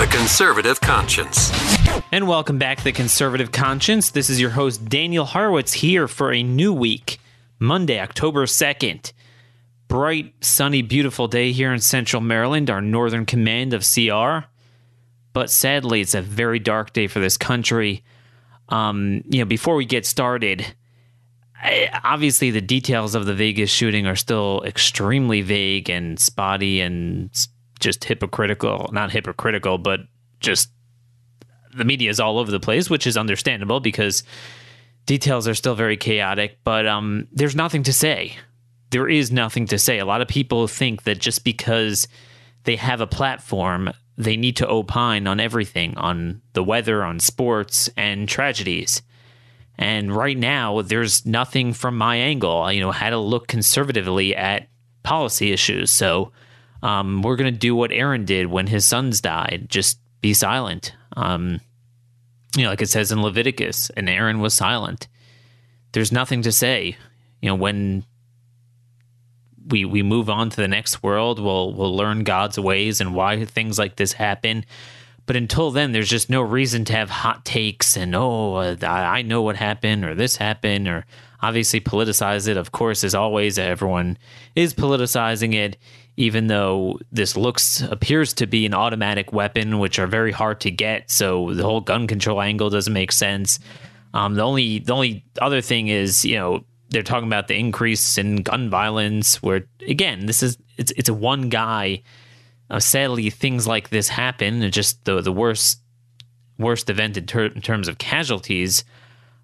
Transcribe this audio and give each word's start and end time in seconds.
The 0.00 0.06
Conservative 0.06 0.80
Conscience. 0.80 1.52
And 2.10 2.26
welcome 2.26 2.56
back 2.56 2.78
to 2.78 2.84
The 2.84 2.92
Conservative 2.92 3.52
Conscience. 3.52 4.08
This 4.08 4.30
is 4.30 4.40
your 4.40 4.48
host, 4.48 4.88
Daniel 4.88 5.26
Horowitz, 5.26 5.74
here 5.74 6.08
for 6.08 6.32
a 6.32 6.42
new 6.42 6.72
week, 6.72 7.20
Monday, 7.58 8.00
October 8.00 8.46
2nd. 8.46 9.12
Bright, 9.88 10.32
sunny, 10.40 10.80
beautiful 10.80 11.28
day 11.28 11.52
here 11.52 11.70
in 11.70 11.80
central 11.80 12.22
Maryland, 12.22 12.70
our 12.70 12.80
northern 12.80 13.26
command 13.26 13.74
of 13.74 13.84
CR. 13.84 14.46
But 15.34 15.50
sadly, 15.50 16.00
it's 16.00 16.14
a 16.14 16.22
very 16.22 16.58
dark 16.58 16.94
day 16.94 17.06
for 17.06 17.20
this 17.20 17.36
country. 17.36 18.02
Um, 18.70 19.22
you 19.28 19.40
know, 19.40 19.44
before 19.44 19.74
we 19.74 19.84
get 19.84 20.06
started, 20.06 20.64
I, 21.62 21.90
obviously 22.04 22.50
the 22.50 22.62
details 22.62 23.14
of 23.14 23.26
the 23.26 23.34
Vegas 23.34 23.68
shooting 23.68 24.06
are 24.06 24.16
still 24.16 24.62
extremely 24.64 25.42
vague 25.42 25.90
and 25.90 26.18
spotty 26.18 26.80
and 26.80 27.28
just 27.80 28.04
hypocritical. 28.04 28.90
Not 28.92 29.10
hypocritical, 29.10 29.78
but 29.78 30.00
just 30.40 30.70
the 31.76 31.84
media 31.84 32.10
is 32.10 32.20
all 32.20 32.38
over 32.38 32.50
the 32.50 32.60
place, 32.60 32.90
which 32.90 33.06
is 33.06 33.16
understandable 33.16 33.80
because 33.80 34.22
details 35.06 35.48
are 35.48 35.54
still 35.54 35.74
very 35.74 35.96
chaotic. 35.96 36.58
But 36.64 36.86
um, 36.86 37.28
there's 37.32 37.56
nothing 37.56 37.82
to 37.84 37.92
say. 37.92 38.36
There 38.90 39.08
is 39.08 39.30
nothing 39.30 39.66
to 39.66 39.78
say. 39.78 39.98
A 39.98 40.04
lot 40.04 40.20
of 40.20 40.28
people 40.28 40.66
think 40.66 41.04
that 41.04 41.18
just 41.18 41.44
because 41.44 42.08
they 42.64 42.76
have 42.76 43.00
a 43.00 43.06
platform, 43.06 43.92
they 44.16 44.36
need 44.36 44.56
to 44.56 44.68
opine 44.68 45.26
on 45.26 45.40
everything 45.40 45.96
on 45.96 46.42
the 46.52 46.64
weather, 46.64 47.04
on 47.04 47.20
sports, 47.20 47.88
and 47.96 48.28
tragedies. 48.28 49.02
And 49.78 50.14
right 50.14 50.36
now, 50.36 50.82
there's 50.82 51.24
nothing 51.24 51.72
from 51.72 51.96
my 51.96 52.16
angle. 52.16 52.70
You 52.70 52.80
know, 52.80 52.90
how 52.90 53.10
to 53.10 53.18
look 53.18 53.46
conservatively 53.46 54.36
at 54.36 54.68
policy 55.02 55.52
issues. 55.52 55.90
So 55.90 56.32
um, 56.82 57.22
we're 57.22 57.36
going 57.36 57.52
to 57.52 57.58
do 57.58 57.74
what 57.74 57.92
Aaron 57.92 58.24
did 58.24 58.46
when 58.46 58.66
his 58.66 58.84
sons 58.84 59.20
died 59.20 59.66
just 59.68 59.98
be 60.20 60.34
silent. 60.34 60.94
Um, 61.16 61.60
you 62.56 62.64
know, 62.64 62.70
like 62.70 62.82
it 62.82 62.88
says 62.88 63.12
in 63.12 63.22
Leviticus, 63.22 63.90
and 63.90 64.08
Aaron 64.08 64.40
was 64.40 64.54
silent. 64.54 65.08
There's 65.92 66.12
nothing 66.12 66.42
to 66.42 66.52
say. 66.52 66.96
You 67.40 67.48
know, 67.48 67.54
when 67.54 68.04
we 69.68 69.84
we 69.84 70.02
move 70.02 70.28
on 70.28 70.50
to 70.50 70.56
the 70.56 70.68
next 70.68 71.02
world, 71.02 71.38
we'll 71.38 71.72
we'll 71.72 71.94
learn 71.94 72.24
God's 72.24 72.58
ways 72.58 73.00
and 73.00 73.14
why 73.14 73.44
things 73.44 73.78
like 73.78 73.96
this 73.96 74.14
happen. 74.14 74.64
But 75.26 75.36
until 75.36 75.70
then, 75.70 75.92
there's 75.92 76.08
just 76.08 76.28
no 76.28 76.42
reason 76.42 76.84
to 76.86 76.92
have 76.92 77.08
hot 77.08 77.44
takes 77.44 77.96
and 77.96 78.16
oh, 78.16 78.76
I 78.82 79.22
know 79.22 79.42
what 79.42 79.56
happened 79.56 80.04
or 80.04 80.14
this 80.14 80.36
happened 80.36 80.88
or 80.88 81.06
obviously 81.42 81.80
politicize 81.80 82.48
it. 82.48 82.56
Of 82.56 82.72
course, 82.72 83.04
as 83.04 83.14
always, 83.14 83.58
everyone 83.58 84.18
is 84.54 84.74
politicizing 84.74 85.54
it, 85.54 85.76
even 86.16 86.46
though 86.48 86.98
this 87.12 87.36
looks 87.36 87.80
appears 87.82 88.32
to 88.34 88.46
be 88.46 88.66
an 88.66 88.74
automatic 88.74 89.32
weapon, 89.32 89.78
which 89.78 89.98
are 89.98 90.06
very 90.06 90.32
hard 90.32 90.60
to 90.60 90.70
get. 90.70 91.10
So 91.10 91.54
the 91.54 91.62
whole 91.62 91.80
gun 91.80 92.06
control 92.06 92.40
angle 92.40 92.70
doesn't 92.70 92.92
make 92.92 93.12
sense. 93.12 93.58
Um, 94.12 94.34
the 94.34 94.42
only 94.42 94.80
the 94.80 94.92
only 94.92 95.24
other 95.40 95.60
thing 95.60 95.88
is, 95.88 96.24
you 96.24 96.36
know, 96.36 96.64
they're 96.88 97.02
talking 97.02 97.28
about 97.28 97.48
the 97.48 97.54
increase 97.54 98.18
in 98.18 98.42
gun 98.42 98.68
violence. 98.68 99.42
Where 99.42 99.66
again, 99.86 100.26
this 100.26 100.42
is 100.42 100.58
it's 100.76 100.92
it's 100.96 101.08
a 101.08 101.14
one 101.14 101.48
guy 101.48 102.02
uh, 102.70 102.78
sadly, 102.78 103.28
things 103.30 103.66
like 103.66 103.90
this 103.90 104.08
happen. 104.08 104.70
Just 104.70 105.04
the 105.04 105.20
the 105.20 105.32
worst 105.32 105.80
worst 106.58 106.88
event 106.88 107.16
in, 107.16 107.26
ter- 107.26 107.46
in 107.46 107.60
terms 107.60 107.88
of 107.88 107.98
casualties. 107.98 108.84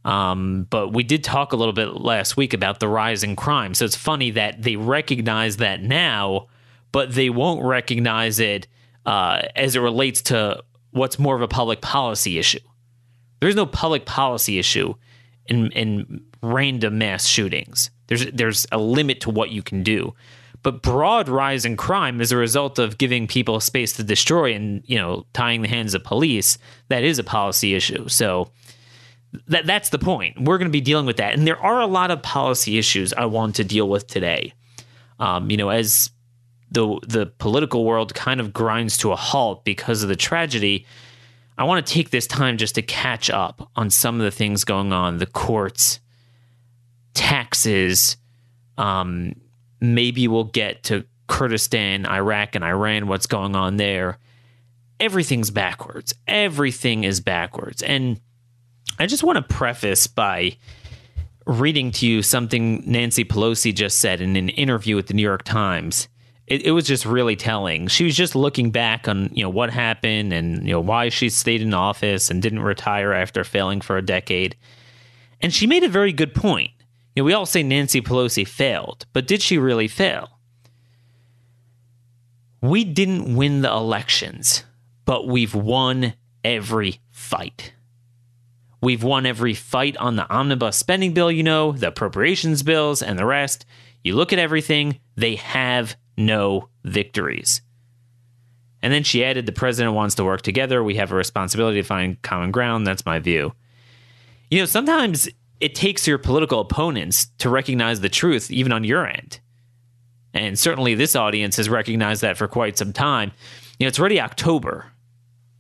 Um, 0.06 0.68
but 0.70 0.92
we 0.92 1.02
did 1.02 1.24
talk 1.24 1.52
a 1.52 1.56
little 1.56 1.72
bit 1.72 2.00
last 2.00 2.36
week 2.36 2.54
about 2.54 2.78
the 2.78 2.86
rise 2.86 3.24
in 3.24 3.34
crime. 3.34 3.74
So 3.74 3.84
it's 3.84 3.96
funny 3.96 4.30
that 4.30 4.62
they 4.62 4.76
recognize 4.76 5.56
that 5.56 5.82
now, 5.82 6.46
but 6.92 7.12
they 7.12 7.28
won't 7.28 7.64
recognize 7.64 8.38
it 8.38 8.68
uh, 9.04 9.42
as 9.56 9.74
it 9.74 9.80
relates 9.80 10.22
to 10.22 10.62
what's 10.92 11.18
more 11.18 11.34
of 11.34 11.42
a 11.42 11.48
public 11.48 11.80
policy 11.80 12.38
issue. 12.38 12.60
There's 13.40 13.56
no 13.56 13.66
public 13.66 14.06
policy 14.06 14.60
issue 14.60 14.94
in 15.46 15.72
in 15.72 16.24
random 16.40 16.98
mass 16.98 17.26
shootings. 17.26 17.90
There's 18.06 18.26
there's 18.26 18.64
a 18.70 18.78
limit 18.78 19.20
to 19.22 19.30
what 19.30 19.50
you 19.50 19.62
can 19.62 19.82
do 19.82 20.14
but 20.62 20.82
broad 20.82 21.28
rise 21.28 21.64
in 21.64 21.76
crime 21.76 22.20
as 22.20 22.32
a 22.32 22.36
result 22.36 22.80
of 22.80 22.98
giving 22.98 23.28
people 23.28 23.60
space 23.60 23.92
to 23.92 24.02
destroy 24.02 24.52
and 24.52 24.82
you 24.86 24.96
know 24.96 25.24
tying 25.32 25.62
the 25.62 25.68
hands 25.68 25.94
of 25.94 26.02
police 26.02 26.58
that 26.88 27.04
is 27.04 27.20
a 27.20 27.24
policy 27.24 27.74
issue 27.74 28.08
so 28.08 28.50
that 29.48 29.66
that's 29.66 29.90
the 29.90 29.98
point 29.98 30.40
we're 30.40 30.58
going 30.58 30.68
to 30.68 30.72
be 30.72 30.80
dealing 30.80 31.06
with 31.06 31.16
that 31.16 31.34
and 31.34 31.46
there 31.46 31.58
are 31.58 31.80
a 31.80 31.86
lot 31.86 32.10
of 32.10 32.22
policy 32.22 32.78
issues 32.78 33.12
i 33.14 33.24
want 33.24 33.54
to 33.56 33.64
deal 33.64 33.88
with 33.88 34.06
today 34.06 34.52
um, 35.18 35.50
you 35.50 35.56
know 35.56 35.68
as 35.68 36.10
the 36.70 36.98
the 37.06 37.26
political 37.38 37.84
world 37.84 38.14
kind 38.14 38.40
of 38.40 38.52
grinds 38.52 38.96
to 38.96 39.12
a 39.12 39.16
halt 39.16 39.64
because 39.64 40.02
of 40.02 40.08
the 40.08 40.16
tragedy 40.16 40.86
i 41.58 41.64
want 41.64 41.84
to 41.84 41.92
take 41.92 42.10
this 42.10 42.26
time 42.26 42.56
just 42.56 42.74
to 42.74 42.82
catch 42.82 43.28
up 43.30 43.70
on 43.76 43.90
some 43.90 44.16
of 44.16 44.22
the 44.22 44.30
things 44.30 44.64
going 44.64 44.92
on 44.92 45.18
the 45.18 45.26
courts 45.26 46.00
taxes 47.14 48.16
um, 48.78 49.34
maybe 49.80 50.28
we'll 50.28 50.44
get 50.44 50.82
to 50.84 51.06
Kurdistan, 51.28 52.06
Iraq, 52.06 52.54
and 52.54 52.64
Iran, 52.64 53.08
what's 53.08 53.26
going 53.26 53.56
on 53.56 53.76
there. 53.76 54.18
Everything's 55.00 55.50
backwards. 55.50 56.14
Everything 56.26 57.04
is 57.04 57.20
backwards. 57.20 57.82
And 57.82 58.20
I 58.98 59.06
just 59.06 59.22
want 59.22 59.36
to 59.36 59.54
preface 59.54 60.06
by 60.06 60.56
reading 61.46 61.90
to 61.92 62.06
you 62.06 62.22
something 62.22 62.82
Nancy 62.86 63.24
Pelosi 63.24 63.74
just 63.74 63.98
said 63.98 64.20
in 64.20 64.36
an 64.36 64.48
interview 64.50 64.96
with 64.96 65.06
the 65.06 65.14
New 65.14 65.22
York 65.22 65.44
Times. 65.44 66.08
It, 66.46 66.62
it, 66.66 66.70
was 66.70 66.86
just 66.86 67.04
really 67.04 67.34
telling. 67.34 67.88
She 67.88 68.04
was 68.04 68.16
just 68.16 68.36
looking 68.36 68.70
back 68.70 69.08
on 69.08 69.30
you 69.32 69.42
know 69.42 69.50
what 69.50 69.70
happened 69.70 70.32
and 70.32 70.64
you 70.64 70.72
know 70.72 70.80
why 70.80 71.08
she 71.08 71.28
stayed 71.28 71.60
in 71.60 71.74
office 71.74 72.30
and 72.30 72.40
didn't 72.40 72.60
retire 72.60 73.12
after 73.12 73.42
failing 73.44 73.80
for 73.80 73.96
a 73.96 74.02
decade. 74.02 74.56
And 75.40 75.52
she 75.52 75.66
made 75.66 75.82
a 75.82 75.88
very 75.88 76.12
good 76.12 76.34
point. 76.34 76.70
You 77.14 77.22
know, 77.22 77.24
we 77.24 77.32
all 77.32 77.46
say 77.46 77.62
Nancy 77.62 78.00
Pelosi 78.00 78.46
failed, 78.46 79.06
but 79.12 79.26
did 79.26 79.42
she 79.42 79.58
really 79.58 79.88
fail? 79.88 80.38
We 82.60 82.84
didn't 82.84 83.36
win 83.36 83.62
the 83.62 83.72
elections, 83.72 84.64
but 85.04 85.26
we've 85.26 85.54
won 85.54 86.14
every 86.44 87.00
fight. 87.10 87.72
We've 88.86 89.02
won 89.02 89.26
every 89.26 89.54
fight 89.54 89.96
on 89.96 90.14
the 90.14 90.30
omnibus 90.30 90.76
spending 90.76 91.12
bill, 91.12 91.32
you 91.32 91.42
know, 91.42 91.72
the 91.72 91.88
appropriations 91.88 92.62
bills, 92.62 93.02
and 93.02 93.18
the 93.18 93.26
rest. 93.26 93.66
You 94.04 94.14
look 94.14 94.32
at 94.32 94.38
everything, 94.38 95.00
they 95.16 95.34
have 95.34 95.96
no 96.16 96.68
victories. 96.84 97.62
And 98.80 98.92
then 98.92 99.02
she 99.02 99.24
added, 99.24 99.44
the 99.44 99.50
president 99.50 99.96
wants 99.96 100.14
to 100.14 100.24
work 100.24 100.42
together. 100.42 100.84
We 100.84 100.94
have 100.94 101.10
a 101.10 101.16
responsibility 101.16 101.80
to 101.80 101.84
find 101.84 102.22
common 102.22 102.52
ground. 102.52 102.86
That's 102.86 103.04
my 103.04 103.18
view. 103.18 103.54
You 104.52 104.60
know, 104.60 104.66
sometimes 104.66 105.28
it 105.58 105.74
takes 105.74 106.06
your 106.06 106.18
political 106.18 106.60
opponents 106.60 107.26
to 107.38 107.50
recognize 107.50 108.02
the 108.02 108.08
truth, 108.08 108.52
even 108.52 108.70
on 108.70 108.84
your 108.84 109.04
end. 109.04 109.40
And 110.32 110.56
certainly 110.56 110.94
this 110.94 111.16
audience 111.16 111.56
has 111.56 111.68
recognized 111.68 112.22
that 112.22 112.36
for 112.36 112.46
quite 112.46 112.78
some 112.78 112.92
time. 112.92 113.32
You 113.80 113.86
know, 113.86 113.88
it's 113.88 113.98
already 113.98 114.20
October. 114.20 114.92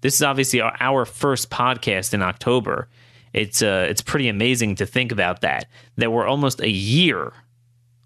This 0.02 0.14
is 0.14 0.22
obviously 0.22 0.60
our, 0.60 1.04
first 1.04 1.50
podcast 1.50 2.14
in 2.14 2.22
October. 2.22 2.88
It's 3.36 3.60
uh, 3.60 3.86
it's 3.88 4.00
pretty 4.00 4.28
amazing 4.28 4.76
to 4.76 4.86
think 4.86 5.12
about 5.12 5.42
that. 5.42 5.66
That 5.96 6.10
we're 6.10 6.26
almost 6.26 6.60
a 6.60 6.70
year, 6.70 7.34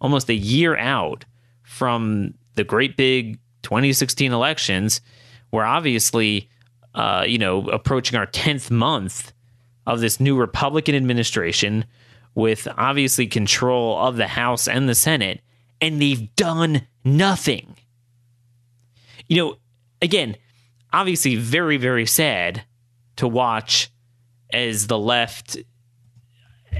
almost 0.00 0.29
a 0.29 0.35
year 0.35 0.77
out 0.77 1.25
from 1.62 2.35
the 2.56 2.65
great 2.65 2.97
big 2.97 3.38
2016 3.62 4.32
elections. 4.32 5.00
We're 5.53 5.65
obviously, 5.65 6.50
uh, 6.97 7.25
you 7.27 7.38
know, 7.38 7.69
approaching 7.69 8.19
our 8.19 8.27
10th 8.27 8.73
month 8.73 9.32
of 9.87 10.00
this 10.00 10.19
new 10.19 10.37
Republican 10.37 10.97
administration 10.97 11.85
with 12.35 12.67
obviously 12.77 13.29
control 13.29 13.99
of 13.99 14.17
the 14.17 14.27
House 14.27 14.67
and 14.67 14.88
the 14.88 14.94
Senate, 14.97 15.43
and 15.81 16.03
they've 16.03 16.35
done 16.35 16.88
nothing. 17.05 17.77
You 19.29 19.37
know, 19.37 19.56
again, 20.03 20.37
obviously 20.93 21.37
very, 21.37 21.77
very 21.77 22.06
sad 22.06 22.65
to 23.17 23.29
watch 23.29 23.91
as 24.52 24.87
the 24.87 24.99
left 24.99 25.56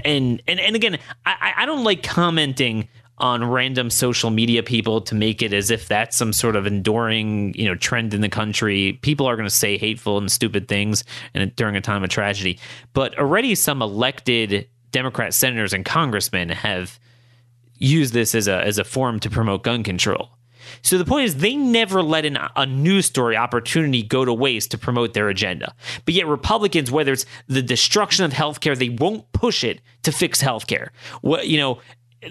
and 0.05 0.41
and, 0.47 0.59
and 0.59 0.75
again, 0.75 0.97
I, 1.25 1.53
I 1.57 1.65
don't 1.65 1.83
like 1.83 2.03
commenting 2.03 2.87
on 3.17 3.43
random 3.43 3.89
social 3.89 4.31
media 4.31 4.63
people 4.63 4.99
to 5.01 5.13
make 5.13 5.43
it 5.43 5.53
as 5.53 5.69
if 5.69 5.87
that's 5.87 6.17
some 6.17 6.33
sort 6.33 6.55
of 6.55 6.65
enduring, 6.65 7.53
you 7.53 7.65
know, 7.65 7.75
trend 7.75 8.13
in 8.15 8.21
the 8.21 8.29
country. 8.29 8.93
People 9.03 9.27
are 9.27 9.35
going 9.35 9.47
to 9.47 9.55
say 9.55 9.77
hateful 9.77 10.17
and 10.17 10.31
stupid 10.31 10.67
things 10.67 11.03
and 11.35 11.55
during 11.55 11.75
a 11.75 11.81
time 11.81 12.03
of 12.03 12.09
tragedy. 12.09 12.59
But 12.93 13.17
already 13.19 13.53
some 13.53 13.81
elected 13.81 14.67
Democrat 14.91 15.33
senators 15.33 15.71
and 15.71 15.85
congressmen 15.85 16.49
have 16.49 16.99
used 17.77 18.13
this 18.13 18.33
as 18.35 18.47
a 18.47 18.63
as 18.65 18.77
a 18.77 18.83
form 18.83 19.19
to 19.19 19.29
promote 19.29 19.63
gun 19.63 19.83
control. 19.83 20.29
So 20.81 20.97
the 20.97 21.05
point 21.05 21.25
is, 21.25 21.37
they 21.37 21.55
never 21.55 22.01
let 22.01 22.25
an, 22.25 22.37
a 22.55 22.65
news 22.65 23.05
story 23.05 23.35
opportunity 23.35 24.03
go 24.03 24.25
to 24.25 24.33
waste 24.33 24.71
to 24.71 24.77
promote 24.77 25.13
their 25.13 25.29
agenda. 25.29 25.73
But 26.05 26.13
yet, 26.13 26.27
Republicans, 26.27 26.91
whether 26.91 27.13
it's 27.13 27.25
the 27.47 27.61
destruction 27.61 28.25
of 28.25 28.31
healthcare, 28.31 28.77
they 28.77 28.89
won't 28.89 29.31
push 29.31 29.63
it 29.63 29.81
to 30.03 30.11
fix 30.11 30.41
healthcare. 30.41 30.89
What 31.21 31.47
you 31.47 31.57
know, 31.57 31.79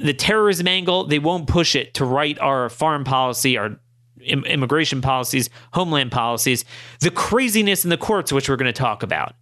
the 0.01 0.15
terrorism 0.15 0.69
angle, 0.69 1.05
they 1.05 1.19
won't 1.19 1.47
push 1.47 1.75
it 1.75 1.95
to 1.95 2.05
write 2.05 2.39
our 2.39 2.69
foreign 2.69 3.05
policy, 3.05 3.57
our 3.59 3.77
immigration 4.23 5.01
policies, 5.01 5.51
homeland 5.73 6.13
policies, 6.13 6.65
the 7.01 7.11
craziness 7.11 7.85
in 7.85 7.91
the 7.91 7.97
courts, 7.97 8.33
which 8.33 8.49
we're 8.49 8.57
going 8.57 8.73
to 8.73 8.73
talk 8.73 9.03
about. 9.03 9.35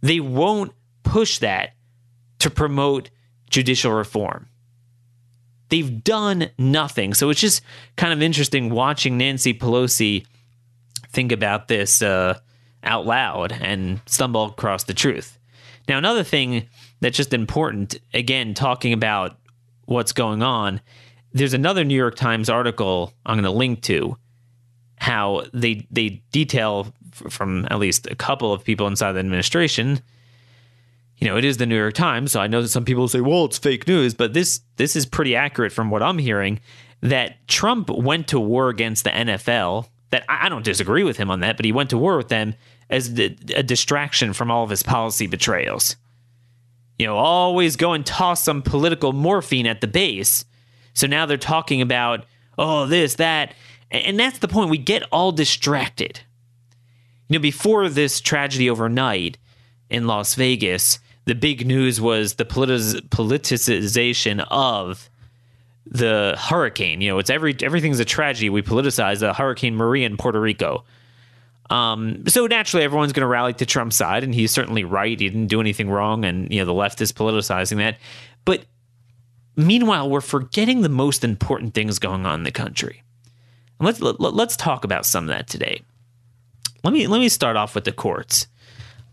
They 0.00 0.20
won't 0.20 0.72
push 1.02 1.38
that 1.38 1.74
to 2.40 2.50
promote 2.50 3.10
judicial 3.50 3.92
reform. 3.92 4.48
They've 5.74 6.04
done 6.04 6.50
nothing. 6.56 7.14
So 7.14 7.30
it's 7.30 7.40
just 7.40 7.60
kind 7.96 8.12
of 8.12 8.22
interesting 8.22 8.70
watching 8.70 9.18
Nancy 9.18 9.52
Pelosi 9.52 10.24
think 11.08 11.32
about 11.32 11.66
this 11.66 12.00
uh, 12.00 12.38
out 12.84 13.06
loud 13.06 13.50
and 13.50 14.00
stumble 14.06 14.44
across 14.44 14.84
the 14.84 14.94
truth. 14.94 15.36
Now, 15.88 15.98
another 15.98 16.22
thing 16.22 16.68
that's 17.00 17.16
just 17.16 17.34
important, 17.34 17.96
again, 18.12 18.54
talking 18.54 18.92
about 18.92 19.36
what's 19.86 20.12
going 20.12 20.44
on, 20.44 20.80
there's 21.32 21.54
another 21.54 21.82
New 21.82 21.96
York 21.96 22.14
Times 22.14 22.48
article 22.48 23.12
I'm 23.26 23.34
going 23.34 23.42
to 23.42 23.50
link 23.50 23.82
to 23.82 24.16
how 24.98 25.42
they 25.52 25.88
they 25.90 26.22
detail 26.30 26.94
from 27.10 27.66
at 27.68 27.80
least 27.80 28.06
a 28.06 28.14
couple 28.14 28.52
of 28.52 28.62
people 28.62 28.86
inside 28.86 29.14
the 29.14 29.18
administration 29.18 30.00
you 31.18 31.28
know, 31.28 31.36
it 31.36 31.44
is 31.44 31.56
the 31.56 31.66
New 31.66 31.76
York 31.76 31.94
Times, 31.94 32.32
so 32.32 32.40
I 32.40 32.46
know 32.46 32.62
that 32.62 32.68
some 32.68 32.84
people 32.84 33.08
say, 33.08 33.20
"Well, 33.20 33.44
it's 33.44 33.58
fake 33.58 33.86
news," 33.86 34.14
but 34.14 34.32
this 34.32 34.60
this 34.76 34.96
is 34.96 35.06
pretty 35.06 35.36
accurate 35.36 35.72
from 35.72 35.90
what 35.90 36.02
I'm 36.02 36.18
hearing. 36.18 36.60
That 37.00 37.46
Trump 37.48 37.90
went 37.90 38.28
to 38.28 38.40
war 38.40 38.68
against 38.68 39.04
the 39.04 39.10
NFL. 39.10 39.88
That 40.10 40.24
I 40.28 40.48
don't 40.48 40.64
disagree 40.64 41.04
with 41.04 41.16
him 41.16 41.30
on 41.30 41.40
that, 41.40 41.56
but 41.56 41.64
he 41.64 41.72
went 41.72 41.90
to 41.90 41.98
war 41.98 42.16
with 42.16 42.28
them 42.28 42.54
as 42.90 43.08
a 43.18 43.62
distraction 43.62 44.32
from 44.32 44.50
all 44.50 44.64
of 44.64 44.70
his 44.70 44.82
policy 44.82 45.26
betrayals. 45.26 45.96
You 46.98 47.06
know, 47.06 47.16
always 47.16 47.76
go 47.76 47.92
and 47.92 48.04
toss 48.06 48.42
some 48.44 48.62
political 48.62 49.12
morphine 49.12 49.66
at 49.66 49.80
the 49.80 49.86
base. 49.86 50.44
So 50.92 51.06
now 51.06 51.26
they're 51.26 51.36
talking 51.36 51.80
about, 51.80 52.24
oh, 52.56 52.86
this, 52.86 53.14
that. 53.14 53.54
And 53.90 54.18
that's 54.18 54.38
the 54.38 54.48
point. 54.48 54.70
We 54.70 54.78
get 54.78 55.02
all 55.10 55.32
distracted. 55.32 56.20
You 57.28 57.38
know, 57.38 57.42
before 57.42 57.88
this 57.88 58.20
tragedy 58.20 58.70
overnight 58.70 59.38
in 59.90 60.06
Las 60.06 60.34
Vegas, 60.34 60.98
the 61.26 61.34
big 61.34 61.66
news 61.66 62.00
was 62.00 62.34
the 62.34 62.44
politicization 62.44 64.46
of 64.50 65.10
the 65.86 66.34
hurricane. 66.38 67.00
You 67.00 67.10
know, 67.10 67.18
it's 67.18 67.30
every 67.30 67.56
everything's 67.62 68.00
a 68.00 68.04
tragedy. 68.04 68.50
We 68.50 68.62
politicize 68.62 69.20
the 69.20 69.32
Hurricane 69.32 69.76
Maria 69.76 70.06
in 70.06 70.16
Puerto 70.16 70.40
Rico. 70.40 70.84
Um, 71.70 72.26
so 72.26 72.46
naturally, 72.46 72.84
everyone's 72.84 73.12
going 73.12 73.22
to 73.22 73.26
rally 73.26 73.54
to 73.54 73.66
Trump's 73.66 73.96
side, 73.96 74.22
and 74.22 74.34
he's 74.34 74.52
certainly 74.52 74.84
right. 74.84 75.18
He 75.18 75.28
didn't 75.28 75.46
do 75.46 75.60
anything 75.60 75.90
wrong, 75.90 76.24
and 76.24 76.50
you 76.50 76.58
know 76.58 76.66
the 76.66 76.74
left 76.74 77.00
is 77.00 77.12
politicizing 77.12 77.78
that. 77.78 77.98
But 78.44 78.64
meanwhile, 79.56 80.10
we're 80.10 80.20
forgetting 80.20 80.82
the 80.82 80.88
most 80.88 81.24
important 81.24 81.74
things 81.74 81.98
going 81.98 82.26
on 82.26 82.40
in 82.40 82.44
the 82.44 82.52
country. 82.52 83.02
And 83.78 83.86
let's 83.86 84.00
let, 84.00 84.20
let's 84.20 84.56
talk 84.56 84.84
about 84.84 85.06
some 85.06 85.24
of 85.24 85.28
that 85.28 85.48
today. 85.48 85.82
Let 86.82 86.92
me 86.92 87.06
let 87.06 87.18
me 87.18 87.30
start 87.30 87.56
off 87.56 87.74
with 87.74 87.84
the 87.84 87.92
courts 87.92 88.46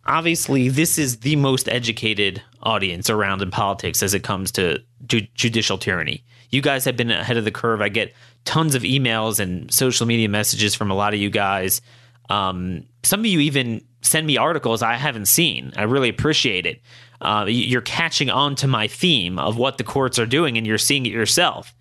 obviously 0.05 0.69
this 0.69 0.97
is 0.97 1.17
the 1.19 1.35
most 1.35 1.67
educated 1.69 2.41
audience 2.63 3.09
around 3.09 3.41
in 3.41 3.51
politics 3.51 4.03
as 4.03 4.13
it 4.13 4.23
comes 4.23 4.51
to 4.53 4.79
ju- 5.05 5.27
judicial 5.35 5.77
tyranny. 5.77 6.23
You 6.49 6.61
guys 6.61 6.85
have 6.85 6.97
been 6.97 7.11
ahead 7.11 7.37
of 7.37 7.45
the 7.45 7.51
curve. 7.51 7.81
I 7.81 7.89
get 7.89 8.13
tons 8.45 8.75
of 8.75 8.83
emails 8.83 9.39
and 9.39 9.71
social 9.73 10.05
media 10.05 10.27
messages 10.27 10.75
from 10.75 10.91
a 10.91 10.95
lot 10.95 11.13
of 11.13 11.19
you 11.19 11.29
guys. 11.29 11.81
Um, 12.29 12.85
some 13.03 13.21
of 13.21 13.25
you 13.25 13.39
even 13.39 13.83
send 14.01 14.27
me 14.27 14.37
articles 14.37 14.81
I 14.81 14.95
haven't 14.95 15.27
seen. 15.27 15.71
I 15.75 15.83
really 15.83 16.09
appreciate 16.09 16.65
it. 16.65 16.81
Uh, 17.21 17.45
you're 17.47 17.81
catching 17.81 18.29
on 18.29 18.55
to 18.55 18.67
my 18.67 18.87
theme 18.87 19.37
of 19.37 19.57
what 19.57 19.77
the 19.77 19.83
courts 19.83 20.17
are 20.17 20.25
doing 20.25 20.57
and 20.57 20.65
you're 20.65 20.79
seeing 20.79 21.05
it 21.05 21.11
yourself. 21.11 21.75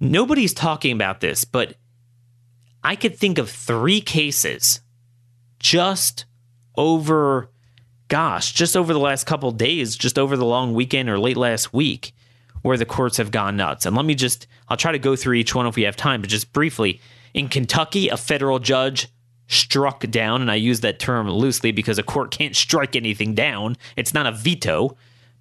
Nobody's 0.00 0.54
talking 0.54 0.92
about 0.92 1.20
this, 1.20 1.44
but 1.44 1.74
I 2.84 2.94
could 2.94 3.16
think 3.16 3.38
of 3.38 3.50
three 3.50 4.00
cases 4.00 4.80
just 5.58 6.24
over, 6.78 7.50
gosh, 8.06 8.52
just 8.52 8.76
over 8.76 8.94
the 8.94 8.98
last 8.98 9.26
couple 9.26 9.50
days, 9.50 9.96
just 9.96 10.18
over 10.18 10.36
the 10.36 10.46
long 10.46 10.72
weekend 10.72 11.10
or 11.10 11.18
late 11.18 11.36
last 11.36 11.74
week, 11.74 12.12
where 12.62 12.78
the 12.78 12.86
courts 12.86 13.18
have 13.18 13.30
gone 13.30 13.56
nuts. 13.56 13.84
And 13.84 13.94
let 13.94 14.06
me 14.06 14.14
just, 14.14 14.46
I'll 14.68 14.76
try 14.76 14.92
to 14.92 14.98
go 14.98 15.16
through 15.16 15.34
each 15.34 15.54
one 15.54 15.66
if 15.66 15.76
we 15.76 15.82
have 15.82 15.96
time, 15.96 16.22
but 16.22 16.30
just 16.30 16.52
briefly. 16.52 17.00
In 17.34 17.48
Kentucky, 17.48 18.08
a 18.08 18.16
federal 18.16 18.58
judge 18.58 19.08
struck 19.48 20.00
down, 20.10 20.40
and 20.40 20.50
I 20.50 20.54
use 20.54 20.80
that 20.80 20.98
term 20.98 21.28
loosely 21.28 21.72
because 21.72 21.98
a 21.98 22.02
court 22.02 22.30
can't 22.30 22.54
strike 22.54 22.96
anything 22.96 23.34
down. 23.34 23.76
It's 23.96 24.14
not 24.14 24.26
a 24.26 24.32
veto, 24.32 24.96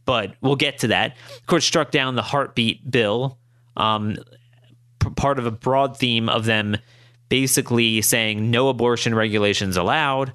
but 0.06 0.36
we'll 0.42 0.56
get 0.56 0.80
to 0.80 0.88
that. 0.88 1.16
The 1.42 1.46
court 1.46 1.64
struck 1.64 1.92
down 1.92 2.16
the 2.16 2.22
heartbeat 2.22 2.90
bill, 2.90 3.38
um, 3.76 4.18
part 5.16 5.38
of 5.40 5.46
a 5.46 5.52
broad 5.52 5.98
theme 5.98 6.30
of 6.30 6.46
them 6.46 6.78
basically 7.30 8.02
saying 8.02 8.50
no 8.50 8.70
abortion 8.70 9.14
regulations 9.14 9.78
allowed, 9.78 10.34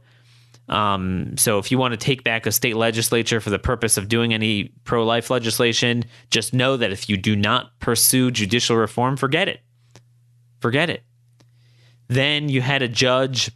um, 0.68 1.36
so 1.36 1.58
if 1.58 1.70
you 1.70 1.78
want 1.78 1.92
to 1.92 1.98
take 1.98 2.24
back 2.24 2.46
a 2.46 2.52
state 2.52 2.76
legislature 2.76 3.40
for 3.40 3.50
the 3.50 3.58
purpose 3.58 3.96
of 3.96 4.08
doing 4.08 4.32
any 4.32 4.72
pro 4.84 5.04
life 5.04 5.30
legislation, 5.30 6.04
just 6.30 6.54
know 6.54 6.76
that 6.76 6.92
if 6.92 7.08
you 7.08 7.16
do 7.16 7.34
not 7.36 7.78
pursue 7.80 8.30
judicial 8.30 8.76
reform, 8.76 9.16
forget 9.16 9.48
it. 9.48 9.60
Forget 10.60 10.88
it. 10.88 11.02
Then 12.08 12.48
you 12.48 12.60
had 12.60 12.82
a 12.82 12.88
judge 12.88 13.50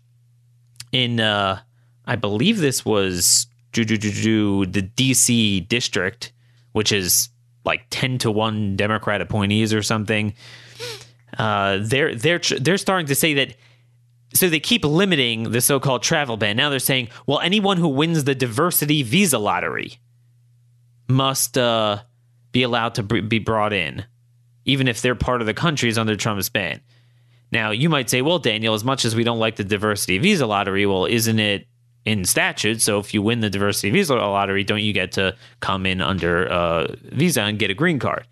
in, 0.92 1.20
uh, 1.20 1.60
I 2.04 2.16
believe 2.16 2.58
this 2.58 2.84
was 2.84 3.46
the 3.72 4.82
DC 4.82 5.68
district, 5.68 6.32
which 6.72 6.92
is 6.92 7.28
like 7.64 7.86
10 7.90 8.18
to 8.18 8.30
1 8.30 8.76
Democrat 8.76 9.20
appointees 9.20 9.72
or 9.74 9.82
something. 9.82 10.34
Uh, 11.38 11.78
they're 11.82 12.14
they're 12.14 12.38
they're 12.38 12.78
starting 12.78 13.06
to 13.06 13.14
say 13.14 13.34
that 13.34 13.56
so 14.36 14.48
they 14.48 14.60
keep 14.60 14.84
limiting 14.84 15.50
the 15.50 15.60
so-called 15.60 16.02
travel 16.02 16.36
ban. 16.36 16.56
Now 16.56 16.70
they're 16.70 16.78
saying, 16.78 17.08
well, 17.26 17.40
anyone 17.40 17.76
who 17.76 17.88
wins 17.88 18.24
the 18.24 18.34
diversity 18.34 19.02
visa 19.02 19.38
lottery 19.38 19.98
must 21.08 21.56
uh, 21.56 22.02
be 22.52 22.62
allowed 22.62 22.94
to 22.96 23.02
be 23.02 23.38
brought 23.38 23.72
in, 23.72 24.04
even 24.64 24.88
if 24.88 25.02
they're 25.02 25.14
part 25.14 25.40
of 25.40 25.46
the 25.46 25.54
countries 25.54 25.98
under 25.98 26.16
Trump's 26.16 26.48
ban. 26.48 26.80
Now 27.52 27.70
you 27.70 27.88
might 27.88 28.10
say, 28.10 28.22
well, 28.22 28.38
Daniel, 28.38 28.74
as 28.74 28.84
much 28.84 29.04
as 29.04 29.14
we 29.14 29.24
don't 29.24 29.38
like 29.38 29.56
the 29.56 29.64
diversity 29.64 30.18
visa 30.18 30.46
lottery, 30.46 30.86
well, 30.86 31.06
isn't 31.06 31.38
it 31.38 31.66
in 32.04 32.24
statute? 32.24 32.80
So 32.82 32.98
if 32.98 33.14
you 33.14 33.22
win 33.22 33.40
the 33.40 33.50
diversity 33.50 33.90
visa 33.90 34.14
lottery, 34.14 34.64
don't 34.64 34.82
you 34.82 34.92
get 34.92 35.12
to 35.12 35.36
come 35.60 35.86
in 35.86 36.00
under 36.00 36.50
uh, 36.50 36.86
visa 37.04 37.42
and 37.42 37.58
get 37.58 37.70
a 37.70 37.74
green 37.74 37.98
card? 37.98 38.26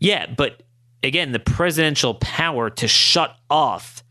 Yeah, 0.00 0.26
but 0.26 0.62
again, 1.02 1.32
the 1.32 1.38
presidential 1.38 2.14
power 2.14 2.70
to 2.70 2.88
shut 2.88 3.36
off 3.50 4.02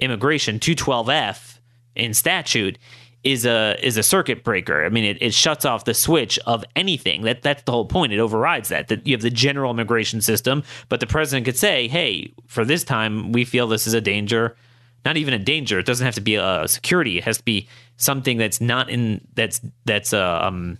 immigration 0.00 0.58
212F 0.58 1.58
in 1.94 2.14
statute 2.14 2.78
is 3.24 3.44
a 3.44 3.76
is 3.82 3.96
a 3.96 4.02
circuit 4.02 4.44
breaker. 4.44 4.84
I 4.84 4.88
mean, 4.88 5.04
it, 5.04 5.18
it 5.20 5.34
shuts 5.34 5.64
off 5.64 5.84
the 5.84 5.94
switch 5.94 6.38
of 6.46 6.64
anything. 6.76 7.22
That 7.22 7.42
that's 7.42 7.62
the 7.64 7.72
whole 7.72 7.84
point. 7.84 8.12
It 8.12 8.20
overrides 8.20 8.68
that. 8.68 8.88
That 8.88 9.06
you 9.06 9.14
have 9.14 9.22
the 9.22 9.30
general 9.30 9.70
immigration 9.70 10.20
system, 10.20 10.62
but 10.88 11.00
the 11.00 11.06
president 11.06 11.44
could 11.44 11.56
say, 11.56 11.88
"Hey, 11.88 12.32
for 12.46 12.64
this 12.64 12.84
time, 12.84 13.32
we 13.32 13.44
feel 13.44 13.66
this 13.66 13.86
is 13.86 13.94
a 13.94 14.00
danger." 14.00 14.56
Not 15.04 15.16
even 15.16 15.32
a 15.32 15.38
danger. 15.38 15.78
It 15.78 15.86
doesn't 15.86 16.04
have 16.04 16.16
to 16.16 16.20
be 16.20 16.34
a 16.34 16.66
security. 16.66 17.18
It 17.18 17.24
has 17.24 17.38
to 17.38 17.44
be 17.44 17.68
something 17.96 18.36
that's 18.36 18.60
not 18.60 18.90
in 18.90 19.26
that's 19.34 19.60
that's 19.84 20.12
a, 20.12 20.46
um, 20.46 20.78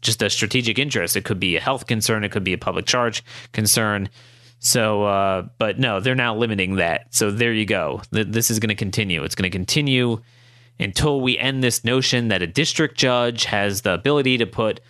just 0.00 0.22
a 0.22 0.30
strategic 0.30 0.78
interest. 0.78 1.16
It 1.16 1.24
could 1.24 1.40
be 1.40 1.56
a 1.56 1.60
health 1.60 1.86
concern. 1.86 2.24
It 2.24 2.30
could 2.30 2.44
be 2.44 2.52
a 2.52 2.58
public 2.58 2.86
charge 2.86 3.24
concern. 3.52 4.08
So, 4.60 5.04
uh, 5.04 5.42
but 5.58 5.78
no, 5.78 6.00
they're 6.00 6.14
now 6.14 6.34
limiting 6.34 6.76
that. 6.76 7.14
So 7.14 7.30
there 7.30 7.52
you 7.52 7.64
go. 7.64 8.02
This 8.10 8.50
is 8.50 8.58
going 8.58 8.70
to 8.70 8.74
continue. 8.74 9.22
It's 9.22 9.34
going 9.34 9.50
to 9.50 9.56
continue 9.56 10.20
until 10.80 11.20
we 11.20 11.38
end 11.38 11.62
this 11.62 11.84
notion 11.84 12.28
that 12.28 12.42
a 12.42 12.46
district 12.46 12.96
judge 12.96 13.44
has 13.44 13.82
the 13.82 13.94
ability 13.94 14.38
to 14.38 14.46
put 14.46 14.80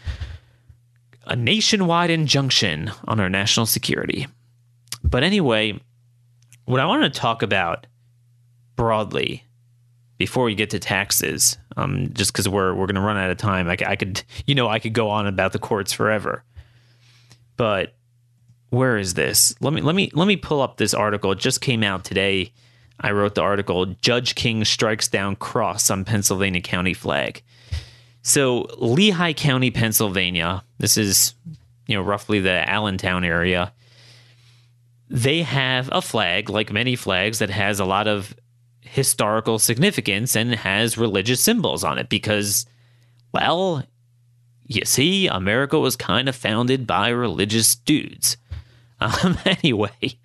a 1.27 1.37
nationwide 1.37 2.11
injunction 2.11 2.91
on 3.07 3.21
our 3.21 3.29
national 3.29 3.67
security. 3.67 4.27
But 5.05 5.23
anyway, 5.23 5.79
what 6.65 6.81
I 6.81 6.87
want 6.87 7.03
to 7.03 7.21
talk 7.21 7.43
about 7.43 7.87
broadly 8.77 9.45
before 10.17 10.45
we 10.45 10.55
get 10.55 10.71
to 10.71 10.79
taxes, 10.79 11.59
um, 11.77 12.13
just 12.13 12.33
because 12.33 12.49
we're 12.49 12.75
we're 12.75 12.87
going 12.87 12.97
to 12.97 13.01
run 13.01 13.17
out 13.17 13.31
of 13.31 13.37
time, 13.37 13.69
I, 13.69 13.77
I 13.87 13.97
could 13.97 14.23
you 14.47 14.55
know 14.55 14.69
I 14.69 14.79
could 14.79 14.95
go 14.95 15.11
on 15.11 15.27
about 15.27 15.53
the 15.53 15.59
courts 15.59 15.93
forever, 15.93 16.45
but 17.57 17.95
where 18.71 18.99
is 18.99 19.15
this? 19.15 19.55
Let 19.61 19.73
me 19.73 19.81
let 19.81 19.95
me 19.95 20.11
let 20.13 20.29
me 20.29 20.37
pull 20.37 20.61
up 20.61 20.77
this 20.77 20.95
article. 20.95 21.33
It 21.33 21.39
just 21.39 21.61
came 21.61 21.83
out 21.83 22.05
today. 22.05 22.53
I 23.01 23.13
wrote 23.13 23.35
the 23.35 23.43
article. 23.43 23.87
Judge 23.87 24.35
King 24.35 24.65
strikes 24.65 25.09
down 25.09 25.37
cross 25.37 25.89
on 25.91 26.05
Pennsylvania 26.05 26.61
county 26.61 26.95
flag. 26.95 27.43
So 28.23 28.67
Lehigh 28.77 29.33
County, 29.33 29.71
Pennsylvania. 29.71 30.65
This 30.79 30.97
is 30.97 31.35
you 31.87 31.97
know 31.97 32.03
roughly 32.03 32.41
the 32.41 32.69
Allentown 32.69 33.25
area. 33.25 33.73
They 35.11 35.43
have 35.43 35.89
a 35.91 36.03
flag, 36.03 36.51
like 36.51 36.71
many 36.71 36.95
flags, 36.95 37.39
that 37.39 37.49
has 37.49 37.81
a 37.81 37.87
lot 37.87 38.07
of 38.07 38.35
historical 38.83 39.59
significance 39.59 40.37
and 40.37 40.55
has 40.55 40.99
religious 40.99 41.41
symbols 41.41 41.85
on 41.85 41.99
it 41.99 42.11
because, 42.11 42.67
well, 43.33 43.85
you 44.67 44.85
see, 44.85 45.27
America 45.27 45.79
was 45.79 45.97
kind 45.97 46.29
of 46.29 46.37
founded 46.37 46.87
by 46.87 47.09
religious 47.09 47.75
dudes. 47.75 48.37
Um, 49.01 49.39
anyway, 49.45 50.19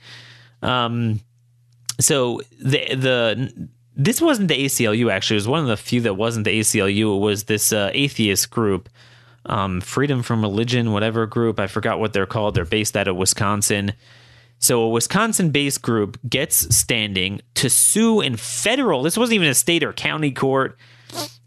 um, 0.61 1.21
so 1.99 2.41
the 2.59 2.95
the 2.95 3.69
this 3.95 4.21
wasn't 4.21 4.47
the 4.47 4.65
ACLU 4.65 5.11
actually. 5.11 5.35
It 5.35 5.37
was 5.37 5.47
one 5.47 5.61
of 5.61 5.67
the 5.67 5.77
few 5.77 6.01
that 6.01 6.15
wasn't 6.15 6.45
the 6.45 6.59
ACLU. 6.59 7.15
It 7.17 7.19
was 7.19 7.43
this 7.45 7.71
uh, 7.71 7.91
atheist 7.93 8.49
group, 8.49 8.89
um, 9.45 9.81
Freedom 9.81 10.23
from 10.23 10.41
Religion, 10.41 10.91
whatever 10.91 11.25
group. 11.25 11.59
I 11.59 11.67
forgot 11.67 11.99
what 11.99 12.13
they're 12.13 12.25
called. 12.25 12.55
They're 12.55 12.65
based 12.65 12.97
out 12.97 13.07
of 13.07 13.15
Wisconsin. 13.15 13.93
So 14.59 14.81
a 14.83 14.89
Wisconsin-based 14.89 15.81
group 15.81 16.17
gets 16.29 16.73
standing 16.73 17.41
to 17.55 17.69
sue 17.69 18.21
in 18.21 18.37
federal. 18.37 19.03
This 19.03 19.17
wasn't 19.17 19.35
even 19.35 19.49
a 19.49 19.53
state 19.53 19.83
or 19.83 19.91
county 19.91 20.31
court, 20.31 20.77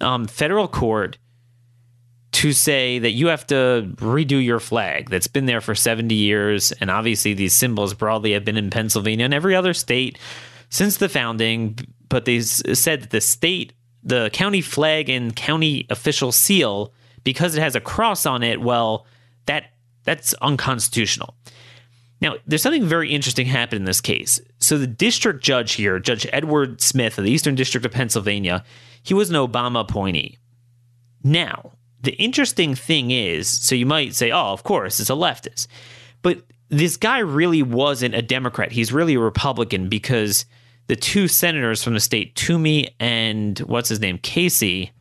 um, 0.02 0.26
federal 0.26 0.68
court 0.68 1.16
to 2.37 2.52
say 2.52 2.99
that 2.99 3.12
you 3.12 3.28
have 3.28 3.47
to 3.47 3.90
redo 3.97 4.45
your 4.45 4.61
flag 4.61 5.09
that's 5.09 5.26
been 5.26 5.47
there 5.47 5.62
for 5.62 5.75
70 5.75 6.14
years. 6.14 6.71
And 6.73 6.90
obviously, 6.90 7.33
these 7.33 7.57
symbols 7.57 7.95
broadly 7.95 8.33
have 8.33 8.45
been 8.45 8.59
in 8.59 8.69
Pennsylvania 8.69 9.25
and 9.25 9.33
every 9.33 9.57
other 9.57 9.73
state 9.73 10.19
since 10.69 10.99
the 10.99 11.09
founding. 11.09 11.78
But 12.11 12.26
they 12.26 12.40
said 12.40 13.00
that 13.00 13.11
the 13.11 13.23
state, 13.23 13.73
the 14.02 14.28
county 14.35 14.61
flag 14.61 15.09
and 15.09 15.35
county 15.35 15.87
official 15.88 16.31
seal, 16.31 16.93
because 17.25 17.57
it 17.57 17.62
has 17.62 17.75
a 17.75 17.81
cross 17.81 18.26
on 18.26 18.43
it, 18.43 18.61
well, 18.61 19.07
that 19.47 19.73
that's 20.05 20.35
unconstitutional. 20.35 21.35
Now, 22.21 22.35
there's 22.47 22.62
something 22.62 22.85
very 22.85 23.11
interesting 23.14 23.47
happened 23.47 23.81
in 23.81 23.85
this 23.87 24.02
case. 24.02 24.38
So, 24.59 24.76
the 24.76 24.87
district 24.87 25.43
judge 25.43 25.73
here, 25.73 25.99
Judge 25.99 26.26
Edward 26.35 26.83
Smith 26.83 27.16
of 27.16 27.25
the 27.25 27.31
Eastern 27.31 27.55
District 27.55 27.87
of 27.87 27.93
Pennsylvania, 27.93 28.62
he 29.02 29.14
was 29.14 29.31
an 29.31 29.37
Obama 29.37 29.81
appointee. 29.81 30.37
Now, 31.25 31.73
the 32.07 32.13
interesting 32.13 32.75
thing 32.75 33.11
is 33.11 33.49
so 33.49 33.75
you 33.75 33.85
might 33.85 34.15
say, 34.15 34.31
oh, 34.31 34.53
of 34.53 34.63
course, 34.63 35.01
it's 35.01 35.11
a 35.11 35.15
leftist. 35.15 35.67
But 36.23 36.43
this 36.71 36.97
guy 36.97 37.19
really 37.19 37.63
wasn't 37.63 38.15
a 38.15 38.23
Democrat. 38.23 38.73
He's 38.73 38.93
really 38.93 39.15
a 39.15 39.21
Republican 39.21 39.89
because 39.89 40.47
the 40.87 40.97
two 40.97 41.29
senators 41.29 41.83
from 41.83 41.95
the 41.95 42.01
state, 42.01 42.35
Toomey 42.37 42.89
and 43.01 43.59
what's 43.61 43.89
his 43.89 44.01
name, 44.01 44.19
Casey, 44.19 44.93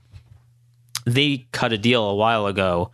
they 1.05 1.47
cut 1.51 1.71
a 1.71 1.77
deal 1.77 2.03
a 2.03 2.15
while 2.15 2.47
ago 2.47 2.91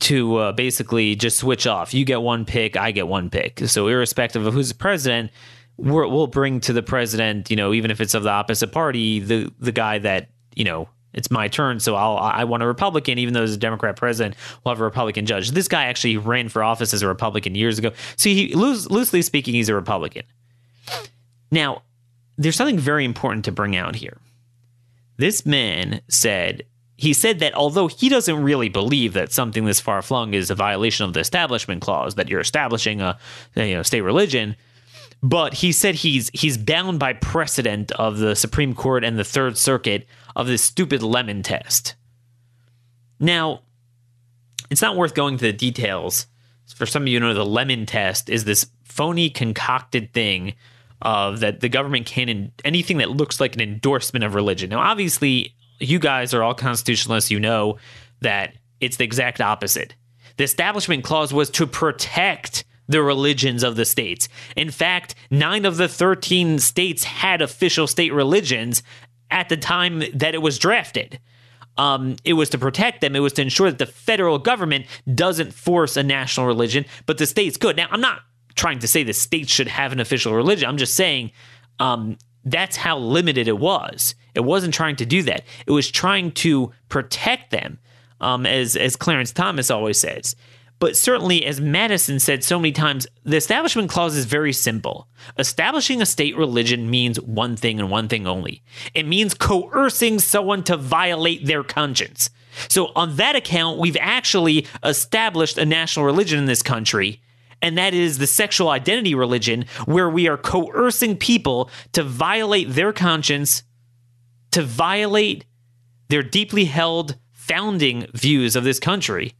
to 0.00 0.36
uh, 0.36 0.52
basically 0.52 1.14
just 1.14 1.38
switch 1.38 1.66
off. 1.66 1.94
You 1.94 2.04
get 2.04 2.20
one 2.20 2.44
pick, 2.44 2.76
I 2.76 2.90
get 2.90 3.08
one 3.08 3.30
pick. 3.30 3.60
So, 3.66 3.88
irrespective 3.88 4.46
of 4.46 4.52
who's 4.52 4.68
the 4.68 4.74
president, 4.74 5.30
we 5.78 5.90
will 5.90 6.26
bring 6.26 6.60
to 6.60 6.72
the 6.72 6.82
president, 6.82 7.50
you 7.50 7.56
know, 7.56 7.72
even 7.72 7.90
if 7.90 8.00
it's 8.00 8.12
of 8.12 8.24
the 8.24 8.30
opposite 8.30 8.72
party, 8.72 9.20
the 9.20 9.50
the 9.58 9.72
guy 9.72 9.98
that 9.98 10.28
you 10.54 10.64
know 10.64 10.88
it's 11.14 11.30
my 11.30 11.48
turn, 11.48 11.80
so 11.80 11.94
I'll 11.94 12.16
I 12.16 12.44
want 12.44 12.62
a 12.62 12.66
Republican, 12.66 13.18
even 13.18 13.34
though 13.34 13.40
there's 13.40 13.54
a 13.54 13.58
Democrat 13.58 13.96
president, 13.96 14.34
we'll 14.64 14.74
have 14.74 14.80
a 14.80 14.84
Republican 14.84 15.26
judge. 15.26 15.50
This 15.50 15.68
guy 15.68 15.84
actually 15.84 16.16
ran 16.16 16.48
for 16.48 16.62
office 16.62 16.94
as 16.94 17.02
a 17.02 17.08
Republican 17.08 17.54
years 17.54 17.78
ago. 17.78 17.92
So 18.16 18.30
he 18.30 18.54
loose, 18.54 18.90
loosely 18.90 19.22
speaking, 19.22 19.54
he's 19.54 19.68
a 19.68 19.74
Republican. 19.74 20.24
Now, 21.50 21.82
there's 22.38 22.56
something 22.56 22.78
very 22.78 23.04
important 23.04 23.44
to 23.44 23.52
bring 23.52 23.76
out 23.76 23.94
here. 23.94 24.18
This 25.18 25.44
man 25.44 26.00
said 26.08 26.64
he 26.96 27.12
said 27.12 27.40
that 27.40 27.54
although 27.54 27.88
he 27.88 28.08
doesn't 28.08 28.42
really 28.42 28.68
believe 28.68 29.12
that 29.14 29.32
something 29.32 29.64
this 29.64 29.80
far 29.80 30.02
flung 30.02 30.34
is 30.34 30.50
a 30.50 30.54
violation 30.54 31.04
of 31.04 31.14
the 31.14 31.20
Establishment 31.20 31.82
Clause, 31.82 32.14
that 32.14 32.28
you're 32.28 32.40
establishing 32.40 33.00
a 33.00 33.18
you 33.56 33.74
know 33.74 33.82
state 33.82 34.02
religion, 34.02 34.56
but 35.22 35.54
he 35.54 35.72
said 35.72 35.96
he's 35.96 36.30
he's 36.32 36.56
bound 36.56 36.98
by 36.98 37.12
precedent 37.12 37.92
of 37.92 38.18
the 38.18 38.36
Supreme 38.36 38.74
Court 38.74 39.04
and 39.04 39.18
the 39.18 39.24
Third 39.24 39.58
Circuit 39.58 40.06
of 40.36 40.46
this 40.46 40.62
stupid 40.62 41.02
lemon 41.02 41.42
test. 41.42 41.94
Now, 43.20 43.62
it's 44.70 44.82
not 44.82 44.96
worth 44.96 45.14
going 45.14 45.36
to 45.38 45.44
the 45.44 45.52
details. 45.52 46.26
For 46.74 46.86
some 46.86 47.02
of 47.02 47.08
you 47.08 47.20
know, 47.20 47.34
the 47.34 47.44
lemon 47.44 47.86
test 47.86 48.28
is 48.30 48.44
this 48.44 48.66
phony 48.84 49.30
concocted 49.30 50.12
thing 50.12 50.54
of 51.02 51.40
that 51.40 51.60
the 51.60 51.68
government 51.68 52.06
can 52.06 52.28
in, 52.28 52.52
anything 52.64 52.98
that 52.98 53.10
looks 53.10 53.40
like 53.40 53.54
an 53.54 53.60
endorsement 53.60 54.24
of 54.24 54.34
religion. 54.34 54.70
Now, 54.70 54.80
obviously, 54.80 55.54
you 55.78 55.98
guys 55.98 56.32
are 56.32 56.42
all 56.42 56.54
constitutionalists. 56.54 57.30
You 57.30 57.40
know 57.40 57.78
that 58.20 58.54
it's 58.80 58.96
the 58.96 59.04
exact 59.04 59.40
opposite. 59.40 59.94
The 60.36 60.44
Establishment 60.44 61.04
Clause 61.04 61.32
was 61.32 61.50
to 61.50 61.66
protect 61.66 62.64
the 62.88 63.02
religions 63.02 63.62
of 63.62 63.76
the 63.76 63.84
states. 63.84 64.28
In 64.56 64.70
fact, 64.70 65.14
nine 65.30 65.64
of 65.64 65.76
the 65.76 65.88
13 65.88 66.58
states 66.58 67.04
had 67.04 67.42
official 67.42 67.86
state 67.86 68.12
religions 68.12 68.82
at 69.32 69.48
the 69.48 69.56
time 69.56 70.02
that 70.14 70.34
it 70.34 70.42
was 70.42 70.58
drafted. 70.58 71.18
Um, 71.78 72.16
it 72.24 72.34
was 72.34 72.50
to 72.50 72.58
protect 72.58 73.00
them. 73.00 73.16
It 73.16 73.20
was 73.20 73.32
to 73.34 73.42
ensure 73.42 73.70
that 73.70 73.78
the 73.78 73.86
federal 73.86 74.38
government 74.38 74.86
doesn't 75.12 75.54
force 75.54 75.96
a 75.96 76.02
national 76.02 76.46
religion, 76.46 76.84
but 77.06 77.18
the 77.18 77.26
states 77.26 77.56
could. 77.56 77.76
Now, 77.76 77.88
I'm 77.90 78.00
not 78.00 78.20
trying 78.54 78.78
to 78.80 78.86
say 78.86 79.02
the 79.02 79.14
states 79.14 79.50
should 79.50 79.68
have 79.68 79.92
an 79.92 79.98
official 79.98 80.34
religion. 80.34 80.68
I'm 80.68 80.76
just 80.76 80.94
saying 80.94 81.32
um, 81.78 82.18
that's 82.44 82.76
how 82.76 82.98
limited 82.98 83.48
it 83.48 83.58
was. 83.58 84.14
It 84.34 84.40
wasn't 84.40 84.74
trying 84.74 84.96
to 84.96 85.06
do 85.06 85.22
that. 85.22 85.44
It 85.66 85.72
was 85.72 85.90
trying 85.90 86.32
to 86.32 86.72
protect 86.90 87.50
them, 87.50 87.78
um, 88.20 88.44
as 88.46 88.76
as 88.76 88.96
Clarence 88.96 89.32
Thomas 89.32 89.70
always 89.70 89.98
says. 89.98 90.36
But 90.82 90.96
certainly, 90.96 91.46
as 91.46 91.60
Madison 91.60 92.18
said 92.18 92.42
so 92.42 92.58
many 92.58 92.72
times, 92.72 93.06
the 93.22 93.36
Establishment 93.36 93.88
Clause 93.88 94.16
is 94.16 94.24
very 94.24 94.52
simple. 94.52 95.06
Establishing 95.38 96.02
a 96.02 96.06
state 96.06 96.36
religion 96.36 96.90
means 96.90 97.20
one 97.20 97.54
thing 97.54 97.78
and 97.78 97.88
one 97.88 98.08
thing 98.08 98.26
only 98.26 98.64
it 98.92 99.06
means 99.06 99.32
coercing 99.32 100.18
someone 100.18 100.64
to 100.64 100.76
violate 100.76 101.46
their 101.46 101.62
conscience. 101.62 102.30
So, 102.68 102.90
on 102.96 103.14
that 103.14 103.36
account, 103.36 103.78
we've 103.78 103.96
actually 104.00 104.66
established 104.82 105.56
a 105.56 105.64
national 105.64 106.04
religion 106.04 106.40
in 106.40 106.46
this 106.46 106.62
country, 106.62 107.22
and 107.62 107.78
that 107.78 107.94
is 107.94 108.18
the 108.18 108.26
sexual 108.26 108.68
identity 108.68 109.14
religion, 109.14 109.66
where 109.84 110.10
we 110.10 110.26
are 110.26 110.36
coercing 110.36 111.16
people 111.16 111.70
to 111.92 112.02
violate 112.02 112.70
their 112.70 112.92
conscience, 112.92 113.62
to 114.50 114.64
violate 114.64 115.44
their 116.08 116.24
deeply 116.24 116.64
held 116.64 117.14
founding 117.30 118.08
views 118.14 118.56
of 118.56 118.64
this 118.64 118.80
country 118.80 119.36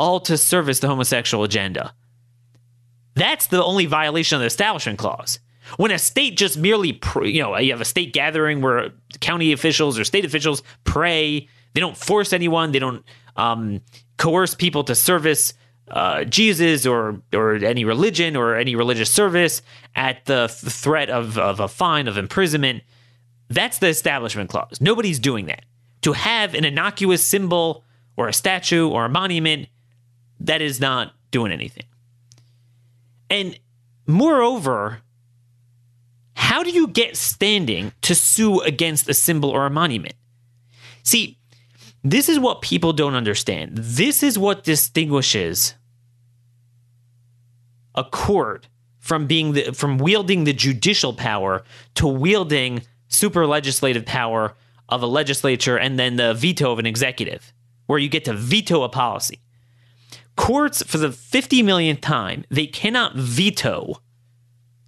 all 0.00 0.18
to 0.18 0.38
service 0.38 0.80
the 0.80 0.88
homosexual 0.88 1.44
agenda. 1.44 1.92
That's 3.14 3.48
the 3.48 3.62
only 3.62 3.84
violation 3.84 4.36
of 4.36 4.40
the 4.40 4.46
Establishment 4.46 4.98
Clause. 4.98 5.38
When 5.76 5.90
a 5.90 5.98
state 5.98 6.38
just 6.38 6.56
merely, 6.56 6.98
you 7.22 7.42
know, 7.42 7.56
you 7.58 7.70
have 7.72 7.82
a 7.82 7.84
state 7.84 8.14
gathering 8.14 8.62
where 8.62 8.92
county 9.20 9.52
officials 9.52 9.98
or 9.98 10.04
state 10.04 10.24
officials 10.24 10.62
pray, 10.84 11.46
they 11.74 11.80
don't 11.80 11.96
force 11.96 12.32
anyone, 12.32 12.72
they 12.72 12.78
don't 12.78 13.04
um, 13.36 13.82
coerce 14.16 14.54
people 14.54 14.82
to 14.84 14.94
service 14.94 15.52
uh, 15.90 16.24
Jesus 16.24 16.86
or 16.86 17.20
or 17.34 17.56
any 17.56 17.84
religion 17.84 18.36
or 18.36 18.56
any 18.56 18.74
religious 18.76 19.10
service 19.10 19.60
at 19.94 20.24
the 20.24 20.46
th- 20.46 20.72
threat 20.72 21.10
of, 21.10 21.36
of 21.36 21.60
a 21.60 21.68
fine 21.68 22.08
of 22.08 22.16
imprisonment. 22.16 22.82
That's 23.48 23.78
the 23.78 23.88
Establishment 23.88 24.48
Clause. 24.48 24.80
Nobody's 24.80 25.18
doing 25.18 25.46
that. 25.46 25.64
To 26.02 26.12
have 26.12 26.54
an 26.54 26.64
innocuous 26.64 27.22
symbol 27.22 27.84
or 28.16 28.28
a 28.28 28.32
statue 28.32 28.88
or 28.88 29.04
a 29.04 29.08
monument 29.08 29.68
that 30.40 30.62
is 30.62 30.80
not 30.80 31.14
doing 31.30 31.52
anything. 31.52 31.84
And 33.28 33.58
moreover, 34.06 35.02
how 36.34 36.62
do 36.62 36.70
you 36.70 36.88
get 36.88 37.16
standing 37.16 37.92
to 38.02 38.14
sue 38.14 38.60
against 38.60 39.08
a 39.08 39.14
symbol 39.14 39.50
or 39.50 39.66
a 39.66 39.70
monument? 39.70 40.14
See, 41.04 41.38
this 42.02 42.28
is 42.28 42.40
what 42.40 42.62
people 42.62 42.92
don't 42.92 43.14
understand. 43.14 43.76
This 43.76 44.22
is 44.22 44.38
what 44.38 44.64
distinguishes 44.64 45.74
a 47.94 48.04
court 48.04 48.68
from 48.98 49.26
being 49.26 49.52
the, 49.52 49.72
from 49.72 49.98
wielding 49.98 50.44
the 50.44 50.52
judicial 50.52 51.12
power 51.12 51.62
to 51.94 52.06
wielding 52.06 52.82
super 53.08 53.46
legislative 53.46 54.06
power 54.06 54.54
of 54.88 55.02
a 55.02 55.06
legislature 55.06 55.78
and 55.78 55.98
then 55.98 56.16
the 56.16 56.34
veto 56.34 56.72
of 56.72 56.78
an 56.78 56.86
executive, 56.86 57.52
where 57.86 57.98
you 57.98 58.08
get 58.08 58.24
to 58.24 58.32
veto 58.32 58.82
a 58.82 58.88
policy 58.88 59.40
courts, 60.40 60.82
for 60.82 60.96
the 60.96 61.12
50 61.12 61.62
millionth 61.62 62.00
time, 62.00 62.44
they 62.50 62.66
cannot 62.66 63.14
veto 63.14 64.00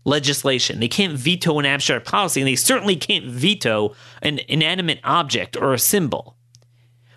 legislation. 0.04 0.80
They 0.80 0.88
can't 0.88 1.12
veto 1.16 1.58
an 1.58 1.66
abstract 1.66 2.06
policy, 2.06 2.40
and 2.40 2.48
they 2.48 2.56
certainly 2.56 2.96
can't 2.96 3.26
veto 3.26 3.94
an 4.22 4.40
inanimate 4.48 5.00
object 5.04 5.56
or 5.56 5.74
a 5.74 5.78
symbol. 5.78 6.36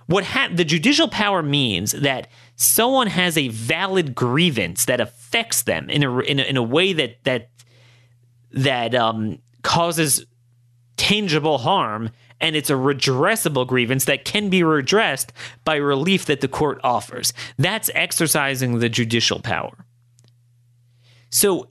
what 0.08 0.24
ha- 0.26 0.50
the 0.54 0.66
judicial 0.66 1.08
power 1.08 1.42
means 1.42 1.94
that 1.94 2.28
someone 2.56 3.08
has 3.08 3.38
a 3.38 3.48
valid 3.48 4.14
grievance 4.14 4.86
that 4.86 5.00
affects 5.00 5.64
them 5.64 5.90
in 5.90 6.04
a 6.04 6.20
in 6.20 6.40
a, 6.40 6.44
in 6.44 6.58
a 6.58 6.62
way 6.62 6.94
that 6.94 7.24
that 7.24 7.50
that 8.52 8.94
um, 8.94 9.40
causes 9.64 10.26
tangible 10.98 11.58
harm 11.58 12.12
and 12.42 12.56
it's 12.56 12.70
a 12.70 12.74
redressable 12.74 13.66
grievance 13.66 14.06
that 14.06 14.26
can 14.26 14.50
be 14.50 14.64
redressed 14.64 15.32
by 15.64 15.76
relief 15.76 16.26
that 16.26 16.42
the 16.42 16.48
court 16.48 16.80
offers. 16.84 17.34
That's 17.58 17.90
exercising 17.94 18.80
the 18.80 18.90
judicial 18.90 19.40
power. 19.40 19.86
So 21.30 21.70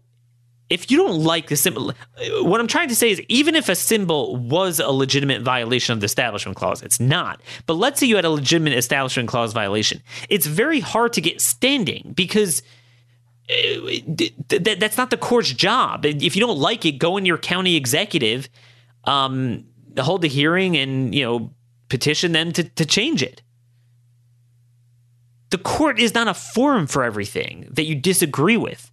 if 0.71 0.90
you 0.90 0.97
don't 0.97 1.23
like 1.23 1.49
the 1.49 1.56
symbol, 1.56 1.92
what 2.40 2.61
I'm 2.61 2.66
trying 2.66 2.88
to 2.88 2.97
say 2.97 3.11
is 3.11 3.21
even 3.28 3.54
if 3.54 3.68
a 3.68 3.75
symbol 3.75 4.37
was 4.37 4.80
a 4.80 4.90
legitimate 4.90 5.42
violation 5.42 5.92
of 5.92 6.00
the 6.00 6.06
Establishment 6.06 6.56
Clause, 6.56 6.83
it's 6.83 6.99
not. 6.99 7.40
But 7.66 7.75
let's 7.75 8.00
say 8.00 8.06
you 8.06 8.16
had 8.16 8.25
a 8.25 8.30
legitimate 8.30 8.73
Establishment 8.73 9.28
Clause 9.28 9.52
violation. 9.52 10.00
It's 10.28 10.47
very 10.47 10.80
hard 10.80 11.12
to 11.14 11.21
get 11.21 11.40
standing 11.40 12.12
because 12.16 12.62
uh, 13.50 13.90
that's 14.49 14.97
not 14.97 15.11
the 15.11 15.18
court's 15.18 15.52
job. 15.52 16.06
If 16.06 16.35
you 16.35 16.40
don't 16.40 16.59
like 16.59 16.87
it, 16.87 16.92
go 16.92 17.18
in 17.18 17.26
your 17.26 17.38
county 17.38 17.76
executive, 17.76 18.49
um, 19.04 19.66
hold 19.98 20.24
a 20.24 20.28
hearing, 20.28 20.76
and 20.76 21.14
you 21.14 21.24
know 21.24 21.50
petition 21.88 22.32
them 22.32 22.52
to, 22.52 22.64
to 22.64 22.84
change 22.84 23.22
it. 23.22 23.42
The 25.50 25.58
court 25.58 26.00
is 26.00 26.14
not 26.14 26.26
a 26.26 26.34
forum 26.34 26.86
for 26.86 27.04
everything 27.04 27.68
that 27.72 27.84
you 27.84 27.94
disagree 27.94 28.56
with. 28.56 28.90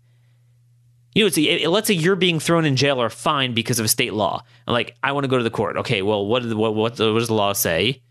You 1.15 1.23
know, 1.23 1.27
it's 1.27 1.37
a, 1.37 1.67
let's 1.67 1.87
say 1.87 1.93
you're 1.93 2.15
being 2.15 2.39
thrown 2.39 2.65
in 2.65 2.75
jail 2.75 3.01
or 3.01 3.09
fined 3.09 3.55
because 3.55 3.79
of 3.79 3.85
a 3.85 3.89
state 3.89 4.13
law. 4.13 4.43
like, 4.67 4.95
I 5.03 5.11
want 5.11 5.23
to 5.23 5.27
go 5.27 5.37
to 5.37 5.43
the 5.43 5.49
court. 5.49 5.77
Okay, 5.77 6.01
well, 6.01 6.25
what, 6.25 6.45
what, 6.45 6.75
what, 6.75 6.95
what 6.95 6.95
does 6.95 7.27
the 7.27 7.33
law 7.33 7.53
say? 7.53 8.01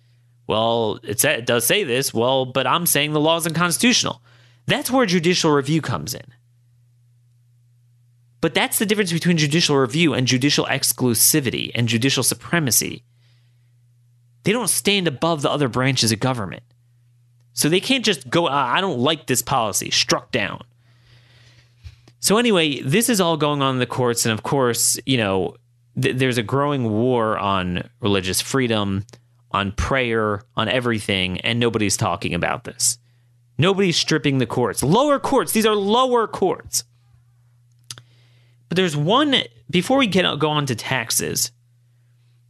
Well, 0.47 0.99
it, 1.04 1.25
it 1.25 1.47
does 1.47 1.64
say 1.64 1.85
this. 1.85 2.12
Well, 2.12 2.44
but 2.44 2.66
I'm 2.66 2.85
saying 2.85 3.12
the 3.12 3.20
law 3.20 3.37
is 3.37 3.47
unconstitutional. 3.47 4.20
That's 4.66 4.90
where 4.90 5.06
judicial 5.06 5.52
review 5.52 5.80
comes 5.80 6.14
in. 6.14 6.25
But 8.40 8.54
that's 8.54 8.78
the 8.78 8.87
difference 8.87 9.12
between 9.12 9.37
judicial 9.37 9.76
review 9.76 10.14
and 10.14 10.26
judicial 10.26 10.64
exclusivity 10.66 11.70
and 11.75 11.88
judicial 11.88 12.23
supremacy. 12.23 13.02
They 14.44 14.52
don't 14.52 14.70
stand 14.70 15.06
above 15.06 15.42
the 15.42 15.50
other 15.50 15.68
branches 15.68 16.12
of 16.12 16.20
government. 16.20 16.62
So 17.52 17.68
they 17.68 17.80
can't 17.80 18.04
just 18.04 18.30
go, 18.30 18.49
ah, 18.49 18.73
I 18.73 18.80
don't 18.80 18.99
like 18.99 19.26
this 19.26 19.42
policy, 19.42 19.90
struck 19.90 20.32
down. 20.32 20.62
So 22.20 22.38
anyway, 22.38 22.80
this 22.80 23.09
is 23.09 23.20
all 23.20 23.37
going 23.37 23.62
on 23.62 23.75
in 23.75 23.78
the 23.78 23.87
courts, 23.87 24.25
and 24.25 24.32
of 24.32 24.42
course, 24.42 24.99
you 25.04 25.16
know, 25.16 25.56
th- 26.00 26.16
there's 26.16 26.38
a 26.38 26.42
growing 26.42 26.90
war 26.90 27.38
on 27.38 27.88
religious 28.00 28.40
freedom, 28.40 29.04
on 29.50 29.73
prayer, 29.73 30.42
on 30.56 30.68
everything, 30.68 31.40
and 31.40 31.59
nobody's 31.59 31.97
talking 31.97 32.35
about 32.35 32.64
this. 32.64 32.99
Nobody's 33.59 33.97
stripping 33.97 34.38
the 34.38 34.47
courts. 34.47 34.82
Lower 34.82 35.18
courts. 35.18 35.52
These 35.52 35.66
are 35.66 35.75
lower 35.75 36.26
courts. 36.26 36.85
But 38.71 38.77
there's 38.77 38.97
one 38.97 39.35
before 39.69 39.99
we 39.99 40.07
get 40.07 40.39
go 40.39 40.49
on 40.49 40.65
to 40.67 40.77
taxes. 40.77 41.50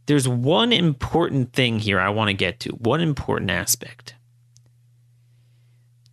There's 0.05 0.27
one 0.27 0.71
important 0.71 1.51
thing 1.51 1.79
here 1.79 1.99
I 1.99 2.09
want 2.09 2.29
to 2.29 2.33
get 2.33 2.59
to. 2.61 2.69
One 2.69 3.01
important 3.01 3.49
aspect. 3.49 4.13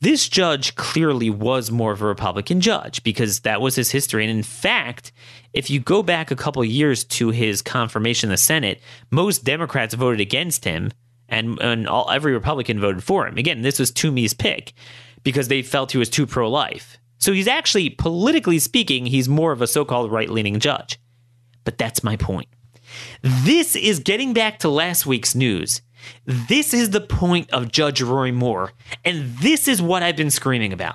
This 0.00 0.28
judge 0.28 0.76
clearly 0.76 1.28
was 1.28 1.70
more 1.70 1.92
of 1.92 2.00
a 2.00 2.06
Republican 2.06 2.60
judge 2.60 3.02
because 3.02 3.40
that 3.40 3.60
was 3.60 3.74
his 3.74 3.90
history. 3.90 4.24
And 4.24 4.30
in 4.30 4.44
fact, 4.44 5.12
if 5.52 5.68
you 5.68 5.80
go 5.80 6.02
back 6.02 6.30
a 6.30 6.36
couple 6.36 6.64
years 6.64 7.04
to 7.04 7.30
his 7.30 7.60
confirmation 7.60 8.28
in 8.28 8.32
the 8.32 8.38
Senate, 8.38 8.80
most 9.10 9.44
Democrats 9.44 9.94
voted 9.94 10.20
against 10.20 10.64
him 10.64 10.90
and, 11.28 11.60
and 11.60 11.86
all, 11.86 12.08
every 12.10 12.32
Republican 12.32 12.80
voted 12.80 13.04
for 13.04 13.26
him. 13.26 13.36
Again, 13.36 13.60
this 13.60 13.78
was 13.78 13.90
Toomey's 13.90 14.32
pick 14.32 14.72
because 15.22 15.48
they 15.48 15.62
felt 15.62 15.92
he 15.92 15.98
was 15.98 16.08
too 16.08 16.26
pro 16.26 16.48
life. 16.48 16.97
So 17.18 17.32
he's 17.32 17.48
actually, 17.48 17.90
politically 17.90 18.58
speaking, 18.58 19.06
he's 19.06 19.28
more 19.28 19.52
of 19.52 19.60
a 19.60 19.66
so 19.66 19.84
called 19.84 20.12
right 20.12 20.30
leaning 20.30 20.60
judge. 20.60 20.98
But 21.64 21.78
that's 21.78 22.04
my 22.04 22.16
point. 22.16 22.48
This 23.22 23.76
is 23.76 23.98
getting 23.98 24.32
back 24.32 24.60
to 24.60 24.68
last 24.68 25.04
week's 25.04 25.34
news. 25.34 25.82
This 26.24 26.72
is 26.72 26.90
the 26.90 27.00
point 27.00 27.50
of 27.50 27.72
Judge 27.72 28.00
Roy 28.00 28.32
Moore, 28.32 28.72
and 29.04 29.36
this 29.38 29.68
is 29.68 29.82
what 29.82 30.02
I've 30.02 30.16
been 30.16 30.30
screaming 30.30 30.72
about. 30.72 30.94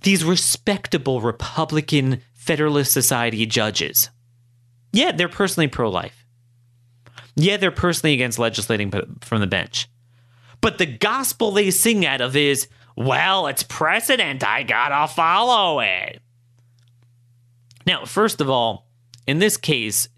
These 0.00 0.24
respectable 0.24 1.20
Republican 1.20 2.22
Federalist 2.32 2.92
Society 2.92 3.46
judges. 3.46 4.10
Yeah, 4.92 5.12
they're 5.12 5.28
personally 5.28 5.68
pro 5.68 5.90
life. 5.90 6.26
Yeah, 7.36 7.56
they're 7.56 7.70
personally 7.70 8.14
against 8.14 8.38
legislating 8.38 8.90
from 9.20 9.40
the 9.40 9.46
bench. 9.46 9.88
But 10.60 10.78
the 10.78 10.86
gospel 10.86 11.50
they 11.50 11.70
sing 11.70 12.06
out 12.06 12.20
of 12.20 12.36
is, 12.36 12.68
well, 12.96 13.46
it's 13.46 13.62
precedent. 13.62 14.44
I 14.44 14.62
gotta 14.62 15.12
follow 15.12 15.80
it. 15.80 16.20
Now, 17.86 18.04
first 18.04 18.40
of 18.40 18.48
all, 18.48 18.86
in 19.26 19.38
this 19.38 19.56
case, 19.56 20.08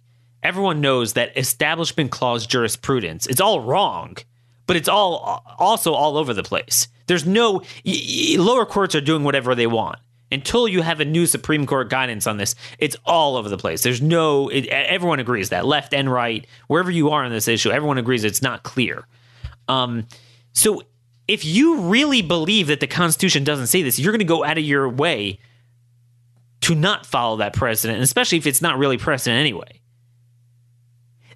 everyone 0.43 0.81
knows 0.81 1.15
that 1.15 1.37
establishment 1.37 2.11
clause 2.11 2.47
jurisprudence 2.47 3.27
it's 3.27 3.41
all 3.41 3.61
wrong 3.61 4.17
but 4.67 4.77
it's 4.77 4.89
all 4.89 5.43
also 5.59 5.93
all 5.93 6.17
over 6.17 6.35
the 6.35 6.43
place. 6.43 6.89
There's 7.07 7.25
no 7.25 7.63
lower 8.37 8.67
courts 8.67 8.95
are 8.95 9.01
doing 9.01 9.25
whatever 9.25 9.55
they 9.55 9.67
want. 9.67 9.99
Until 10.33 10.67
you 10.67 10.83
have 10.83 10.99
a 10.99 11.05
new 11.05 11.25
supreme 11.25 11.67
court 11.67 11.89
guidance 11.89 12.27
on 12.27 12.37
this 12.37 12.57
it's 12.79 12.97
all 13.05 13.37
over 13.37 13.49
the 13.49 13.57
place. 13.57 13.83
There's 13.83 14.03
no 14.03 14.49
it, 14.49 14.67
everyone 14.67 15.21
agrees 15.21 15.51
that. 15.51 15.65
Left 15.65 15.95
and 15.95 16.11
right 16.11 16.47
wherever 16.67 16.91
you 16.91 17.11
are 17.11 17.25
on 17.25 17.31
this 17.31 17.49
issue 17.49 17.71
everyone 17.71 17.99
agrees 17.99 18.25
it's 18.25 18.43
not 18.43 18.65
clear. 18.65 19.07
Um, 19.69 20.07
so 20.53 20.83
if 21.29 21.45
you 21.45 21.81
really 21.83 22.23
believe 22.23 22.69
that 22.69 22.81
the 22.81 22.87
constitution 22.87 23.45
doesn't 23.45 23.67
say 23.69 23.83
this 23.83 23.99
you're 23.99 24.13
going 24.13 24.19
to 24.19 24.25
go 24.25 24.45
out 24.45 24.59
of 24.59 24.65
your 24.65 24.89
way 24.89 25.39
to 26.61 26.75
not 26.75 27.07
follow 27.07 27.37
that 27.37 27.53
precedent 27.53 28.03
especially 28.03 28.39
if 28.39 28.47
it's 28.47 28.63
not 28.63 28.79
really 28.79 28.99
precedent 28.99 29.39
anyway 29.39 29.81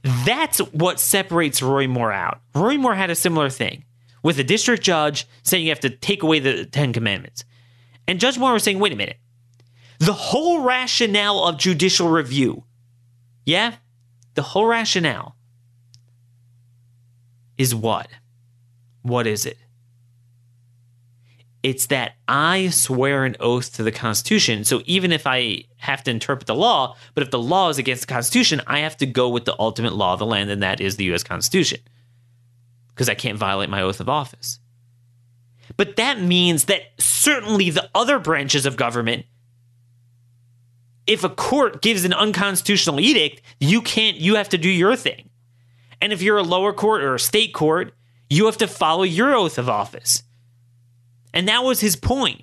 that's 0.02 0.58
what 0.58 0.98
separates 0.98 1.62
Roy 1.62 1.86
Moore 1.86 2.12
out. 2.12 2.40
Roy 2.54 2.76
Moore 2.76 2.94
had 2.94 3.10
a 3.10 3.14
similar 3.14 3.50
thing 3.50 3.84
with 4.22 4.38
a 4.38 4.44
district 4.44 4.82
judge 4.82 5.26
saying 5.42 5.64
you 5.64 5.70
have 5.70 5.80
to 5.80 5.90
take 5.90 6.22
away 6.22 6.38
the 6.38 6.64
Ten 6.64 6.92
Commandments. 6.92 7.44
And 8.08 8.18
Judge 8.18 8.38
Moore 8.38 8.52
was 8.52 8.62
saying, 8.62 8.78
wait 8.78 8.92
a 8.92 8.96
minute. 8.96 9.18
The 9.98 10.12
whole 10.12 10.62
rationale 10.62 11.44
of 11.44 11.58
judicial 11.58 12.08
review, 12.08 12.64
yeah, 13.44 13.76
the 14.34 14.42
whole 14.42 14.64
rationale 14.64 15.36
is 17.58 17.74
what? 17.74 18.08
What 19.02 19.26
is 19.26 19.44
it? 19.44 19.58
It's 21.62 21.86
that 21.86 22.16
I 22.26 22.70
swear 22.70 23.24
an 23.24 23.36
oath 23.38 23.74
to 23.74 23.82
the 23.82 23.92
Constitution. 23.92 24.64
So 24.64 24.80
even 24.86 25.12
if 25.12 25.26
I 25.26 25.64
have 25.76 26.02
to 26.04 26.10
interpret 26.10 26.46
the 26.46 26.54
law, 26.54 26.96
but 27.14 27.22
if 27.22 27.30
the 27.30 27.38
law 27.38 27.68
is 27.68 27.78
against 27.78 28.02
the 28.02 28.12
Constitution, 28.12 28.62
I 28.66 28.78
have 28.78 28.96
to 28.98 29.06
go 29.06 29.28
with 29.28 29.44
the 29.44 29.56
ultimate 29.58 29.92
law 29.92 30.14
of 30.14 30.18
the 30.18 30.26
land, 30.26 30.50
and 30.50 30.62
that 30.62 30.80
is 30.80 30.96
the 30.96 31.04
U.S. 31.04 31.22
Constitution, 31.22 31.80
because 32.88 33.10
I 33.10 33.14
can't 33.14 33.36
violate 33.36 33.68
my 33.68 33.82
oath 33.82 34.00
of 34.00 34.08
office. 34.08 34.58
But 35.76 35.96
that 35.96 36.20
means 36.20 36.64
that 36.64 36.82
certainly 36.98 37.70
the 37.70 37.90
other 37.94 38.18
branches 38.18 38.64
of 38.64 38.76
government, 38.76 39.26
if 41.06 41.24
a 41.24 41.28
court 41.28 41.82
gives 41.82 42.04
an 42.04 42.14
unconstitutional 42.14 43.00
edict, 43.00 43.42
you 43.58 43.82
can't, 43.82 44.16
you 44.16 44.36
have 44.36 44.48
to 44.50 44.58
do 44.58 44.70
your 44.70 44.96
thing. 44.96 45.28
And 46.00 46.12
if 46.12 46.22
you're 46.22 46.38
a 46.38 46.42
lower 46.42 46.72
court 46.72 47.02
or 47.02 47.14
a 47.14 47.20
state 47.20 47.52
court, 47.52 47.92
you 48.30 48.46
have 48.46 48.56
to 48.58 48.66
follow 48.66 49.02
your 49.02 49.34
oath 49.34 49.58
of 49.58 49.68
office. 49.68 50.22
And 51.32 51.48
that 51.48 51.64
was 51.64 51.80
his 51.80 51.96
point. 51.96 52.42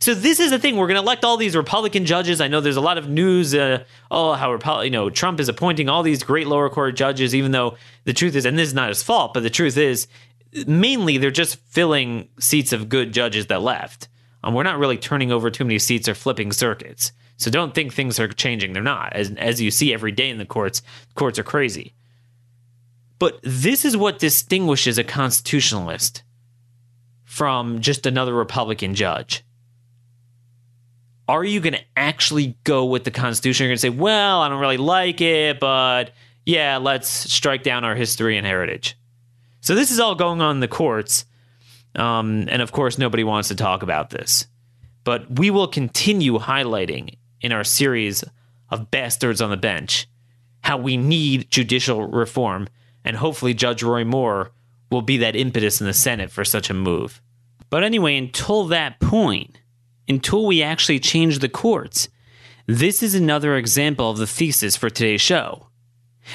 So 0.00 0.14
this 0.14 0.40
is 0.40 0.50
the 0.50 0.58
thing. 0.58 0.76
We're 0.76 0.86
going 0.86 0.96
to 0.96 1.02
elect 1.02 1.24
all 1.24 1.36
these 1.36 1.54
Republican 1.54 2.06
judges. 2.06 2.40
I 2.40 2.48
know 2.48 2.60
there's 2.60 2.76
a 2.76 2.80
lot 2.80 2.98
of 2.98 3.08
news. 3.08 3.54
Uh, 3.54 3.84
oh, 4.10 4.32
how 4.32 4.56
Repu- 4.56 4.84
you 4.84 4.90
know 4.90 5.10
Trump 5.10 5.38
is 5.38 5.48
appointing 5.48 5.88
all 5.88 6.02
these 6.02 6.22
great 6.22 6.46
lower 6.46 6.68
court 6.68 6.96
judges, 6.96 7.34
even 7.34 7.52
though 7.52 7.76
the 8.04 8.12
truth 8.12 8.34
is, 8.34 8.44
and 8.44 8.58
this 8.58 8.68
is 8.68 8.74
not 8.74 8.88
his 8.88 9.02
fault, 9.02 9.34
but 9.34 9.42
the 9.42 9.50
truth 9.50 9.76
is, 9.76 10.08
mainly 10.66 11.18
they're 11.18 11.30
just 11.30 11.56
filling 11.66 12.28
seats 12.40 12.72
of 12.72 12.88
good 12.88 13.12
judges 13.12 13.46
that 13.46 13.62
left. 13.62 14.08
Um, 14.42 14.54
we're 14.54 14.64
not 14.64 14.78
really 14.78 14.96
turning 14.96 15.30
over 15.30 15.50
too 15.50 15.64
many 15.64 15.78
seats 15.78 16.08
or 16.08 16.14
flipping 16.14 16.52
circuits. 16.52 17.12
So 17.36 17.50
don't 17.50 17.74
think 17.74 17.92
things 17.92 18.18
are 18.18 18.28
changing. 18.28 18.72
They're 18.72 18.82
not. 18.82 19.12
As 19.14 19.30
as 19.32 19.60
you 19.60 19.70
see 19.70 19.92
every 19.92 20.12
day 20.12 20.30
in 20.30 20.38
the 20.38 20.46
courts, 20.46 20.82
courts 21.14 21.38
are 21.38 21.44
crazy. 21.44 21.94
But 23.18 23.38
this 23.42 23.84
is 23.84 23.96
what 23.96 24.18
distinguishes 24.18 24.98
a 24.98 25.04
constitutionalist 25.04 26.24
from 27.32 27.80
just 27.80 28.04
another 28.04 28.34
Republican 28.34 28.94
judge? 28.94 29.42
Are 31.26 31.42
you 31.42 31.60
going 31.60 31.72
to 31.72 31.80
actually 31.96 32.58
go 32.62 32.84
with 32.84 33.04
the 33.04 33.10
Constitution? 33.10 33.64
You're 33.64 33.70
going 33.70 33.76
to 33.76 33.80
say, 33.80 33.88
well, 33.88 34.42
I 34.42 34.50
don't 34.50 34.60
really 34.60 34.76
like 34.76 35.22
it, 35.22 35.58
but 35.58 36.10
yeah, 36.44 36.76
let's 36.76 37.08
strike 37.08 37.62
down 37.62 37.84
our 37.84 37.94
history 37.94 38.36
and 38.36 38.46
heritage. 38.46 38.98
So 39.62 39.74
this 39.74 39.90
is 39.90 39.98
all 39.98 40.14
going 40.14 40.42
on 40.42 40.56
in 40.56 40.60
the 40.60 40.68
courts. 40.68 41.24
Um, 41.94 42.48
and 42.50 42.60
of 42.60 42.70
course, 42.70 42.98
nobody 42.98 43.24
wants 43.24 43.48
to 43.48 43.54
talk 43.54 43.82
about 43.82 44.10
this. 44.10 44.46
But 45.02 45.38
we 45.38 45.50
will 45.50 45.68
continue 45.68 46.38
highlighting 46.38 47.16
in 47.40 47.50
our 47.50 47.64
series 47.64 48.24
of 48.68 48.90
Bastards 48.90 49.40
on 49.40 49.48
the 49.48 49.56
Bench 49.56 50.06
how 50.60 50.76
we 50.76 50.98
need 50.98 51.50
judicial 51.50 52.06
reform. 52.06 52.68
And 53.06 53.16
hopefully, 53.16 53.54
Judge 53.54 53.82
Roy 53.82 54.04
Moore 54.04 54.52
will 54.92 55.02
be 55.02 55.16
that 55.16 55.34
impetus 55.34 55.80
in 55.80 55.86
the 55.86 55.92
Senate 55.92 56.30
for 56.30 56.44
such 56.44 56.70
a 56.70 56.74
move. 56.74 57.20
But 57.70 57.82
anyway, 57.82 58.16
until 58.16 58.66
that 58.66 59.00
point, 59.00 59.58
until 60.08 60.46
we 60.46 60.62
actually 60.62 61.00
change 61.00 61.38
the 61.38 61.48
courts, 61.48 62.08
this 62.66 63.02
is 63.02 63.14
another 63.14 63.56
example 63.56 64.10
of 64.10 64.18
the 64.18 64.26
thesis 64.26 64.76
for 64.76 64.90
today's 64.90 65.20
show. 65.20 65.68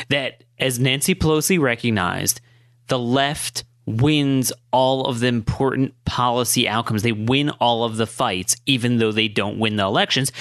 That, 0.10 0.44
as 0.60 0.80
Nancy 0.80 1.16
Pelosi 1.16 1.60
recognized, 1.60 2.42
the 2.88 3.00
left 3.00 3.64
wins 3.86 4.52
all 4.72 5.06
of 5.06 5.22
the 5.22 5.28
important 5.28 5.94
policy 6.04 6.68
outcomes. 6.68 7.04
They 7.04 7.14
win 7.14 7.52
all 7.52 7.86
of 7.86 7.96
the 7.96 8.08
fights, 8.08 8.58
even 8.66 8.98
though 8.98 9.14
they 9.14 9.30
don't 9.30 9.60
win 9.60 9.78
the 9.78 9.86
elections. 9.86 10.32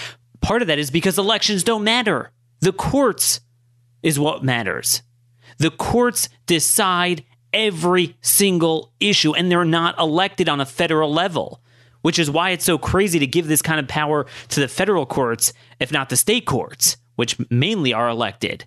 Part 0.40 0.62
of 0.62 0.68
that 0.68 0.78
is 0.78 0.90
because 0.90 1.18
elections 1.18 1.62
don't 1.62 1.84
matter. 1.84 2.32
The 2.60 2.72
courts 2.72 3.40
is 4.02 4.18
what 4.18 4.42
matters. 4.42 5.02
The 5.58 5.70
courts 5.70 6.28
decide 6.46 7.24
every 7.56 8.16
single 8.20 8.92
issue, 9.00 9.34
and 9.34 9.50
they're 9.50 9.64
not 9.64 9.98
elected 9.98 10.48
on 10.48 10.60
a 10.60 10.66
federal 10.66 11.12
level, 11.12 11.62
which 12.02 12.18
is 12.18 12.30
why 12.30 12.50
it's 12.50 12.64
so 12.64 12.78
crazy 12.78 13.18
to 13.18 13.26
give 13.26 13.48
this 13.48 13.62
kind 13.62 13.80
of 13.80 13.88
power 13.88 14.26
to 14.48 14.60
the 14.60 14.68
federal 14.68 15.06
courts, 15.06 15.52
if 15.80 15.90
not 15.90 16.10
the 16.10 16.16
state 16.16 16.44
courts, 16.46 16.98
which 17.16 17.36
mainly 17.50 17.92
are 17.92 18.08
elected. 18.08 18.66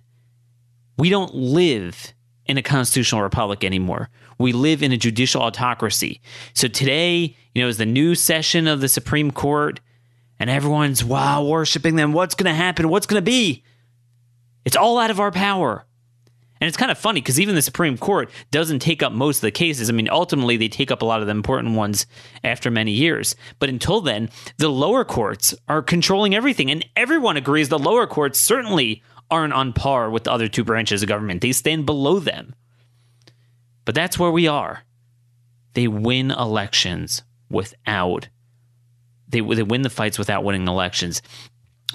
We 0.98 1.08
don't 1.08 1.34
live 1.34 2.12
in 2.44 2.58
a 2.58 2.62
constitutional 2.62 3.22
republic 3.22 3.62
anymore. 3.64 4.10
We 4.38 4.52
live 4.52 4.82
in 4.82 4.92
a 4.92 4.96
judicial 4.96 5.40
autocracy. 5.40 6.20
So 6.52 6.66
today, 6.66 7.36
you 7.54 7.62
know, 7.62 7.68
is 7.68 7.78
the 7.78 7.86
new 7.86 8.14
session 8.14 8.66
of 8.66 8.80
the 8.80 8.88
Supreme 8.88 9.30
Court, 9.30 9.80
and 10.38 10.50
everyone's 10.50 11.04
wow 11.04 11.44
worshiping 11.44 11.96
them. 11.96 12.12
What's 12.12 12.34
going 12.34 12.50
to 12.50 12.56
happen? 12.56 12.88
What's 12.88 13.06
going 13.06 13.22
to 13.22 13.30
be? 13.30 13.62
It's 14.64 14.76
all 14.76 14.98
out 14.98 15.10
of 15.10 15.20
our 15.20 15.30
power. 15.30 15.86
And 16.60 16.68
it's 16.68 16.76
kind 16.76 16.90
of 16.90 16.98
funny 16.98 17.20
because 17.20 17.40
even 17.40 17.54
the 17.54 17.62
Supreme 17.62 17.96
Court 17.96 18.30
doesn't 18.50 18.80
take 18.80 19.02
up 19.02 19.12
most 19.12 19.38
of 19.38 19.42
the 19.42 19.50
cases. 19.50 19.88
I 19.88 19.94
mean, 19.94 20.10
ultimately, 20.10 20.58
they 20.58 20.68
take 20.68 20.90
up 20.90 21.00
a 21.00 21.06
lot 21.06 21.20
of 21.20 21.26
the 21.26 21.32
important 21.32 21.74
ones 21.74 22.06
after 22.44 22.70
many 22.70 22.92
years. 22.92 23.34
But 23.58 23.70
until 23.70 24.02
then, 24.02 24.28
the 24.58 24.68
lower 24.68 25.04
courts 25.04 25.54
are 25.68 25.82
controlling 25.82 26.34
everything. 26.34 26.70
And 26.70 26.84
everyone 26.96 27.38
agrees 27.38 27.70
the 27.70 27.78
lower 27.78 28.06
courts 28.06 28.38
certainly 28.38 29.02
aren't 29.30 29.52
on 29.52 29.72
par 29.72 30.10
with 30.10 30.24
the 30.24 30.32
other 30.32 30.48
two 30.48 30.64
branches 30.64 31.02
of 31.02 31.08
government, 31.08 31.40
they 31.40 31.52
stand 31.52 31.86
below 31.86 32.18
them. 32.18 32.54
But 33.84 33.94
that's 33.94 34.18
where 34.18 34.30
we 34.30 34.46
are. 34.46 34.84
They 35.74 35.88
win 35.88 36.30
elections 36.30 37.22
without, 37.48 38.28
they, 39.28 39.40
they 39.40 39.62
win 39.62 39.82
the 39.82 39.90
fights 39.90 40.18
without 40.18 40.44
winning 40.44 40.66
elections 40.66 41.22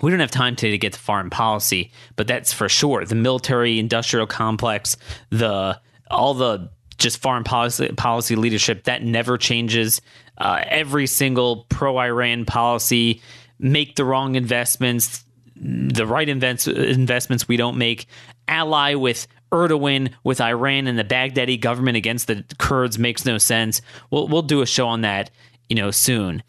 we 0.01 0.11
don't 0.11 0.19
have 0.19 0.31
time 0.31 0.55
today 0.55 0.71
to 0.71 0.77
get 0.77 0.93
to 0.93 0.99
foreign 0.99 1.29
policy, 1.29 1.91
but 2.15 2.27
that's 2.27 2.51
for 2.51 2.67
sure. 2.67 3.05
The 3.05 3.15
military 3.15 3.79
industrial 3.79 4.27
complex, 4.27 4.97
the 5.29 5.79
all 6.11 6.33
the 6.33 6.69
just 6.97 7.21
foreign 7.21 7.43
policy 7.43 7.89
policy 7.89 8.35
leadership 8.35 8.83
that 8.85 9.03
never 9.03 9.37
changes. 9.37 10.01
Uh, 10.37 10.61
every 10.67 11.07
single 11.07 11.65
pro 11.69 11.97
Iran 11.97 12.45
policy, 12.45 13.21
make 13.59 13.95
the 13.95 14.05
wrong 14.05 14.35
investments, 14.35 15.23
the 15.55 16.05
right 16.05 16.27
invents, 16.27 16.67
investments 16.67 17.47
we 17.47 17.57
don't 17.57 17.77
make, 17.77 18.07
ally 18.47 18.95
with 18.95 19.27
Erdogan, 19.51 20.11
with 20.23 20.41
Iran 20.41 20.87
and 20.87 20.99
the 20.99 21.05
Baghdadi 21.05 21.59
government 21.59 21.95
against 21.95 22.27
the 22.27 22.43
Kurds 22.57 22.99
makes 22.99 23.25
no 23.25 23.37
sense. 23.37 23.81
We'll 24.11 24.27
we'll 24.27 24.41
do 24.41 24.61
a 24.61 24.65
show 24.65 24.87
on 24.87 25.01
that, 25.01 25.31
you 25.69 25.75
know, 25.75 25.91
soon 25.91 26.43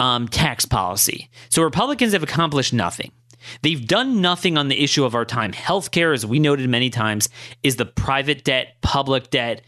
um, 0.00 0.26
tax 0.26 0.64
policy. 0.64 1.28
So 1.50 1.62
Republicans 1.62 2.14
have 2.14 2.22
accomplished 2.22 2.72
nothing. 2.72 3.12
They've 3.62 3.86
done 3.86 4.20
nothing 4.20 4.58
on 4.58 4.68
the 4.68 4.82
issue 4.82 5.04
of 5.04 5.14
our 5.14 5.24
time. 5.24 5.52
Healthcare, 5.52 6.12
as 6.12 6.26
we 6.26 6.38
noted 6.38 6.68
many 6.68 6.90
times, 6.90 7.28
is 7.62 7.76
the 7.76 7.86
private 7.86 8.42
debt, 8.42 8.76
public 8.80 9.30
debt. 9.30 9.62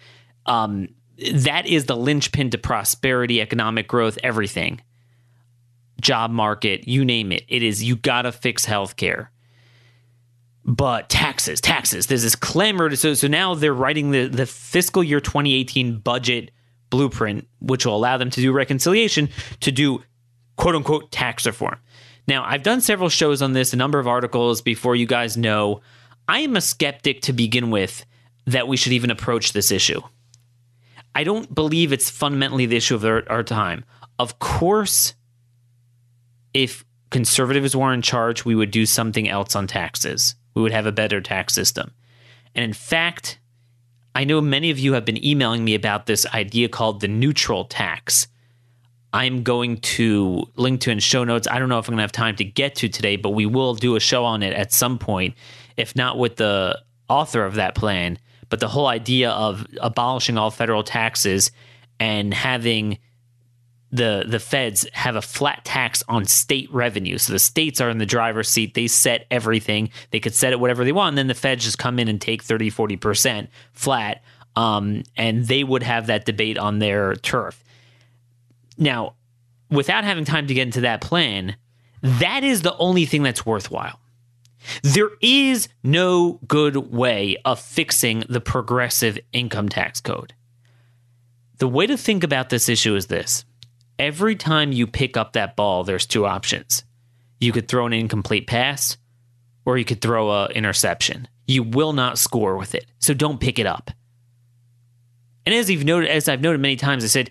Um, 0.47 0.88
that 1.33 1.66
is 1.66 1.85
the 1.85 1.97
linchpin 1.97 2.51
to 2.51 2.59
prosperity, 2.59 3.40
economic 3.40 3.87
growth, 3.87 4.18
everything. 4.23 4.81
Job 6.01 6.31
market, 6.31 6.88
you 6.88 7.05
name 7.05 7.31
it. 7.31 7.45
It 7.49 7.62
is, 7.62 7.85
you 7.85 7.97
got 7.97 8.23
to 8.23 8.33
fix 8.33 8.66
healthcare. 8.66 9.29
But 10.64 11.09
taxes, 11.09 11.61
taxes. 11.61 12.07
There's 12.07 12.23
this 12.23 12.37
clamor. 12.37 12.95
So, 12.97 13.14
so 13.14 13.29
now 13.29 13.55
they're 13.55 13.75
writing 13.75 14.11
the, 14.11 14.29
the 14.29 14.47
fiscal 14.47 15.03
year 15.03 15.21
2018 15.21 15.99
budget 15.99 16.51
blueprint, 16.90 17.49
which 17.61 17.85
will 17.85 17.97
allow 17.97 18.16
them 18.16 18.31
to 18.31 18.40
do 18.40 18.53
reconciliation, 18.53 19.29
to 19.61 19.73
do 19.73 20.03
quote 20.62 20.77
unquote 20.77 21.11
tax 21.11 21.44
reform. 21.44 21.77
Now, 22.29 22.44
I've 22.44 22.62
done 22.62 22.81
several 22.81 23.09
shows 23.09 23.42
on 23.42 23.53
this, 23.53 23.72
a 23.72 23.77
number 23.77 23.98
of 23.98 24.07
articles 24.07 24.62
before 24.62 24.94
you 24.94 25.07
guys 25.07 25.37
know. 25.37 25.81
I 26.29 26.38
am 26.38 26.55
a 26.55 26.61
skeptic 26.61 27.20
to 27.22 27.33
begin 27.33 27.70
with 27.70 28.07
that 28.46 28.68
we 28.68 28.77
should 28.77 28.92
even 28.92 29.11
approach 29.11 29.53
this 29.53 29.72
issue. 29.72 30.01
I 31.16 31.25
don't 31.25 31.53
believe 31.53 31.92
it's 31.92 32.11
fundamentally 32.11 32.66
the 32.66 32.77
issue 32.77 32.94
of 32.94 33.05
our, 33.05 33.25
our 33.29 33.42
time. 33.42 33.85
Of 34.20 34.38
course, 34.38 35.14
if 36.55 36.85
conservatives 37.11 37.75
were 37.75 37.92
in 37.92 38.01
charge, 38.01 38.44
we 38.44 38.55
would 38.55 38.70
do 38.70 38.87
something 38.87 39.29
else 39.29 39.57
on 39.57 39.66
taxes. 39.66 40.37
We 40.55 40.62
would 40.62 40.70
have 40.70 40.87
a 40.87 40.92
better 40.92 41.20
tax 41.20 41.55
system. 41.55 41.90
And 42.55 42.64
in 42.64 42.72
fact, 42.72 43.40
I 44.14 44.22
know 44.22 44.40
many 44.40 44.70
of 44.70 44.79
you 44.79 44.92
have 44.92 45.05
been 45.05 45.25
emailing 45.25 45.64
me 45.64 45.75
about 45.75 46.07
this 46.07 46.25
idea 46.27 46.68
called 46.68 47.01
the 47.01 47.09
neutral 47.09 47.64
tax, 47.64 48.29
I'm 49.12 49.42
going 49.42 49.77
to 49.79 50.44
link 50.57 50.81
to 50.83 50.90
in 50.90 50.98
show 50.98 51.25
notes. 51.25 51.46
I 51.51 51.59
don't 51.59 51.68
know 51.68 51.79
if 51.79 51.87
I'm 51.87 51.92
going 51.92 51.98
to 51.98 52.03
have 52.03 52.12
time 52.12 52.37
to 52.37 52.44
get 52.44 52.77
to 52.77 52.88
today, 52.88 53.16
but 53.16 53.31
we 53.31 53.46
will 53.46 53.75
do 53.75 53.96
a 53.96 54.01
show 54.01 54.25
on 54.25 54.42
it 54.42 54.55
at 54.55 54.72
some 54.72 54.98
point, 54.98 55.35
if 55.77 55.94
not 55.94 56.18
with 56.18 56.37
the 56.37 56.81
author 57.09 57.44
of 57.44 57.57
that 57.57 57.75
plan. 57.75 58.18
But 58.48 58.61
the 58.61 58.68
whole 58.68 58.87
idea 58.87 59.31
of 59.31 59.66
abolishing 59.81 60.38
all 60.38 60.51
federal 60.51 60.83
taxes 60.83 61.51
and 62.01 62.33
having 62.33 62.98
the 63.92 64.25
the 64.27 64.40
feds 64.40 64.87
have 64.94 65.16
a 65.16 65.22
flat 65.22 65.64
tax 65.64 66.03
on 66.09 66.25
state 66.25 66.72
revenue. 66.72 67.18
So 67.18 67.35
the 67.35 67.38
states 67.38 67.81
are 67.81 67.90
in 67.90 67.98
the 67.98 68.07
driver's 68.07 68.48
seat. 68.48 68.72
They 68.75 68.87
set 68.87 69.27
everything. 69.31 69.90
They 70.11 70.20
could 70.20 70.35
set 70.35 70.53
it 70.53 70.61
whatever 70.61 70.85
they 70.85 70.92
want. 70.92 71.11
And 71.11 71.18
then 71.18 71.27
the 71.27 71.35
feds 71.35 71.64
just 71.64 71.79
come 71.79 71.98
in 71.98 72.09
and 72.09 72.20
take 72.20 72.42
30, 72.42 72.70
40% 72.70 73.48
flat. 73.72 74.22
Um, 74.57 75.03
and 75.16 75.46
they 75.46 75.62
would 75.62 75.83
have 75.83 76.07
that 76.07 76.25
debate 76.25 76.57
on 76.57 76.79
their 76.79 77.16
turf. 77.16 77.62
Now, 78.83 79.14
without 79.71 80.03
having 80.03 80.25
time 80.25 80.49
to 80.49 80.55
get 80.55 80.66
into 80.66 80.81
that 80.81 81.01
plan, 81.01 81.57
that 82.03 82.42
is 82.42 82.62
the 82.62 82.77
only 82.79 83.07
thing 83.07 83.23
that's 83.23 83.47
worthwhile. 83.47 84.01
There 84.83 85.11
is 85.21 85.68
no 85.85 86.40
good 86.49 86.77
way 86.92 87.37
of 87.45 87.61
fixing 87.61 88.25
the 88.29 88.40
progressive 88.40 89.18
income 89.33 89.68
tax 89.68 90.01
code. 90.01 90.35
The 91.59 91.68
way 91.68 91.87
to 91.87 91.97
think 91.97 92.25
about 92.25 92.51
this 92.51 92.68
issue 92.68 92.97
is 92.97 93.07
this 93.07 93.45
every 94.01 94.35
time 94.35 94.73
you 94.73 94.88
pick 94.88 95.16
up 95.16 95.33
that 95.35 95.55
ball, 95.55 95.85
there's 95.85 96.07
two 96.07 96.27
options. 96.27 96.83
You 97.38 97.53
could 97.53 97.68
throw 97.68 97.87
an 97.87 97.92
incomplete 97.92 98.49
pass, 98.49 98.97
or 99.64 99.79
you 99.79 99.85
could 99.85 100.01
throw 100.01 100.31
a 100.31 100.47
interception. 100.49 101.29
You 101.47 101.62
will 101.62 101.92
not 101.92 102.18
score 102.18 102.57
with 102.57 102.75
it, 102.75 102.87
so 102.99 103.14
don't 103.14 103.40
pick 103.40 103.61
it 103.61 103.66
up. 103.66 103.92
And 105.47 105.55
as 105.55 105.71
you've 105.71 105.85
noted, 105.85 106.11
as 106.11 106.29
I've 106.29 106.40
noted 106.40 106.61
many 106.61 106.77
times, 106.77 107.05
I 107.05 107.09
said 107.09 107.31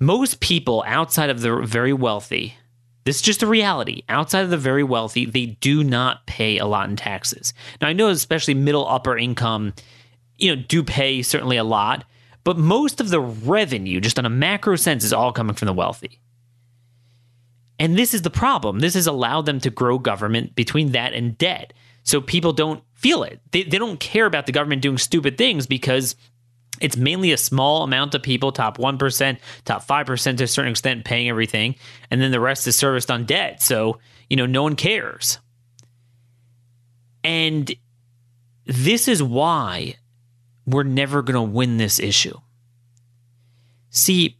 most 0.00 0.40
people 0.40 0.84
outside 0.86 1.30
of 1.30 1.40
the 1.40 1.56
very 1.62 1.92
wealthy, 1.92 2.54
this 3.04 3.16
is 3.16 3.22
just 3.22 3.42
a 3.42 3.46
reality. 3.46 4.02
Outside 4.08 4.42
of 4.42 4.50
the 4.50 4.56
very 4.56 4.84
wealthy, 4.84 5.24
they 5.24 5.46
do 5.46 5.82
not 5.82 6.26
pay 6.26 6.58
a 6.58 6.66
lot 6.66 6.88
in 6.88 6.96
taxes. 6.96 7.54
Now, 7.80 7.88
I 7.88 7.92
know 7.92 8.08
especially 8.08 8.54
middle 8.54 8.86
upper 8.86 9.16
income, 9.16 9.72
you 10.36 10.54
know, 10.54 10.62
do 10.68 10.82
pay 10.82 11.22
certainly 11.22 11.56
a 11.56 11.64
lot, 11.64 12.04
but 12.44 12.58
most 12.58 13.00
of 13.00 13.08
the 13.08 13.20
revenue, 13.20 14.00
just 14.00 14.18
on 14.18 14.26
a 14.26 14.30
macro 14.30 14.76
sense, 14.76 15.04
is 15.04 15.12
all 15.12 15.32
coming 15.32 15.54
from 15.54 15.66
the 15.66 15.72
wealthy. 15.72 16.20
And 17.78 17.96
this 17.96 18.12
is 18.12 18.22
the 18.22 18.30
problem. 18.30 18.80
This 18.80 18.94
has 18.94 19.06
allowed 19.06 19.46
them 19.46 19.60
to 19.60 19.70
grow 19.70 19.98
government 19.98 20.54
between 20.54 20.92
that 20.92 21.12
and 21.12 21.38
debt. 21.38 21.72
So 22.02 22.20
people 22.20 22.52
don't 22.52 22.82
feel 22.94 23.22
it. 23.22 23.40
They, 23.52 23.62
they 23.62 23.78
don't 23.78 24.00
care 24.00 24.26
about 24.26 24.46
the 24.46 24.52
government 24.52 24.82
doing 24.82 24.98
stupid 24.98 25.38
things 25.38 25.66
because 25.66 26.16
it's 26.80 26.96
mainly 26.96 27.32
a 27.32 27.36
small 27.36 27.82
amount 27.82 28.14
of 28.14 28.22
people, 28.22 28.52
top 28.52 28.78
1%, 28.78 29.38
top 29.64 29.86
5% 29.86 30.36
to 30.36 30.44
a 30.44 30.46
certain 30.46 30.70
extent, 30.70 31.04
paying 31.04 31.28
everything. 31.28 31.74
And 32.10 32.20
then 32.20 32.30
the 32.30 32.40
rest 32.40 32.66
is 32.66 32.76
serviced 32.76 33.10
on 33.10 33.24
debt. 33.24 33.62
So, 33.62 33.98
you 34.28 34.36
know, 34.36 34.46
no 34.46 34.62
one 34.62 34.76
cares. 34.76 35.38
And 37.24 37.70
this 38.66 39.08
is 39.08 39.22
why 39.22 39.96
we're 40.66 40.82
never 40.82 41.22
going 41.22 41.34
to 41.34 41.42
win 41.42 41.78
this 41.78 41.98
issue. 41.98 42.36
See, 43.90 44.38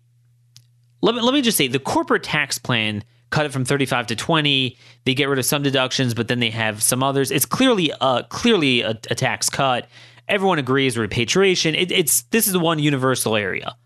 let 1.01 1.14
me, 1.14 1.20
let 1.22 1.33
me 1.35 1.42
just 1.42 1.57
say 1.57 1.68
the 1.68 1.79
corporate 1.79 2.22
tax 2.22 2.59
plan 2.59 3.03
cut 3.31 3.46
it 3.46 3.53
from 3.53 3.64
35 3.64 4.07
to 4.07 4.16
20 4.16 4.77
they 5.05 5.14
get 5.14 5.29
rid 5.29 5.38
of 5.38 5.44
some 5.44 5.62
deductions 5.62 6.14
but 6.14 6.29
then 6.29 6.40
they 6.40 6.48
have 6.48 6.83
some 6.83 7.03
others 7.03 7.31
it's 7.31 7.44
clearly 7.44 7.92
a 8.01 8.24
clearly 8.31 8.81
a, 8.81 8.90
a 9.11 9.14
tax 9.14 9.51
cut 9.51 9.87
everyone 10.29 10.59
agrees 10.59 10.99
repatriation. 10.99 11.75
It, 11.75 11.91
it's 11.91 12.23
this 12.23 12.47
is 12.47 12.53
the 12.53 12.61
one 12.61 12.79
universal 12.79 13.37
area. 13.37 13.77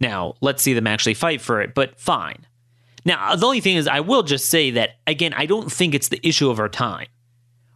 Now 0.00 0.34
let's 0.40 0.62
see 0.62 0.74
them 0.74 0.86
actually 0.86 1.14
fight 1.14 1.40
for 1.40 1.60
it, 1.60 1.74
but 1.74 1.98
fine. 1.98 2.46
Now 3.04 3.32
uh, 3.32 3.36
the 3.36 3.46
only 3.46 3.60
thing 3.60 3.76
is, 3.76 3.86
I 3.86 4.00
will 4.00 4.22
just 4.22 4.50
say 4.50 4.70
that 4.72 4.96
again, 5.06 5.32
I 5.34 5.46
don't 5.46 5.70
think 5.70 5.94
it's 5.94 6.08
the 6.08 6.26
issue 6.26 6.50
of 6.50 6.58
our 6.58 6.68
time. 6.68 7.06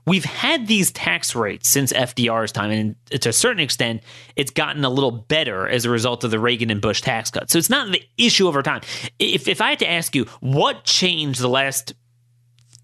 we've 0.07 0.25
had 0.25 0.67
these 0.67 0.91
tax 0.91 1.35
rates 1.35 1.69
since 1.69 1.93
FDR's 1.93 2.51
time, 2.51 2.71
and 2.71 2.97
to 3.21 3.29
a 3.29 3.33
certain 3.33 3.61
extent, 3.61 4.03
it's 4.37 4.51
gotten 4.51 4.85
a 4.85 4.89
little 4.89 5.11
better 5.11 5.69
as 5.69 5.85
a 5.85 5.91
result 5.91 6.25
of 6.25 6.31
the 6.31 6.39
Reagan 6.39 6.71
and 6.71 6.81
Bush 6.81 7.03
tax 7.03 7.31
cuts. 7.31 7.53
So 7.53 7.59
it's 7.59 7.69
not 7.69 7.93
the 7.93 8.03
issue 8.17 8.49
of 8.49 8.57
our 8.57 8.63
time. 8.63 8.81
If, 9.19 9.49
if 9.49 9.61
I 9.61 9.71
had 9.71 9.79
to 9.81 9.91
ask 9.91 10.17
you 10.17 10.25
what 10.41 10.85
changed 10.85 11.41
the 11.41 11.49
last 11.49 11.93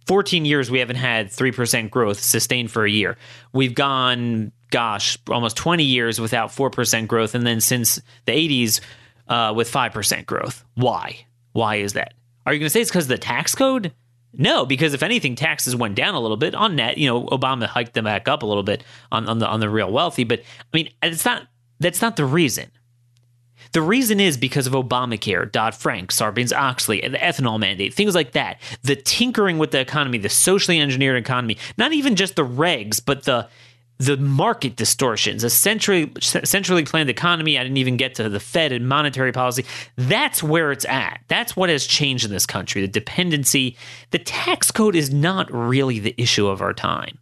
14 0.06 0.44
years, 0.44 0.70
we 0.70 0.80
haven't 0.80 0.96
had 0.96 1.28
3% 1.28 1.90
growth 1.90 2.20
sustained 2.20 2.70
for 2.70 2.84
a 2.84 2.90
year. 2.90 3.16
We've 3.54 3.74
gone, 3.74 4.52
gosh, 4.74 5.16
almost 5.30 5.56
20 5.56 5.84
years 5.84 6.20
without 6.20 6.50
4% 6.50 7.06
growth. 7.06 7.36
And 7.36 7.46
then 7.46 7.60
since 7.60 8.02
the 8.24 8.32
80s, 8.32 8.80
uh, 9.28 9.52
with 9.54 9.70
5% 9.70 10.26
growth. 10.26 10.64
Why? 10.74 11.24
Why 11.52 11.76
is 11.76 11.92
that? 11.92 12.14
Are 12.44 12.52
you 12.52 12.58
going 12.58 12.66
to 12.66 12.70
say 12.70 12.80
it's 12.80 12.90
because 12.90 13.04
of 13.04 13.10
the 13.10 13.18
tax 13.18 13.54
code? 13.54 13.92
No, 14.32 14.66
because 14.66 14.92
if 14.92 15.04
anything, 15.04 15.36
taxes 15.36 15.76
went 15.76 15.94
down 15.94 16.16
a 16.16 16.20
little 16.20 16.36
bit 16.36 16.56
on 16.56 16.74
net. 16.74 16.98
You 16.98 17.06
know, 17.06 17.26
Obama 17.26 17.66
hiked 17.66 17.94
them 17.94 18.04
back 18.04 18.26
up 18.26 18.42
a 18.42 18.46
little 18.46 18.64
bit 18.64 18.82
on, 19.12 19.28
on 19.28 19.38
the 19.38 19.46
on 19.46 19.60
the 19.60 19.70
real 19.70 19.92
wealthy. 19.92 20.24
But 20.24 20.40
I 20.40 20.76
mean, 20.76 20.88
it's 21.04 21.24
not 21.24 21.46
that's 21.78 22.02
not 22.02 22.16
the 22.16 22.24
reason. 22.24 22.72
The 23.72 23.80
reason 23.80 24.18
is 24.18 24.36
because 24.36 24.66
of 24.66 24.72
Obamacare, 24.72 25.50
Dodd 25.50 25.74
Frank, 25.74 26.10
Sarbanes 26.10 26.52
Oxley, 26.52 27.00
the 27.00 27.18
ethanol 27.18 27.60
mandate, 27.60 27.94
things 27.94 28.14
like 28.14 28.32
that. 28.32 28.60
The 28.82 28.96
tinkering 28.96 29.58
with 29.58 29.70
the 29.70 29.80
economy, 29.80 30.18
the 30.18 30.28
socially 30.28 30.80
engineered 30.80 31.16
economy, 31.16 31.56
not 31.78 31.92
even 31.92 32.16
just 32.16 32.34
the 32.36 32.44
regs, 32.44 33.00
but 33.04 33.22
the 33.22 33.48
the 33.98 34.16
market 34.16 34.76
distortions, 34.76 35.44
a 35.44 35.50
centrally, 35.50 36.12
centrally 36.20 36.84
planned 36.84 37.08
economy. 37.08 37.58
I 37.58 37.62
didn't 37.62 37.76
even 37.76 37.96
get 37.96 38.16
to 38.16 38.28
the 38.28 38.40
Fed 38.40 38.72
and 38.72 38.88
monetary 38.88 39.30
policy. 39.30 39.64
That's 39.96 40.42
where 40.42 40.72
it's 40.72 40.84
at. 40.86 41.20
That's 41.28 41.54
what 41.56 41.70
has 41.70 41.86
changed 41.86 42.24
in 42.24 42.32
this 42.32 42.46
country. 42.46 42.82
The 42.82 42.88
dependency, 42.88 43.76
the 44.10 44.18
tax 44.18 44.70
code 44.70 44.96
is 44.96 45.12
not 45.12 45.52
really 45.52 46.00
the 46.00 46.14
issue 46.18 46.48
of 46.48 46.60
our 46.60 46.72
time. 46.72 47.18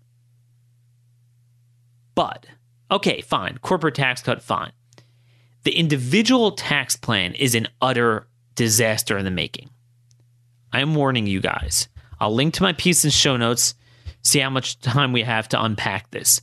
But, 2.15 2.47
okay, 2.91 3.21
fine. 3.21 3.59
Corporate 3.59 3.95
tax 3.95 4.23
cut, 4.23 4.43
fine. 4.43 4.73
The 5.65 5.73
individual 5.73 6.53
tax 6.53 6.97
plan 6.97 7.35
is 7.35 7.55
an 7.55 7.69
utter 7.81 8.27
disaster 8.55 9.19
in 9.19 9.25
the 9.25 9.31
making. 9.31 9.71
I 10.73 10.81
am 10.81 10.95
warning 10.95 11.27
you 11.27 11.41
guys. 11.41 11.89
I'll 12.19 12.35
link 12.35 12.55
to 12.55 12.63
my 12.63 12.73
piece 12.73 13.05
in 13.05 13.11
show 13.11 13.37
notes. 13.37 13.75
See 14.23 14.39
how 14.39 14.51
much 14.51 14.81
time 14.81 15.13
we 15.13 15.23
have 15.23 15.49
to 15.51 15.63
unpack 15.63 16.11
this 16.11 16.41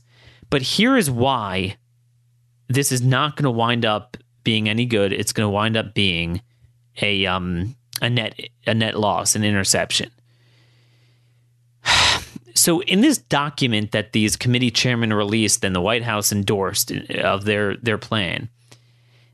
but 0.50 0.62
here 0.62 0.96
is 0.96 1.10
why 1.10 1.76
this 2.68 2.92
is 2.92 3.02
not 3.02 3.36
going 3.36 3.44
to 3.44 3.50
wind 3.50 3.84
up 3.84 4.16
being 4.44 4.68
any 4.68 4.84
good. 4.84 5.12
It's 5.12 5.32
going 5.32 5.46
to 5.46 5.50
wind 5.50 5.76
up 5.76 5.94
being 5.94 6.42
a 7.00 7.26
um 7.26 7.76
a 8.02 8.10
net 8.10 8.38
a 8.66 8.74
net 8.74 8.98
loss, 8.98 9.34
an 9.34 9.44
interception. 9.44 10.10
So 12.52 12.82
in 12.82 13.00
this 13.00 13.16
document 13.16 13.92
that 13.92 14.12
these 14.12 14.36
committee 14.36 14.72
chairmen 14.72 15.14
released 15.14 15.64
and 15.64 15.74
the 15.74 15.80
White 15.80 16.02
House 16.02 16.30
endorsed 16.30 16.90
of 16.90 17.46
their 17.46 17.76
their 17.76 17.96
plan, 17.96 18.50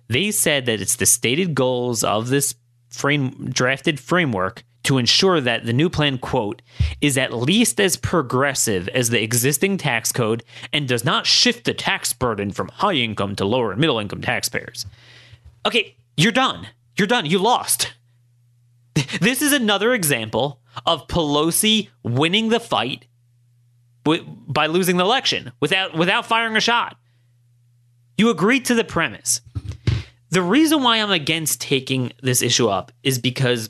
they 0.06 0.30
said 0.30 0.66
that 0.66 0.80
it's 0.80 0.94
the 0.94 1.06
stated 1.06 1.52
goals 1.52 2.04
of 2.04 2.28
this 2.28 2.54
frame 2.88 3.48
drafted 3.50 3.98
framework 3.98 4.62
to 4.86 4.98
ensure 4.98 5.40
that 5.40 5.66
the 5.66 5.72
new 5.72 5.90
plan, 5.90 6.18
quote, 6.18 6.62
is 7.00 7.18
at 7.18 7.32
least 7.32 7.80
as 7.80 7.96
progressive 7.96 8.88
as 8.88 9.10
the 9.10 9.22
existing 9.22 9.76
tax 9.76 10.12
code 10.12 10.44
and 10.72 10.88
does 10.88 11.04
not 11.04 11.26
shift 11.26 11.64
the 11.64 11.74
tax 11.74 12.12
burden 12.12 12.52
from 12.52 12.68
high 12.68 12.94
income 12.94 13.34
to 13.36 13.44
lower 13.44 13.72
and 13.72 13.80
middle 13.80 13.98
income 13.98 14.22
taxpayers. 14.22 14.86
Okay, 15.66 15.96
you're 16.16 16.32
done. 16.32 16.68
You're 16.96 17.08
done. 17.08 17.26
You 17.26 17.38
lost. 17.38 17.92
This 19.20 19.42
is 19.42 19.52
another 19.52 19.92
example 19.92 20.60
of 20.86 21.06
Pelosi 21.06 21.90
winning 22.02 22.48
the 22.48 22.60
fight 22.60 23.06
by 24.04 24.66
losing 24.66 24.96
the 24.96 25.04
election 25.04 25.52
without 25.60 25.96
without 25.96 26.24
firing 26.24 26.56
a 26.56 26.60
shot. 26.60 26.96
You 28.16 28.30
agreed 28.30 28.64
to 28.66 28.74
the 28.74 28.84
premise. 28.84 29.40
The 30.30 30.42
reason 30.42 30.82
why 30.82 30.96
I'm 30.98 31.10
against 31.10 31.60
taking 31.60 32.12
this 32.22 32.40
issue 32.40 32.68
up 32.68 32.92
is 33.02 33.18
because 33.18 33.68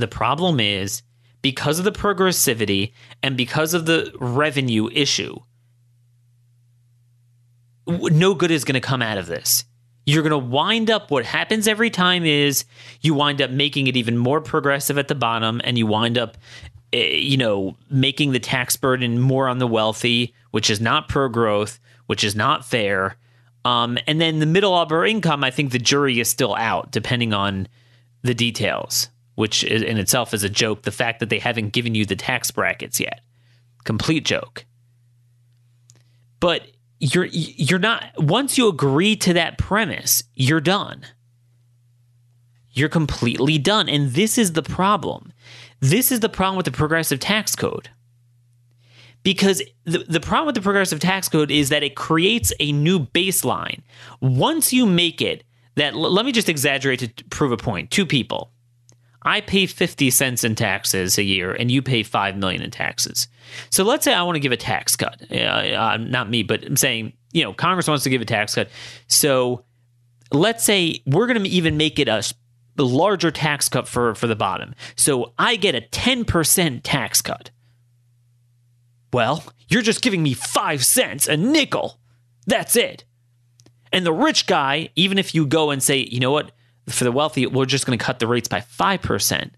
the 0.00 0.08
problem 0.08 0.60
is 0.60 1.02
because 1.42 1.78
of 1.78 1.84
the 1.84 1.92
progressivity 1.92 2.92
and 3.22 3.36
because 3.36 3.74
of 3.74 3.86
the 3.86 4.12
revenue 4.20 4.88
issue, 4.92 5.38
no 7.86 8.34
good 8.34 8.50
is 8.50 8.64
going 8.64 8.74
to 8.74 8.80
come 8.80 9.02
out 9.02 9.18
of 9.18 9.26
this. 9.26 9.64
You're 10.06 10.22
going 10.22 10.30
to 10.30 10.38
wind 10.38 10.90
up, 10.90 11.10
what 11.10 11.24
happens 11.24 11.68
every 11.68 11.90
time 11.90 12.24
is 12.24 12.64
you 13.00 13.14
wind 13.14 13.40
up 13.40 13.50
making 13.50 13.86
it 13.86 13.96
even 13.96 14.16
more 14.16 14.40
progressive 14.40 14.98
at 14.98 15.08
the 15.08 15.14
bottom 15.14 15.60
and 15.64 15.78
you 15.78 15.86
wind 15.86 16.18
up, 16.18 16.36
eh, 16.92 17.16
you 17.16 17.36
know, 17.36 17.76
making 17.90 18.32
the 18.32 18.40
tax 18.40 18.76
burden 18.76 19.20
more 19.20 19.48
on 19.48 19.58
the 19.58 19.66
wealthy, 19.66 20.34
which 20.50 20.70
is 20.70 20.80
not 20.80 21.08
pro 21.08 21.28
growth, 21.28 21.78
which 22.06 22.24
is 22.24 22.34
not 22.34 22.64
fair. 22.64 23.16
Um, 23.64 23.98
and 24.06 24.20
then 24.20 24.38
the 24.38 24.46
middle 24.46 24.74
upper 24.74 25.04
income, 25.04 25.44
I 25.44 25.50
think 25.50 25.70
the 25.70 25.78
jury 25.78 26.18
is 26.18 26.28
still 26.28 26.54
out, 26.54 26.90
depending 26.90 27.32
on 27.34 27.68
the 28.22 28.34
details 28.34 29.10
which 29.34 29.64
in 29.64 29.98
itself 29.98 30.34
is 30.34 30.44
a 30.44 30.48
joke. 30.48 30.82
The 30.82 30.90
fact 30.90 31.20
that 31.20 31.30
they 31.30 31.38
haven't 31.38 31.72
given 31.72 31.94
you 31.94 32.04
the 32.04 32.16
tax 32.16 32.50
brackets 32.50 33.00
yet, 33.00 33.20
complete 33.84 34.24
joke. 34.24 34.64
But 36.40 36.62
you're 36.98 37.26
you're 37.26 37.78
not 37.78 38.04
once 38.18 38.58
you 38.58 38.68
agree 38.68 39.16
to 39.16 39.32
that 39.34 39.58
premise, 39.58 40.22
you're 40.34 40.60
done. 40.60 41.06
You're 42.72 42.88
completely 42.88 43.58
done. 43.58 43.88
And 43.88 44.12
this 44.12 44.38
is 44.38 44.52
the 44.52 44.62
problem. 44.62 45.32
This 45.80 46.12
is 46.12 46.20
the 46.20 46.28
problem 46.28 46.56
with 46.56 46.66
the 46.66 46.72
progressive 46.72 47.18
tax 47.18 47.56
code. 47.56 47.90
Because 49.22 49.62
the, 49.84 49.98
the 50.08 50.20
problem 50.20 50.46
with 50.46 50.54
the 50.54 50.62
progressive 50.62 51.00
tax 51.00 51.28
code 51.28 51.50
is 51.50 51.68
that 51.68 51.82
it 51.82 51.94
creates 51.94 52.52
a 52.60 52.72
new 52.72 53.00
baseline. 53.00 53.82
Once 54.20 54.72
you 54.72 54.86
make 54.86 55.20
it 55.20 55.44
that, 55.74 55.94
let 55.94 56.24
me 56.24 56.32
just 56.32 56.48
exaggerate 56.48 57.00
to 57.00 57.24
prove 57.24 57.52
a 57.52 57.56
point. 57.56 57.90
Two 57.90 58.06
people 58.06 58.50
I 59.22 59.40
pay 59.42 59.66
50 59.66 60.10
cents 60.10 60.44
in 60.44 60.54
taxes 60.54 61.18
a 61.18 61.22
year 61.22 61.52
and 61.52 61.70
you 61.70 61.82
pay 61.82 62.02
5 62.02 62.36
million 62.36 62.62
in 62.62 62.70
taxes. 62.70 63.28
So 63.68 63.84
let's 63.84 64.04
say 64.04 64.14
I 64.14 64.22
want 64.22 64.36
to 64.36 64.40
give 64.40 64.52
a 64.52 64.56
tax 64.56 64.96
cut. 64.96 65.20
Uh, 65.30 65.34
uh, 65.34 65.98
not 66.00 66.30
me, 66.30 66.42
but 66.42 66.64
I'm 66.64 66.76
saying, 66.76 67.12
you 67.32 67.44
know, 67.44 67.52
Congress 67.52 67.86
wants 67.86 68.04
to 68.04 68.10
give 68.10 68.22
a 68.22 68.26
tax 68.26 68.54
cut. 68.54 68.70
So 69.08 69.64
let's 70.32 70.64
say 70.64 71.02
we're 71.06 71.26
going 71.26 71.42
to 71.42 71.48
even 71.48 71.76
make 71.76 71.98
it 71.98 72.08
a 72.08 72.22
larger 72.78 73.30
tax 73.30 73.68
cut 73.68 73.86
for, 73.86 74.14
for 74.14 74.26
the 74.26 74.36
bottom. 74.36 74.74
So 74.96 75.34
I 75.38 75.56
get 75.56 75.74
a 75.74 75.82
10% 75.82 76.80
tax 76.82 77.20
cut. 77.20 77.50
Well, 79.12 79.44
you're 79.68 79.82
just 79.82 80.02
giving 80.02 80.22
me 80.22 80.34
5 80.34 80.84
cents, 80.84 81.28
a 81.28 81.36
nickel. 81.36 81.98
That's 82.46 82.76
it. 82.76 83.04
And 83.92 84.06
the 84.06 84.12
rich 84.12 84.46
guy, 84.46 84.90
even 84.96 85.18
if 85.18 85.34
you 85.34 85.46
go 85.46 85.70
and 85.70 85.82
say, 85.82 85.98
you 86.10 86.20
know 86.20 86.30
what, 86.30 86.52
for 86.90 87.04
the 87.04 87.12
wealthy, 87.12 87.46
we're 87.46 87.66
just 87.66 87.86
going 87.86 87.98
to 87.98 88.04
cut 88.04 88.18
the 88.18 88.26
rates 88.26 88.48
by 88.48 88.60
5%. 88.60 89.50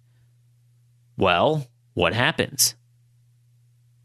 Well, 1.17 1.67
what 1.95 2.15
happens? 2.15 2.75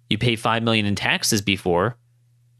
You 0.09 0.17
pay 0.17 0.35
5 0.35 0.63
million 0.63 0.85
in 0.85 0.95
taxes 0.95 1.41
before, 1.41 1.97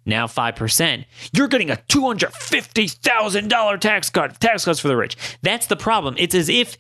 now 0.06 0.28
5%. 0.28 1.06
You're 1.34 1.48
getting 1.48 1.70
a 1.70 1.76
$250,000 1.76 3.80
tax 3.80 4.10
cut, 4.10 4.40
tax 4.40 4.66
cuts 4.66 4.80
for 4.80 4.88
the 4.88 4.98
rich. 4.98 5.18
That's 5.42 5.68
the 5.68 5.76
problem. 5.76 6.16
It's 6.18 6.36
as 6.36 6.50
if 6.50 6.78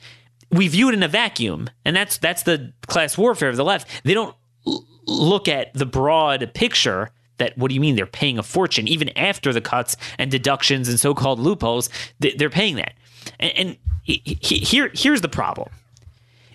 we 0.52 0.67
view 0.67 0.89
it 0.89 0.93
in 0.93 1.04
a 1.04 1.08
vacuum, 1.08 1.69
and 1.84 1.95
that's 1.95 2.17
that's 2.17 2.43
the 2.43 2.73
class 2.88 3.17
warfare 3.17 3.50
of 3.50 3.58
the 3.58 3.65
left. 3.65 3.88
They 4.06 4.13
don't 4.13 4.34
l- 4.65 4.86
look 5.06 5.50
at 5.50 5.73
the 5.73 5.86
broad 5.86 6.52
picture 6.54 7.12
that 7.38 7.58
what 7.58 7.69
do 7.69 7.76
you 7.76 7.82
mean 7.82 7.95
they're 7.95 8.06
paying 8.06 8.38
a 8.38 8.43
fortune 8.43 8.88
even 8.88 9.10
after 9.17 9.54
the 9.54 9.62
cuts 9.62 9.95
and 10.17 10.32
deductions 10.32 10.89
and 10.89 11.00
so-called 11.00 11.39
loopholes 11.39 11.89
they're 12.19 12.50
paying 12.50 12.76
that 12.76 12.93
and, 13.40 13.52
and 13.58 13.78
he, 14.04 14.22
he, 14.24 14.58
here, 14.58 14.92
here's 14.94 15.22
the 15.22 15.30
problem. 15.30 15.70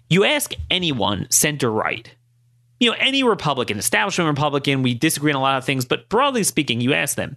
You 0.09 0.25
ask 0.25 0.53
anyone 0.71 1.27
center 1.31 1.71
right, 1.71 2.15
you 2.81 2.91
know, 2.91 2.97
any 2.99 3.23
Republican, 3.23 3.79
establishment 3.79 4.29
Republican, 4.29 4.83
we 4.83 4.95
disagree 4.95 5.33
on 5.33 5.37
a 5.37 5.41
lot 5.41 5.57
of 5.57 5.65
things, 5.65 5.85
but 5.85 6.09
broadly 6.09 6.43
speaking, 6.43 6.81
you 6.81 6.93
ask 6.95 7.17
them, 7.17 7.37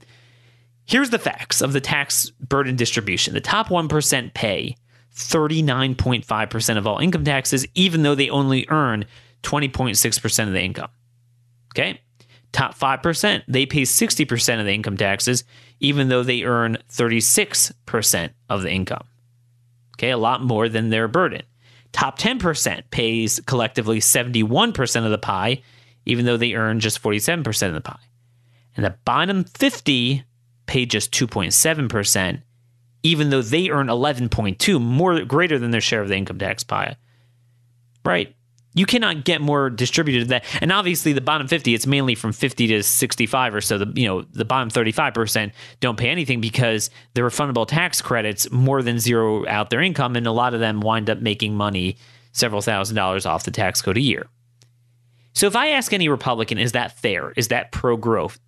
here's 0.86 1.12
the 1.12 1.20
facts 1.20 1.62
of 1.62 1.72
the 1.72 1.80
tax 1.80 2.32
burden 2.32 2.76
distribution. 2.76 3.34
The 3.34 3.42
top 3.42 3.68
1% 3.68 4.34
pay 4.34 4.76
39.5% 5.16 6.78
of 6.78 6.88
all 6.88 6.98
income 6.98 7.24
taxes, 7.24 7.66
even 7.76 8.04
though 8.04 8.16
they 8.16 8.30
only 8.30 8.66
earn 8.70 9.06
20.6% 9.44 10.48
of 10.48 10.54
the 10.54 10.62
income. 10.62 10.90
Okay. 11.74 12.02
Top 12.52 12.78
5%, 12.78 13.44
they 13.48 13.66
pay 13.66 13.82
60% 13.82 14.60
of 14.60 14.66
the 14.66 14.74
income 14.74 14.98
taxes, 14.98 15.44
even 15.80 16.08
though 16.08 16.24
they 16.24 16.44
earn 16.44 16.78
36% 16.90 18.30
of 18.50 18.62
the 18.62 18.72
income. 18.72 19.06
Okay, 19.96 20.12
a 20.12 20.18
lot 20.18 20.44
more 20.44 20.68
than 20.68 20.90
their 20.90 21.08
burden. 21.08 21.44
Top 21.92 22.20
10% 22.20 22.84
pays 22.92 23.40
collectively 23.46 24.00
71% 24.00 25.06
of 25.06 25.12
the 25.12 25.18
pie, 25.18 25.62
even 26.06 26.26
though 26.26 26.36
they 26.36 26.54
earn 26.54 26.82
just 26.82 27.02
47% 27.02 27.68
of 27.70 27.74
the 27.74 27.82
pie. 27.82 28.00
And 28.76 28.86
the 28.86 28.96
bottom 29.06 29.46
50 29.46 30.24
pay 30.66 30.86
just 30.86 31.14
2.7%, 31.14 32.42
even 33.04 33.30
though 33.30 33.42
they 33.42 33.70
earn 33.70 33.88
11.2, 33.88 34.82
more 34.82 35.24
greater 35.24 35.58
than 35.58 35.72
their 35.72 35.80
share 35.80 36.02
of 36.02 36.10
the 36.10 36.18
income 36.18 36.40
tax 36.40 36.64
pie. 36.64 36.98
Right? 38.04 38.35
You 38.76 38.86
cannot 38.86 39.24
get 39.24 39.42
more 39.42 39.70
distributed 39.70 40.24
than 40.24 40.30
that. 40.30 40.46
And 40.62 40.72
obviously, 40.72 41.14
the 41.14 41.22
bottom 41.22 41.48
50, 41.48 41.74
it's 41.74 41.88
mainly 41.88 42.14
from 42.14 42.34
50 42.34 42.68
to 42.68 42.84
65 42.84 43.56
or 43.56 43.62
so. 43.62 43.78
The 43.78 43.92
you 44.00 44.08
know 44.08 44.22
the 44.22 44.46
bottom 44.46 44.70
35% 44.70 45.52
don't 45.80 45.98
pay 45.98 46.10
anything 46.10 46.42
because 46.42 46.90
the 47.14 47.22
refundable 47.22 47.66
tax 47.66 48.02
credits 48.02 48.52
more 48.52 48.84
than 48.84 49.00
zero 49.00 49.48
out 49.48 49.70
their 49.70 49.82
income, 49.82 50.16
and 50.16 50.28
a 50.28 50.32
lot 50.32 50.54
of 50.54 50.60
them 50.60 50.82
wind 50.82 51.10
up 51.10 51.20
making 51.20 51.56
money 51.56 51.98
several 52.34 52.62
thousand 52.62 52.98
dollars 52.98 53.26
off 53.26 53.46
the 53.46 53.52
tax 53.52 53.82
code 53.82 53.98
a 53.98 54.02
year. 54.02 54.28
So 55.34 55.48
if 55.48 55.56
I 55.56 55.70
ask 55.70 55.92
any 55.92 56.08
Republican, 56.08 56.58
is 56.58 56.74
that 56.74 56.98
fair? 56.98 57.34
Is 57.36 57.50
that 57.50 57.72
pro 57.72 57.98
growth? 57.98 58.40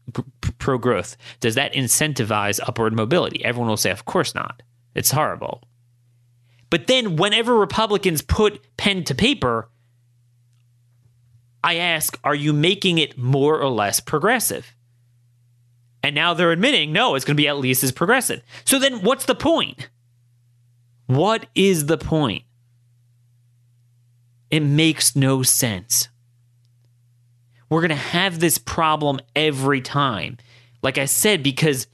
Pro 0.58 0.78
growth? 0.78 1.18
Does 1.42 1.56
that 1.56 1.74
incentivize 1.74 2.62
upward 2.66 2.94
mobility? 2.94 3.44
Everyone 3.44 3.70
will 3.70 3.78
say, 3.78 3.92
of 3.92 4.06
course 4.06 4.34
not. 4.34 4.62
It's 4.96 5.12
horrible. 5.12 5.64
But 6.70 6.88
then 6.88 7.18
whenever 7.18 7.56
Republicans 7.56 8.22
put 8.22 8.62
pen 8.78 9.04
to 9.06 9.16
paper, 9.16 9.70
I 11.68 11.76
ask, 11.76 12.18
are 12.24 12.34
you 12.34 12.54
making 12.54 12.98
it 12.98 13.18
more 13.18 13.60
or 13.60 13.70
less 13.70 14.00
progressive? 14.00 14.74
And 16.02 16.16
now 16.16 16.34
they're 16.34 16.54
admitting, 16.54 16.94
no, 16.94 17.14
it's 17.14 17.26
going 17.26 17.36
to 17.36 17.44
be 17.44 17.50
at 17.50 17.58
least 17.58 17.84
as 17.84 17.92
progressive. 17.92 18.42
So 18.64 18.80
then 18.80 19.02
what's 19.02 19.26
the 19.26 19.36
point? 19.36 19.90
What 21.08 21.48
is 21.56 21.88
the 21.88 21.98
point? 21.98 22.44
It 24.50 24.62
makes 24.62 25.14
no 25.14 25.44
sense. 25.44 26.08
We're 27.70 27.82
going 27.82 27.90
to 27.90 27.96
have 27.96 28.40
this 28.40 28.58
problem 28.58 29.20
every 29.36 29.82
time. 29.82 30.38
Like 30.82 30.98
I 30.98 31.04
said, 31.04 31.44
because 31.44 31.88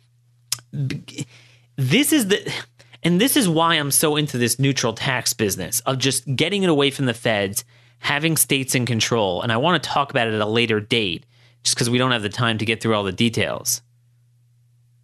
this 0.71 2.13
is 2.13 2.27
the. 2.27 2.53
And 3.01 3.19
this 3.19 3.35
is 3.35 3.49
why 3.49 3.73
I'm 3.73 3.89
so 3.89 4.17
into 4.17 4.37
this 4.37 4.59
neutral 4.59 4.93
tax 4.93 5.33
business 5.33 5.79
of 5.79 5.97
just 5.97 6.35
getting 6.35 6.61
it 6.61 6.69
away 6.69 6.91
from 6.91 7.07
the 7.07 7.13
feds 7.15 7.65
having 8.03 8.35
states 8.35 8.75
in 8.75 8.85
control. 8.85 9.41
And 9.41 9.51
I 9.51 9.57
want 9.57 9.81
to 9.81 9.89
talk 9.89 10.11
about 10.11 10.27
it 10.27 10.33
at 10.33 10.41
a 10.41 10.45
later 10.45 10.81
date 10.81 11.25
just 11.63 11.73
because 11.73 11.89
we 11.89 11.97
don't 11.97 12.11
have 12.11 12.21
the 12.21 12.29
time 12.29 12.57
to 12.57 12.65
get 12.65 12.81
through 12.81 12.95
all 12.95 13.05
the 13.05 13.13
details. 13.13 13.81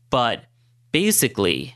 But 0.09 0.43
basically, 0.91 1.75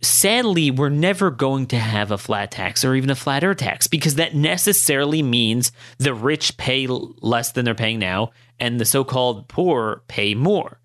sadly, 0.00 0.72
we're 0.72 0.88
never 0.88 1.30
going 1.30 1.66
to 1.66 1.78
have 1.78 2.10
a 2.10 2.18
flat 2.18 2.50
tax 2.50 2.84
or 2.84 2.96
even 2.96 3.08
a 3.08 3.14
flat 3.14 3.44
tax 3.56 3.86
because 3.86 4.16
that 4.16 4.34
necessarily 4.34 5.22
means 5.22 5.70
the 5.98 6.12
rich 6.12 6.56
pay 6.56 6.88
less 6.88 7.52
than 7.52 7.64
they're 7.64 7.76
paying 7.76 8.00
now 8.00 8.32
and 8.58 8.80
the 8.80 8.84
so 8.84 9.04
called 9.04 9.46
poor 9.46 10.02
pay 10.08 10.34
more. 10.34 10.80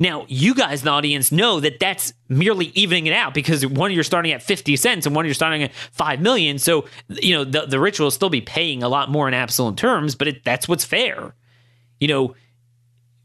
Now, 0.00 0.24
you 0.28 0.54
guys 0.54 0.80
in 0.80 0.86
the 0.86 0.92
audience 0.92 1.30
know 1.30 1.60
that 1.60 1.78
that's 1.78 2.14
merely 2.30 2.68
evening 2.68 3.06
it 3.06 3.12
out 3.12 3.34
because 3.34 3.66
one 3.66 3.92
you're 3.92 4.02
starting 4.02 4.32
at 4.32 4.42
50 4.42 4.74
cents 4.76 5.04
and 5.04 5.14
one 5.14 5.26
you're 5.26 5.34
starting 5.34 5.62
at 5.62 5.74
5 5.74 6.20
million. 6.22 6.58
So, 6.58 6.86
you 7.08 7.34
know, 7.34 7.44
the, 7.44 7.66
the 7.66 7.78
rich 7.78 8.00
will 8.00 8.10
still 8.10 8.30
be 8.30 8.40
paying 8.40 8.82
a 8.82 8.88
lot 8.88 9.10
more 9.10 9.28
in 9.28 9.34
absolute 9.34 9.76
terms, 9.76 10.14
but 10.14 10.26
it, 10.26 10.42
that's 10.42 10.66
what's 10.66 10.86
fair. 10.86 11.34
You 12.00 12.08
know, 12.08 12.34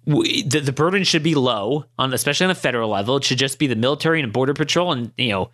we, 0.05 0.43
the, 0.43 0.59
the 0.59 0.73
burden 0.73 1.05
should 1.05 1.23
be 1.23 1.33
low 1.33 1.85
on, 1.97 2.13
especially 2.13 2.43
on 2.43 2.49
the 2.49 2.55
federal 2.55 2.89
level. 2.89 3.15
It 3.15 3.23
should 3.23 3.37
just 3.37 3.57
be 3.57 3.67
the 3.67 3.77
military 3.77 4.21
and 4.21 4.33
border 4.33 4.53
patrol 4.53 4.91
and, 4.91 5.13
you 5.17 5.29
know, 5.29 5.51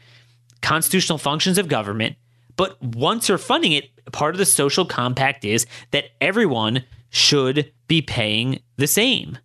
constitutional 0.63 1.19
functions 1.19 1.59
of 1.59 1.67
government. 1.67 2.15
But 2.55 2.81
once 2.81 3.29
you're 3.29 3.37
funding 3.37 3.73
it, 3.73 3.91
part 4.11 4.33
of 4.33 4.39
the 4.39 4.45
social 4.45 4.85
compact 4.85 5.45
is 5.45 5.67
that 5.91 6.05
everyone 6.19 6.83
should 7.11 7.71
be 7.87 8.01
paying 8.01 8.59
the 8.77 8.87
same. 8.87 9.37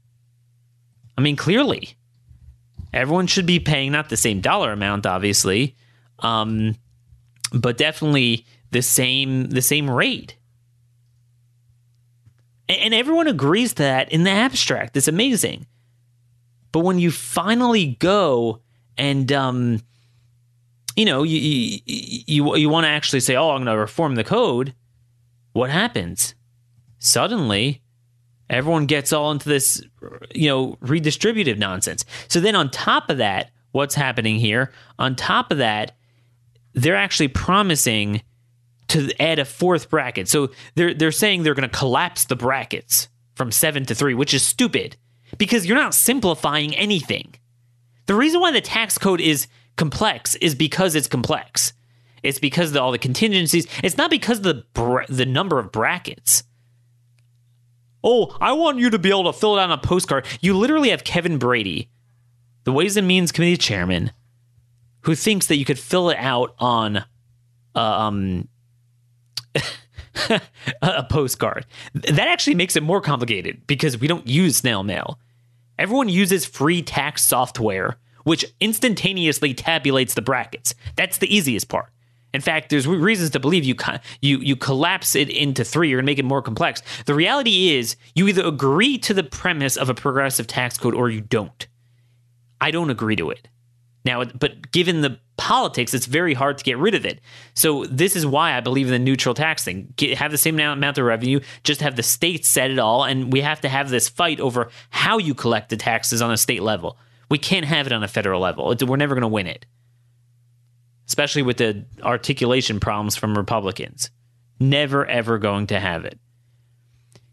I 1.16 1.20
mean, 1.20 1.36
clearly, 1.36 1.96
everyone 2.92 3.26
should 3.26 3.46
be 3.46 3.60
paying 3.60 3.92
not 3.92 4.08
the 4.08 4.16
same 4.16 4.40
dollar 4.40 4.72
amount, 4.72 5.06
obviously, 5.06 5.76
um, 6.20 6.76
but 7.52 7.78
definitely 7.78 8.44
the 8.70 8.82
same 8.82 9.44
the 9.50 9.62
same 9.62 9.88
rate. 9.88 10.36
And, 12.68 12.78
and 12.78 12.94
everyone 12.94 13.28
agrees 13.28 13.74
that 13.74 14.12
in 14.12 14.24
the 14.24 14.30
abstract. 14.30 14.96
It's 14.96 15.08
amazing. 15.08 15.66
But 16.72 16.80
when 16.80 16.98
you 16.98 17.10
finally 17.10 17.96
go 17.98 18.60
and 18.98 19.30
um, 19.32 19.80
you 20.96 21.04
know 21.04 21.22
you 21.22 21.38
you 21.38 21.80
you, 21.86 22.56
you 22.56 22.68
want 22.68 22.84
to 22.84 22.90
actually 22.90 23.20
say, 23.20 23.36
"Oh, 23.36 23.50
I'm 23.50 23.64
going 23.64 23.74
to 23.74 23.80
reform 23.80 24.14
the 24.14 24.24
code," 24.24 24.74
what 25.52 25.70
happens? 25.70 26.34
Suddenly, 26.98 27.82
Everyone 28.48 28.86
gets 28.86 29.12
all 29.12 29.32
into 29.32 29.48
this, 29.48 29.82
you 30.34 30.48
know, 30.48 30.76
redistributive 30.82 31.58
nonsense. 31.58 32.04
So 32.28 32.40
then 32.40 32.54
on 32.54 32.70
top 32.70 33.10
of 33.10 33.18
that, 33.18 33.50
what's 33.72 33.94
happening 33.94 34.36
here? 34.36 34.72
On 34.98 35.16
top 35.16 35.50
of 35.50 35.58
that, 35.58 35.96
they're 36.74 36.96
actually 36.96 37.28
promising 37.28 38.22
to 38.88 39.10
add 39.20 39.38
a 39.38 39.44
fourth 39.44 39.90
bracket. 39.90 40.28
So 40.28 40.50
they're 40.74 40.94
they're 40.94 41.10
saying 41.12 41.42
they're 41.42 41.54
going 41.54 41.68
to 41.68 41.76
collapse 41.76 42.26
the 42.26 42.36
brackets 42.36 43.08
from 43.34 43.50
7 43.50 43.84
to 43.86 43.94
3, 43.94 44.14
which 44.14 44.32
is 44.32 44.42
stupid 44.42 44.96
because 45.38 45.66
you're 45.66 45.76
not 45.76 45.94
simplifying 45.94 46.74
anything. 46.74 47.34
The 48.06 48.14
reason 48.14 48.40
why 48.40 48.52
the 48.52 48.60
tax 48.60 48.96
code 48.98 49.20
is 49.20 49.48
complex 49.76 50.36
is 50.36 50.54
because 50.54 50.94
it's 50.94 51.08
complex. 51.08 51.72
It's 52.22 52.38
because 52.38 52.70
of 52.70 52.76
all 52.78 52.92
the 52.92 52.98
contingencies. 52.98 53.66
It's 53.82 53.96
not 53.96 54.10
because 54.10 54.38
of 54.38 54.44
the 54.44 54.64
bra- 54.72 55.06
the 55.08 55.26
number 55.26 55.58
of 55.58 55.72
brackets. 55.72 56.44
Oh, 58.08 58.36
I 58.40 58.52
want 58.52 58.78
you 58.78 58.88
to 58.90 59.00
be 59.00 59.08
able 59.10 59.24
to 59.24 59.32
fill 59.32 59.56
it 59.56 59.60
out 59.60 59.70
on 59.70 59.78
a 59.78 59.82
postcard. 59.82 60.26
You 60.40 60.56
literally 60.56 60.90
have 60.90 61.02
Kevin 61.02 61.38
Brady, 61.38 61.90
the 62.62 62.70
Ways 62.70 62.96
and 62.96 63.08
Means 63.08 63.32
Committee 63.32 63.56
chairman, 63.56 64.12
who 65.00 65.16
thinks 65.16 65.48
that 65.48 65.56
you 65.56 65.64
could 65.64 65.78
fill 65.78 66.10
it 66.10 66.16
out 66.18 66.54
on 66.60 66.98
uh, 67.74 67.80
um, 67.80 68.46
a 70.82 71.02
postcard. 71.10 71.66
That 71.94 72.28
actually 72.28 72.54
makes 72.54 72.76
it 72.76 72.84
more 72.84 73.00
complicated 73.00 73.66
because 73.66 73.98
we 73.98 74.06
don't 74.06 74.26
use 74.28 74.58
snail 74.58 74.84
mail. 74.84 75.18
Everyone 75.76 76.08
uses 76.08 76.46
free 76.46 76.82
tax 76.82 77.24
software, 77.24 77.96
which 78.22 78.44
instantaneously 78.60 79.52
tabulates 79.52 80.14
the 80.14 80.22
brackets. 80.22 80.76
That's 80.94 81.18
the 81.18 81.34
easiest 81.34 81.68
part. 81.68 81.90
In 82.36 82.42
fact, 82.42 82.68
there's 82.68 82.86
reasons 82.86 83.30
to 83.30 83.40
believe 83.40 83.64
you 83.64 83.74
you 84.20 84.38
you 84.40 84.56
collapse 84.56 85.16
it 85.16 85.30
into 85.30 85.64
three 85.64 85.94
or 85.94 86.02
make 86.02 86.18
it 86.18 86.24
more 86.26 86.42
complex. 86.42 86.82
The 87.06 87.14
reality 87.14 87.74
is, 87.74 87.96
you 88.14 88.28
either 88.28 88.44
agree 88.44 88.98
to 88.98 89.14
the 89.14 89.22
premise 89.22 89.78
of 89.78 89.88
a 89.88 89.94
progressive 89.94 90.46
tax 90.46 90.76
code 90.76 90.94
or 90.94 91.08
you 91.08 91.22
don't. 91.22 91.66
I 92.60 92.70
don't 92.72 92.90
agree 92.90 93.16
to 93.16 93.30
it. 93.30 93.48
Now, 94.04 94.22
but 94.24 94.70
given 94.70 95.00
the 95.00 95.18
politics, 95.38 95.94
it's 95.94 96.04
very 96.04 96.34
hard 96.34 96.58
to 96.58 96.64
get 96.64 96.76
rid 96.76 96.94
of 96.94 97.06
it. 97.06 97.22
So 97.54 97.86
this 97.86 98.14
is 98.14 98.26
why 98.26 98.52
I 98.52 98.60
believe 98.60 98.86
in 98.86 98.92
the 98.92 98.98
neutral 98.98 99.34
tax 99.34 99.64
thing. 99.64 99.94
Get, 99.96 100.18
have 100.18 100.30
the 100.30 100.36
same 100.38 100.60
amount 100.60 100.98
of 100.98 101.04
revenue, 101.06 101.40
just 101.64 101.80
have 101.80 101.96
the 101.96 102.02
states 102.02 102.48
set 102.48 102.70
it 102.70 102.78
all, 102.78 103.02
and 103.02 103.32
we 103.32 103.40
have 103.40 103.62
to 103.62 103.70
have 103.70 103.88
this 103.88 104.10
fight 104.10 104.40
over 104.40 104.68
how 104.90 105.16
you 105.16 105.34
collect 105.34 105.70
the 105.70 105.76
taxes 105.78 106.20
on 106.20 106.30
a 106.30 106.36
state 106.36 106.62
level. 106.62 106.98
We 107.30 107.38
can't 107.38 107.64
have 107.64 107.86
it 107.86 107.92
on 107.94 108.04
a 108.04 108.08
federal 108.08 108.42
level. 108.42 108.76
We're 108.86 108.96
never 108.96 109.14
going 109.14 109.22
to 109.22 109.28
win 109.28 109.46
it 109.46 109.64
especially 111.06 111.42
with 111.42 111.58
the 111.58 111.84
articulation 112.02 112.80
problems 112.80 113.16
from 113.16 113.36
Republicans. 113.36 114.10
Never, 114.58 115.06
ever 115.06 115.38
going 115.38 115.68
to 115.68 115.80
have 115.80 116.04
it. 116.04 116.18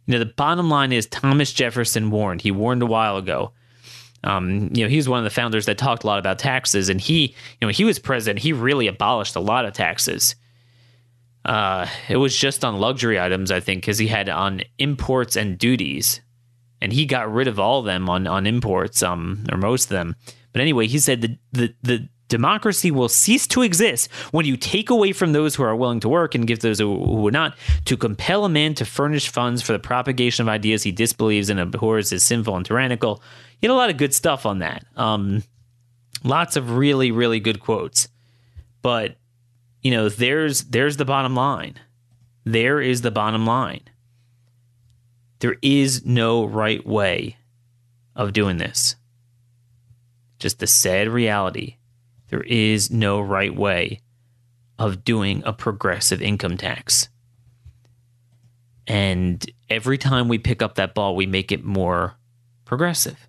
You 0.05 0.13
know, 0.13 0.19
the 0.19 0.25
bottom 0.25 0.69
line 0.69 0.91
is 0.91 1.07
Thomas 1.07 1.53
Jefferson 1.53 2.11
warned. 2.11 2.41
He 2.41 2.51
warned 2.51 2.81
a 2.81 2.87
while 2.87 3.17
ago. 3.17 3.53
Um, 4.23 4.69
you 4.73 4.83
know, 4.83 4.89
he 4.89 4.97
was 4.97 5.09
one 5.09 5.19
of 5.19 5.23
the 5.23 5.29
founders 5.29 5.65
that 5.65 5.77
talked 5.77 6.03
a 6.03 6.07
lot 6.07 6.19
about 6.19 6.39
taxes, 6.39 6.89
and 6.89 6.99
he, 6.99 7.35
you 7.61 7.67
know, 7.67 7.69
he 7.69 7.83
was 7.83 7.99
president. 7.99 8.39
He 8.39 8.53
really 8.53 8.87
abolished 8.87 9.35
a 9.35 9.41
lot 9.41 9.65
of 9.65 9.73
taxes. 9.73 10.35
Uh, 11.43 11.87
it 12.07 12.17
was 12.17 12.37
just 12.37 12.63
on 12.63 12.79
luxury 12.79 13.19
items, 13.19 13.51
I 13.51 13.59
think, 13.59 13.81
because 13.81 13.97
he 13.97 14.07
had 14.07 14.29
on 14.29 14.61
imports 14.77 15.35
and 15.35 15.57
duties, 15.57 16.21
and 16.81 16.93
he 16.93 17.05
got 17.05 17.33
rid 17.33 17.49
of 17.49 17.59
all 17.59 17.79
of 17.79 17.85
them 17.85 18.09
on 18.09 18.27
on 18.27 18.47
imports, 18.47 19.03
um, 19.03 19.45
or 19.51 19.57
most 19.57 19.85
of 19.85 19.89
them. 19.89 20.15
But 20.53 20.61
anyway, 20.61 20.87
he 20.87 20.99
said 20.99 21.21
the 21.21 21.37
the 21.51 21.75
the 21.81 22.09
Democracy 22.33 22.89
will 22.89 23.09
cease 23.09 23.45
to 23.45 23.61
exist 23.61 24.11
when 24.31 24.43
you 24.43 24.57
take 24.57 24.89
away 24.89 25.11
from 25.11 25.33
those 25.33 25.53
who 25.53 25.61
are 25.61 25.75
willing 25.75 25.99
to 25.99 26.09
work 26.09 26.33
and 26.33 26.47
give 26.47 26.61
those 26.61 26.79
who 26.79 26.91
would 26.91 27.31
not, 27.31 27.55
to 27.85 27.95
compel 27.95 28.43
a 28.43 28.49
man 28.49 28.73
to 28.73 28.85
furnish 28.85 29.29
funds 29.29 29.61
for 29.61 29.71
the 29.71 29.77
propagation 29.77 30.41
of 30.41 30.49
ideas 30.49 30.81
he 30.81 30.91
disbelieves 30.91 31.51
and 31.51 31.59
abhors 31.59 32.11
as 32.11 32.23
sinful 32.23 32.55
and 32.55 32.65
tyrannical. 32.65 33.21
You 33.61 33.69
had 33.69 33.75
a 33.75 33.77
lot 33.77 33.91
of 33.91 33.97
good 33.97 34.15
stuff 34.15 34.47
on 34.47 34.57
that. 34.59 34.83
Um, 34.95 35.43
lots 36.23 36.55
of 36.55 36.75
really, 36.75 37.11
really 37.11 37.39
good 37.39 37.59
quotes. 37.59 38.07
But, 38.81 39.15
you 39.83 39.91
know, 39.91 40.09
there's 40.09 40.63
there's 40.63 40.97
the 40.97 41.05
bottom 41.05 41.35
line. 41.35 41.75
There 42.45 42.81
is 42.81 43.03
the 43.03 43.11
bottom 43.11 43.45
line. 43.45 43.81
There 45.37 45.57
is 45.61 46.03
no 46.03 46.45
right 46.45 46.83
way 46.83 47.37
of 48.15 48.33
doing 48.33 48.57
this. 48.57 48.95
Just 50.39 50.57
the 50.57 50.65
sad 50.65 51.09
reality 51.09 51.77
there 52.33 52.41
is 52.41 52.89
no 52.89 53.21
right 53.21 53.55
way 53.55 54.01
of 54.79 55.03
doing 55.03 55.43
a 55.45 55.53
progressive 55.53 56.19
income 56.19 56.57
tax. 56.57 57.07
And 58.87 59.45
every 59.69 59.99
time 59.99 60.27
we 60.27 60.39
pick 60.39 60.63
up 60.63 60.73
that 60.75 60.95
ball, 60.95 61.15
we 61.15 61.27
make 61.27 61.51
it 61.51 61.63
more 61.63 62.15
progressive. 62.65 63.27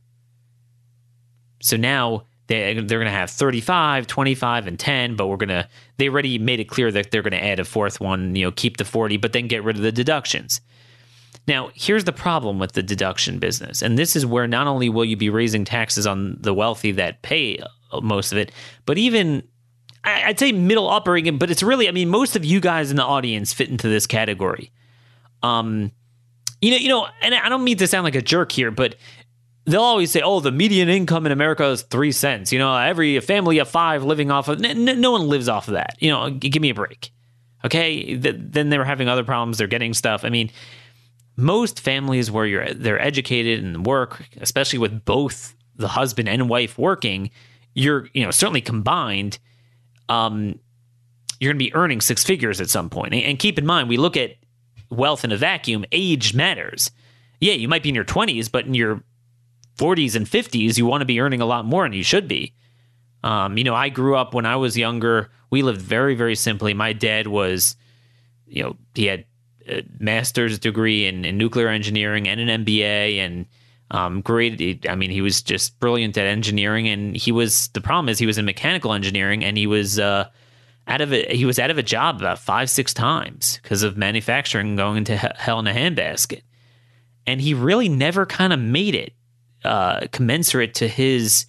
So 1.61 1.77
now 1.77 2.25
they 2.47 2.73
they're 2.73 2.99
going 2.99 3.05
to 3.05 3.11
have 3.11 3.29
35, 3.29 4.07
25 4.07 4.67
and 4.67 4.79
10, 4.79 5.17
but 5.17 5.27
we're 5.27 5.37
going 5.37 5.51
to 5.51 5.69
they 5.99 6.09
already 6.09 6.39
made 6.39 6.61
it 6.61 6.71
clear 6.71 6.91
that 6.91 7.11
they're 7.11 7.21
going 7.21 7.33
to 7.33 7.45
add 7.45 7.61
a 7.61 7.65
fourth 7.67 8.01
one, 8.01 8.35
you 8.35 8.47
know, 8.47 8.53
keep 8.53 8.79
the 8.79 8.87
40 8.87 9.19
but 9.19 9.35
then 9.35 9.49
get 9.49 9.63
rid 9.63 9.77
of 9.77 9.83
the 9.83 9.93
deductions. 9.93 10.63
Now, 11.47 11.69
here's 11.75 12.05
the 12.05 12.13
problem 12.13 12.59
with 12.59 12.73
the 12.73 12.83
deduction 12.83 13.39
business. 13.39 13.83
And 13.83 13.99
this 13.99 14.17
is 14.17 14.25
where 14.25 14.47
not 14.47 14.67
only 14.67 14.89
will 14.89 15.05
you 15.05 15.19
be 15.19 15.29
raising 15.29 15.67
taxes 15.67 16.07
on 16.07 16.39
the 16.41 16.55
wealthy 16.55 16.91
that 16.93 17.21
pay 17.21 17.59
most 18.01 18.33
of 18.33 18.39
it, 18.39 18.53
but 18.87 18.99
even 18.99 19.43
I'd 20.05 20.39
say 20.39 20.53
middle 20.53 20.89
upper 20.91 21.17
income, 21.17 21.39
but 21.39 21.51
it's 21.51 21.63
really, 21.63 21.89
I 21.89 21.93
mean, 21.93 22.09
most 22.09 22.37
of 22.37 22.45
you 22.45 22.61
guys 22.61 22.91
in 22.91 22.97
the 22.97 23.05
audience 23.05 23.53
fit 23.53 23.71
into 23.71 23.89
this 23.89 24.07
category. 24.07 24.71
Um, 25.43 25.93
you 26.61 26.71
know, 26.71 26.77
you 26.77 26.89
know, 26.89 27.07
and 27.23 27.35
I 27.35 27.49
don't 27.49 27.65
mean 27.65 27.79
to 27.79 27.87
sound 27.87 28.05
like 28.05 28.15
a 28.15 28.23
jerk 28.23 28.53
here, 28.53 28.71
but 28.71 28.97
they'll 29.67 29.83
always 29.83 30.11
say, 30.11 30.21
"Oh, 30.23 30.41
the 30.41 30.53
median 30.53 30.89
income 30.89 31.27
in 31.27 31.33
America 31.33 31.65
is 31.67 31.83
three 31.83 32.13
cents." 32.13 32.53
You 32.53 32.59
know, 32.59 32.75
every 32.77 33.19
family 33.21 33.59
of 33.59 33.69
five 33.69 34.05
living 34.05 34.31
off 34.31 34.49
of 34.49 34.63
n- 34.63 35.01
no 35.01 35.13
one 35.13 35.29
lives 35.29 35.49
off 35.49 35.69
of 35.69 35.75
that. 35.75 35.97
You 36.01 36.11
know, 36.11 36.31
give 36.31 36.63
me 36.63 36.71
a 36.71 36.75
break. 36.75 37.11
Okay, 37.65 38.17
Th- 38.19 38.37
then 38.39 38.69
they 38.69 38.79
were 38.79 38.85
having 38.85 39.09
other 39.09 39.25
problems. 39.25 39.59
They're 39.59 39.67
getting 39.67 39.95
stuff. 39.95 40.25
I 40.25 40.29
mean, 40.29 40.51
most 41.37 41.81
families 41.81 42.31
where 42.31 42.47
you're 42.47 42.73
they're 42.75 43.01
educated 43.01 43.65
and 43.65 43.85
work, 43.87 44.23
especially 44.41 44.79
with 44.79 45.05
both 45.05 45.55
the 45.77 45.89
husband 45.89 46.29
and 46.29 46.49
wife 46.49 46.79
working, 46.79 47.31
you're 47.75 48.09
you 48.15 48.25
know 48.25 48.31
certainly 48.31 48.61
combined. 48.61 49.39
Um, 50.09 50.59
you're 51.41 51.53
going 51.53 51.59
to 51.59 51.65
be 51.65 51.75
earning 51.75 52.01
six 52.01 52.25
figures 52.25 52.61
at 52.61 52.71
some 52.71 52.89
point. 52.89 53.13
And 53.13 53.39
keep 53.39 53.59
in 53.59 53.67
mind, 53.67 53.89
we 53.89 53.97
look 53.97 54.17
at 54.17 54.37
wealth 54.91 55.25
in 55.25 55.33
a 55.33 55.37
vacuum. 55.37 55.85
Age 55.93 56.35
matters. 56.35 56.91
Yeah, 57.41 57.55
you 57.55 57.69
might 57.69 57.83
be 57.83 57.89
in 57.89 57.95
your 57.95 58.05
20s, 58.05 58.51
but 58.51 58.67
in 58.67 58.75
your 58.75 59.03
40s 59.77 60.15
and 60.15 60.27
50s, 60.27 60.79
you 60.79 60.87
want 60.87 61.03
to 61.03 61.07
be 61.07 61.21
earning 61.21 61.41
a 61.41 61.47
lot 61.47 61.65
more, 61.65 61.85
and 61.85 61.95
you 61.95 62.05
should 62.05 62.29
be. 62.29 62.55
Um, 63.23 63.59
you 63.59 63.65
know, 63.65 63.75
I 63.75 63.89
grew 63.89 64.17
up 64.17 64.35
when 64.35 64.47
I 64.47 64.57
was 64.57 64.77
younger. 64.77 65.31
We 65.51 65.63
lived 65.63 65.81
very, 65.81 66.15
very 66.15 66.37
simply. 66.37 66.75
My 66.75 66.93
dad 66.93 67.27
was, 67.27 67.77
you 68.47 68.63
know, 68.63 68.77
he 68.95 69.07
had 69.07 69.25
a 69.67 69.83
master's 69.99 70.59
degree 70.59 71.07
in, 71.07 71.25
in 71.25 71.39
nuclear 71.39 71.69
engineering 71.69 72.29
and 72.29 72.41
an 72.41 72.65
MBA, 72.65 73.19
and 73.19 73.47
um, 73.91 74.21
great. 74.23 74.89
I 74.89 74.95
mean, 74.95 75.11
he 75.11 75.21
was 75.21 75.43
just 75.43 75.79
brilliant 75.79 76.17
at 76.17 76.27
engineering, 76.27 76.89
and 76.89 77.17
he 77.17 77.33
was. 77.33 77.69
The 77.69 77.81
problem 77.81 78.09
is, 78.09 78.19
he 78.19 78.27
was 78.27 78.39
in 78.39 78.45
mechanical 78.45 78.93
engineering, 78.93 79.45
and 79.45 79.57
he 79.57 79.67
was 79.67 79.99
uh, 79.99 80.29
out 80.87 81.01
of. 81.01 81.11
He 81.11 81.45
was 81.45 81.59
out 81.59 81.71
of 81.71 81.79
a 81.79 81.83
job 81.83 82.19
about 82.19 82.39
five, 82.39 82.71
six 82.71 82.95
times 82.95 83.61
because 83.63 83.83
of 83.83 83.97
manufacturing 83.97 84.77
going 84.77 84.99
into 84.99 85.17
hell 85.17 85.59
in 85.61 85.67
a 85.67 85.73
handbasket, 85.73 86.43
and 87.27 87.41
he 87.41 87.55
really 87.55 87.89
never 87.89 88.27
kind 88.27 88.53
of 88.53 88.59
made 88.59 88.95
it 88.95 89.13
uh, 89.65 90.07
commensurate 90.13 90.75
to 90.75 90.89
his 90.89 91.47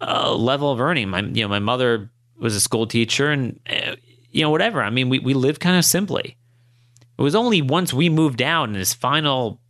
uh, 0.00 0.34
level 0.34 0.70
of 0.70 0.80
earning. 0.80 1.08
My, 1.08 1.20
you 1.20 1.42
know, 1.42 1.48
my 1.48 1.58
mother 1.58 2.10
was 2.36 2.54
a 2.54 2.60
school 2.60 2.86
teacher, 2.86 3.30
and 3.30 3.58
uh, 3.68 3.96
you 4.30 4.42
know, 4.42 4.50
whatever. 4.50 4.82
I 4.82 4.90
mean, 4.90 5.08
we 5.08 5.18
we 5.18 5.34
lived 5.34 5.60
kind 5.60 5.76
of 5.76 5.84
simply. 5.84 6.36
It 7.18 7.22
was 7.22 7.34
only 7.34 7.62
once 7.62 7.92
we 7.92 8.08
moved 8.08 8.42
out 8.42 8.68
in 8.68 8.74
his 8.74 8.94
final, 8.94 9.60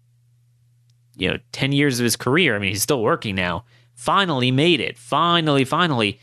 you 1.22 1.30
know, 1.30 1.38
ten 1.52 1.72
years 1.72 2.00
of 2.00 2.04
his 2.04 2.16
career. 2.16 2.56
I 2.56 2.58
mean, 2.58 2.70
he's 2.70 2.82
still 2.82 3.02
working 3.02 3.34
now. 3.34 3.64
Finally 3.94 4.50
made 4.50 4.80
it. 4.80 4.98
Finally, 4.98 5.64
finally. 5.64 6.20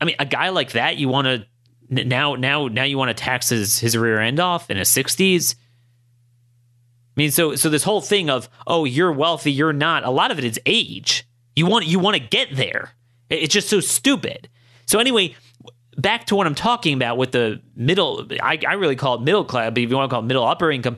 I 0.00 0.04
mean, 0.04 0.16
a 0.18 0.26
guy 0.26 0.48
like 0.50 0.72
that, 0.72 0.96
you 0.96 1.08
want 1.08 1.26
to 1.26 1.46
now, 1.88 2.36
now, 2.36 2.68
now 2.68 2.84
you 2.84 2.96
want 2.96 3.08
to 3.08 3.14
tax 3.14 3.48
his 3.48 3.78
his 3.78 3.96
rear 3.96 4.20
end 4.20 4.38
off 4.38 4.70
in 4.70 4.76
his 4.76 4.88
sixties 4.88 5.56
I 7.16 7.20
mean, 7.20 7.30
so 7.32 7.56
so 7.56 7.68
this 7.68 7.82
whole 7.82 8.00
thing 8.00 8.30
of 8.30 8.48
oh, 8.66 8.84
you're 8.84 9.12
wealthy, 9.12 9.52
you're 9.52 9.72
not. 9.72 10.04
A 10.04 10.10
lot 10.10 10.30
of 10.30 10.38
it 10.38 10.44
is 10.44 10.60
age. 10.64 11.26
You 11.56 11.66
want 11.66 11.86
you 11.86 11.98
want 11.98 12.16
to 12.16 12.22
get 12.22 12.56
there. 12.56 12.92
It's 13.28 13.52
just 13.52 13.68
so 13.68 13.80
stupid. 13.80 14.48
So 14.86 14.98
anyway, 14.98 15.34
back 15.96 16.26
to 16.26 16.36
what 16.36 16.46
I'm 16.46 16.54
talking 16.54 16.94
about 16.94 17.18
with 17.18 17.32
the 17.32 17.60
middle. 17.76 18.26
I, 18.40 18.58
I 18.66 18.74
really 18.74 18.96
call 18.96 19.16
it 19.16 19.22
middle 19.22 19.44
class, 19.44 19.70
but 19.70 19.82
if 19.82 19.90
you 19.90 19.96
want 19.96 20.08
to 20.08 20.14
call 20.14 20.22
it 20.22 20.26
middle 20.26 20.44
upper 20.44 20.70
income. 20.70 20.96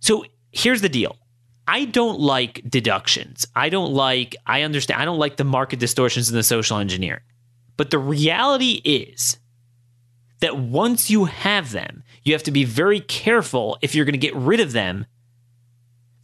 So 0.00 0.24
here's 0.52 0.80
the 0.80 0.88
deal. 0.88 1.16
I 1.68 1.84
don't 1.84 2.18
like 2.18 2.62
deductions. 2.66 3.46
I 3.54 3.68
don't 3.68 3.92
like. 3.92 4.34
I 4.46 4.62
understand. 4.62 5.02
I 5.02 5.04
don't 5.04 5.18
like 5.18 5.36
the 5.36 5.44
market 5.44 5.78
distortions 5.78 6.30
in 6.30 6.34
the 6.34 6.42
social 6.42 6.78
engineering. 6.78 7.20
But 7.76 7.90
the 7.90 7.98
reality 7.98 8.80
is 8.84 9.36
that 10.40 10.56
once 10.56 11.10
you 11.10 11.26
have 11.26 11.72
them, 11.72 12.02
you 12.24 12.32
have 12.32 12.42
to 12.44 12.50
be 12.50 12.64
very 12.64 13.00
careful 13.00 13.76
if 13.82 13.94
you're 13.94 14.06
going 14.06 14.14
to 14.14 14.18
get 14.18 14.34
rid 14.34 14.60
of 14.60 14.72
them. 14.72 15.04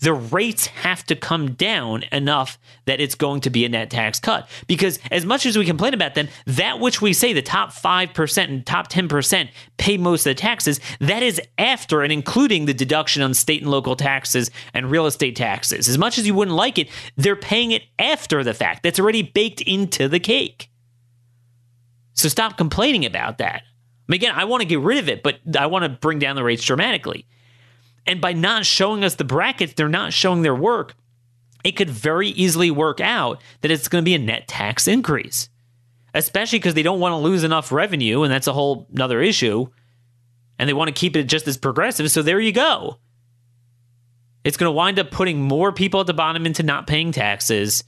The 0.04 0.12
rates 0.12 0.66
have 0.66 1.02
to 1.06 1.16
come 1.16 1.52
down 1.52 2.04
enough 2.12 2.58
that 2.84 3.00
it's 3.00 3.14
going 3.14 3.40
to 3.40 3.48
be 3.48 3.64
a 3.64 3.70
net 3.70 3.88
tax 3.88 4.20
cut. 4.20 4.46
Because 4.66 4.98
as 5.10 5.24
much 5.24 5.46
as 5.46 5.56
we 5.56 5.64
complain 5.64 5.94
about 5.94 6.14
them, 6.14 6.28
that 6.44 6.78
which 6.78 7.00
we 7.00 7.14
say 7.14 7.32
the 7.32 7.40
top 7.40 7.72
5% 7.72 8.44
and 8.44 8.66
top 8.66 8.92
10% 8.92 9.48
pay 9.78 9.96
most 9.96 10.26
of 10.26 10.30
the 10.32 10.34
taxes, 10.34 10.78
that 11.00 11.22
is 11.22 11.40
after 11.56 12.02
and 12.02 12.12
including 12.12 12.66
the 12.66 12.74
deduction 12.74 13.22
on 13.22 13.32
state 13.32 13.62
and 13.62 13.70
local 13.70 13.96
taxes 13.96 14.50
and 14.74 14.90
real 14.90 15.06
estate 15.06 15.36
taxes. 15.36 15.88
As 15.88 15.96
much 15.96 16.18
as 16.18 16.26
you 16.26 16.34
wouldn't 16.34 16.54
like 16.54 16.78
it, 16.78 16.90
they're 17.16 17.34
paying 17.34 17.70
it 17.70 17.84
after 17.98 18.44
the 18.44 18.52
fact. 18.52 18.82
That's 18.82 19.00
already 19.00 19.22
baked 19.22 19.62
into 19.62 20.06
the 20.06 20.20
cake. 20.20 20.68
So 22.12 22.28
stop 22.28 22.58
complaining 22.58 23.06
about 23.06 23.38
that. 23.38 23.62
I 23.62 24.12
mean, 24.12 24.16
again, 24.16 24.34
I 24.36 24.44
want 24.44 24.60
to 24.60 24.68
get 24.68 24.80
rid 24.80 24.98
of 24.98 25.08
it, 25.08 25.22
but 25.22 25.38
I 25.58 25.64
want 25.64 25.84
to 25.84 25.88
bring 25.88 26.18
down 26.18 26.36
the 26.36 26.44
rates 26.44 26.62
dramatically. 26.62 27.26
And 28.06 28.20
by 28.20 28.32
not 28.32 28.66
showing 28.66 29.04
us 29.04 29.14
the 29.14 29.24
brackets, 29.24 29.74
they're 29.74 29.88
not 29.88 30.12
showing 30.12 30.42
their 30.42 30.54
work. 30.54 30.94
It 31.64 31.72
could 31.72 31.88
very 31.88 32.28
easily 32.28 32.70
work 32.70 33.00
out 33.00 33.40
that 33.62 33.70
it's 33.70 33.88
going 33.88 34.02
to 34.02 34.04
be 34.04 34.14
a 34.14 34.18
net 34.18 34.46
tax 34.46 34.86
increase, 34.86 35.48
especially 36.12 36.58
because 36.58 36.74
they 36.74 36.82
don't 36.82 37.00
want 37.00 37.12
to 37.12 37.16
lose 37.16 37.42
enough 37.42 37.72
revenue. 37.72 38.22
And 38.22 38.32
that's 38.32 38.46
a 38.46 38.52
whole 38.52 38.86
another 38.92 39.22
issue. 39.22 39.66
And 40.58 40.68
they 40.68 40.74
want 40.74 40.88
to 40.88 41.00
keep 41.00 41.16
it 41.16 41.24
just 41.24 41.48
as 41.48 41.56
progressive. 41.56 42.10
So 42.10 42.22
there 42.22 42.38
you 42.38 42.52
go. 42.52 42.98
It's 44.44 44.58
going 44.58 44.68
to 44.68 44.72
wind 44.72 44.98
up 44.98 45.10
putting 45.10 45.40
more 45.40 45.72
people 45.72 46.00
at 46.00 46.06
the 46.06 46.12
bottom 46.12 46.44
into 46.44 46.62
not 46.62 46.86
paying 46.86 47.12
taxes, 47.12 47.82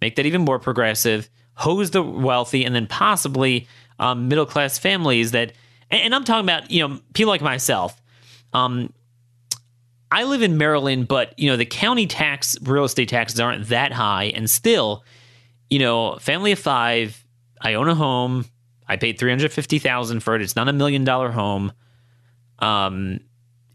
make 0.00 0.16
that 0.16 0.24
even 0.24 0.40
more 0.40 0.58
progressive, 0.58 1.28
hose 1.54 1.90
the 1.90 2.02
wealthy, 2.02 2.64
and 2.64 2.74
then 2.74 2.86
possibly 2.86 3.68
um, 3.98 4.28
middle 4.28 4.46
class 4.46 4.78
families 4.78 5.32
that, 5.32 5.52
and, 5.90 6.00
and, 6.00 6.14
I'm 6.14 6.24
talking 6.24 6.46
about 6.46 6.70
you 6.70 6.88
know 6.88 6.98
people 7.12 7.30
like 7.30 7.42
myself. 7.42 8.00
Um, 8.54 8.94
I 10.12 10.24
live 10.24 10.42
in 10.42 10.58
Maryland, 10.58 11.08
but 11.08 11.38
you 11.38 11.48
know 11.48 11.56
the 11.56 11.66
county 11.66 12.06
tax, 12.06 12.56
real 12.62 12.84
estate 12.84 13.08
taxes 13.08 13.38
aren't 13.38 13.68
that 13.68 13.92
high, 13.92 14.24
and 14.34 14.50
still, 14.50 15.04
you 15.68 15.78
know, 15.78 16.16
family 16.18 16.52
of 16.52 16.58
five. 16.58 17.24
I 17.60 17.74
own 17.74 17.88
a 17.88 17.94
home. 17.94 18.46
I 18.88 18.96
paid 18.96 19.18
three 19.18 19.30
hundred 19.30 19.52
fifty 19.52 19.78
thousand 19.78 20.20
for 20.20 20.34
it. 20.34 20.42
It's 20.42 20.56
not 20.56 20.68
a 20.68 20.72
million 20.72 21.04
dollar 21.04 21.30
home. 21.30 21.72
Um, 22.58 23.20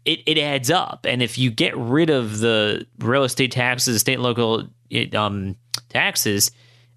it, 0.04 0.20
it 0.26 0.38
adds 0.38 0.70
up. 0.70 1.04
And 1.04 1.22
if 1.22 1.38
you 1.38 1.50
get 1.50 1.76
rid 1.76 2.10
of 2.10 2.38
the 2.38 2.86
real 2.98 3.24
estate 3.24 3.50
taxes, 3.50 4.00
state 4.00 4.14
and 4.14 4.22
local 4.22 4.68
it, 4.88 5.14
um, 5.14 5.56
taxes, 5.88 6.52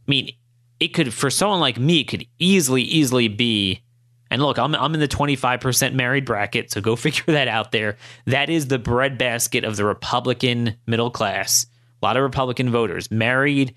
I 0.07 0.11
mean, 0.11 0.31
it 0.79 0.89
could 0.89 1.13
for 1.13 1.29
someone 1.29 1.59
like 1.59 1.77
me 1.79 2.01
it 2.01 2.07
could 2.07 2.25
easily 2.39 2.83
easily 2.83 3.27
be 3.27 3.81
and 4.30 4.41
look 4.41 4.57
I'm, 4.57 4.75
I'm 4.75 4.93
in 4.93 4.99
the 4.99 5.07
25% 5.07 5.93
married 5.93 6.25
bracket 6.25 6.71
so 6.71 6.82
go 6.82 6.95
figure 6.97 7.34
that 7.34 7.47
out 7.47 7.71
there. 7.71 7.97
That 8.25 8.49
is 8.49 8.67
the 8.67 8.80
breadbasket 8.80 9.63
of 9.63 9.75
the 9.75 9.86
republican 9.86 10.75
middle 10.86 11.11
class. 11.11 11.65
A 12.01 12.05
lot 12.05 12.17
of 12.17 12.23
republican 12.23 12.69
voters 12.69 13.11
married 13.11 13.75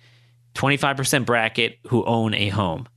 25% 0.54 1.24
bracket 1.24 1.78
who 1.88 2.04
own 2.04 2.34
a 2.34 2.48
home. 2.48 2.88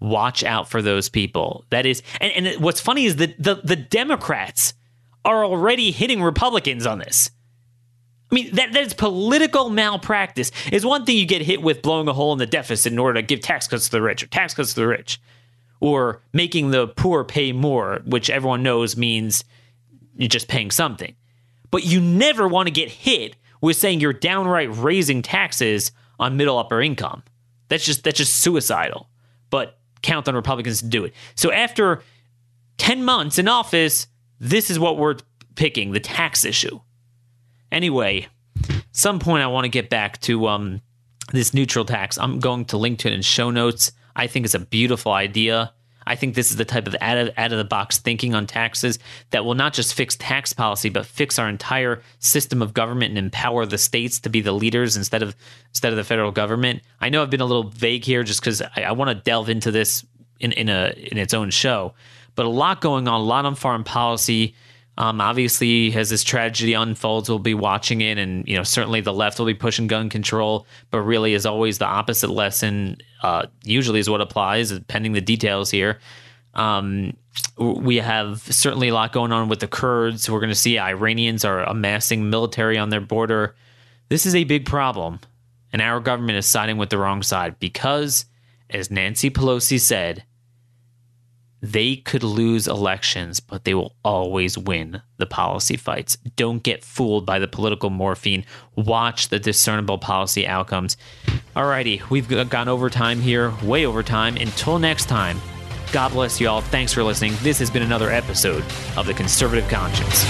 Watch 0.00 0.42
out 0.42 0.68
for 0.68 0.82
those 0.82 1.08
people. 1.08 1.64
That 1.70 1.86
is 1.86 2.02
and, 2.20 2.46
and 2.46 2.62
what's 2.62 2.80
funny 2.80 3.04
is 3.04 3.16
that 3.16 3.42
the, 3.42 3.56
the 3.62 3.76
democrats 3.76 4.74
are 5.24 5.44
already 5.44 5.90
hitting 5.90 6.22
republicans 6.22 6.86
on 6.86 6.98
this. 6.98 7.30
I 8.30 8.34
mean, 8.34 8.54
that, 8.54 8.72
that 8.72 8.82
is 8.82 8.94
political 8.94 9.70
malpractice. 9.70 10.52
Is 10.70 10.86
one 10.86 11.04
thing 11.04 11.16
you 11.16 11.26
get 11.26 11.42
hit 11.42 11.62
with 11.62 11.82
blowing 11.82 12.06
a 12.08 12.12
hole 12.12 12.32
in 12.32 12.38
the 12.38 12.46
deficit 12.46 12.92
in 12.92 12.98
order 12.98 13.20
to 13.20 13.26
give 13.26 13.40
tax 13.40 13.66
cuts 13.66 13.86
to 13.86 13.90
the 13.90 14.02
rich 14.02 14.22
or 14.22 14.26
tax 14.28 14.54
cuts 14.54 14.74
to 14.74 14.80
the 14.80 14.86
rich, 14.86 15.20
or 15.80 16.22
making 16.32 16.70
the 16.70 16.86
poor 16.86 17.24
pay 17.24 17.52
more, 17.52 18.02
which 18.04 18.30
everyone 18.30 18.62
knows 18.62 18.96
means 18.96 19.44
you're 20.16 20.28
just 20.28 20.48
paying 20.48 20.70
something. 20.70 21.14
But 21.70 21.84
you 21.84 22.00
never 22.00 22.46
want 22.46 22.66
to 22.66 22.72
get 22.72 22.90
hit 22.90 23.36
with 23.60 23.76
saying 23.76 24.00
you're 24.00 24.12
downright 24.12 24.74
raising 24.76 25.22
taxes 25.22 25.92
on 26.18 26.36
middle 26.36 26.58
upper 26.58 26.80
income. 26.80 27.22
That's 27.68 27.84
just 27.84 28.04
that's 28.04 28.18
just 28.18 28.36
suicidal. 28.36 29.08
But 29.48 29.78
count 30.02 30.28
on 30.28 30.34
Republicans 30.34 30.80
to 30.80 30.86
do 30.86 31.04
it. 31.04 31.14
So 31.34 31.52
after 31.52 32.02
10 32.78 33.04
months 33.04 33.38
in 33.38 33.48
office, 33.48 34.06
this 34.38 34.70
is 34.70 34.78
what 34.78 34.96
we're 34.96 35.16
picking, 35.54 35.92
the 35.92 36.00
tax 36.00 36.44
issue. 36.44 36.80
Anyway, 37.70 38.26
some 38.92 39.18
point 39.18 39.42
I 39.42 39.46
want 39.46 39.64
to 39.64 39.68
get 39.68 39.90
back 39.90 40.20
to 40.22 40.48
um, 40.48 40.80
this 41.32 41.54
neutral 41.54 41.84
tax. 41.84 42.18
I'm 42.18 42.40
going 42.40 42.64
to 42.66 42.76
link 42.76 42.98
to 43.00 43.08
it 43.08 43.14
in 43.14 43.22
show 43.22 43.50
notes. 43.50 43.92
I 44.20 44.26
think 44.26 44.44
it's 44.44 44.54
a 44.54 44.58
beautiful 44.58 45.12
idea. 45.12 45.72
I 46.06 46.14
think 46.14 46.34
this 46.34 46.50
is 46.50 46.58
the 46.58 46.66
type 46.66 46.86
of 46.86 46.94
out 47.00 47.16
of, 47.16 47.30
out 47.38 47.52
of 47.52 47.58
the 47.58 47.64
box 47.64 47.98
thinking 47.98 48.34
on 48.34 48.46
taxes 48.46 48.98
that 49.30 49.46
will 49.46 49.54
not 49.54 49.72
just 49.72 49.94
fix 49.94 50.14
tax 50.14 50.52
policy, 50.52 50.90
but 50.90 51.06
fix 51.06 51.38
our 51.38 51.48
entire 51.48 52.02
system 52.18 52.60
of 52.60 52.74
government 52.74 53.10
and 53.10 53.18
empower 53.18 53.64
the 53.64 53.78
states 53.78 54.20
to 54.20 54.28
be 54.28 54.42
the 54.42 54.52
leaders 54.52 54.94
instead 54.94 55.22
of 55.22 55.34
instead 55.70 55.90
of 55.90 55.96
the 55.96 56.04
federal 56.04 56.32
government. 56.32 56.82
I 57.00 57.08
know 57.08 57.22
I've 57.22 57.30
been 57.30 57.40
a 57.40 57.46
little 57.46 57.70
vague 57.70 58.04
here 58.04 58.22
just 58.22 58.40
because 58.40 58.60
I, 58.60 58.82
I 58.82 58.92
want 58.92 59.08
to 59.08 59.14
delve 59.14 59.48
into 59.48 59.70
this 59.70 60.04
in, 60.38 60.52
in 60.52 60.68
a 60.68 60.92
in 61.10 61.16
its 61.16 61.32
own 61.32 61.48
show, 61.48 61.94
but 62.34 62.44
a 62.44 62.50
lot 62.50 62.82
going 62.82 63.08
on, 63.08 63.22
a 63.22 63.24
lot 63.24 63.46
on 63.46 63.54
foreign 63.54 63.84
policy. 63.84 64.54
Um, 65.00 65.18
obviously, 65.18 65.94
as 65.94 66.10
this 66.10 66.22
tragedy 66.22 66.74
unfolds, 66.74 67.30
we'll 67.30 67.38
be 67.38 67.54
watching 67.54 68.02
it, 68.02 68.18
and 68.18 68.46
you 68.46 68.54
know 68.54 68.64
certainly 68.64 69.00
the 69.00 69.14
left 69.14 69.38
will 69.38 69.46
be 69.46 69.54
pushing 69.54 69.86
gun 69.86 70.10
control. 70.10 70.66
But 70.90 71.00
really, 71.00 71.32
as 71.32 71.46
always, 71.46 71.78
the 71.78 71.86
opposite 71.86 72.28
lesson 72.28 72.98
uh, 73.22 73.46
usually 73.64 73.98
is 73.98 74.10
what 74.10 74.20
applies, 74.20 74.78
pending 74.80 75.12
the 75.12 75.22
details 75.22 75.70
here. 75.70 76.00
Um, 76.52 77.16
we 77.56 77.96
have 77.96 78.42
certainly 78.42 78.88
a 78.88 78.94
lot 78.94 79.14
going 79.14 79.32
on 79.32 79.48
with 79.48 79.60
the 79.60 79.68
Kurds. 79.68 80.28
We're 80.28 80.38
going 80.38 80.50
to 80.50 80.54
see 80.54 80.78
Iranians 80.78 81.46
are 81.46 81.62
amassing 81.62 82.28
military 82.28 82.76
on 82.76 82.90
their 82.90 83.00
border. 83.00 83.54
This 84.10 84.26
is 84.26 84.34
a 84.34 84.44
big 84.44 84.66
problem, 84.66 85.20
and 85.72 85.80
our 85.80 86.00
government 86.00 86.36
is 86.36 86.46
siding 86.46 86.76
with 86.76 86.90
the 86.90 86.98
wrong 86.98 87.22
side 87.22 87.58
because, 87.58 88.26
as 88.68 88.90
Nancy 88.90 89.30
Pelosi 89.30 89.80
said, 89.80 90.24
they 91.62 91.96
could 91.96 92.22
lose 92.22 92.66
elections, 92.66 93.40
but 93.40 93.64
they 93.64 93.74
will 93.74 93.94
always 94.04 94.56
win 94.56 95.02
the 95.18 95.26
policy 95.26 95.76
fights. 95.76 96.16
Don't 96.36 96.62
get 96.62 96.84
fooled 96.84 97.26
by 97.26 97.38
the 97.38 97.48
political 97.48 97.90
morphine. 97.90 98.44
Watch 98.76 99.28
the 99.28 99.38
discernible 99.38 99.98
policy 99.98 100.46
outcomes. 100.46 100.96
Alrighty, 101.54 102.08
we've 102.08 102.28
gone 102.48 102.68
over 102.68 102.88
time 102.88 103.20
here, 103.20 103.52
way 103.62 103.84
over 103.84 104.02
time. 104.02 104.36
Until 104.36 104.78
next 104.78 105.06
time, 105.06 105.40
God 105.92 106.12
bless 106.12 106.40
you 106.40 106.48
all. 106.48 106.60
Thanks 106.60 106.92
for 106.92 107.02
listening. 107.02 107.34
This 107.42 107.58
has 107.58 107.70
been 107.70 107.82
another 107.82 108.10
episode 108.10 108.64
of 108.96 109.06
The 109.06 109.14
Conservative 109.14 109.68
Conscience. 109.68 110.24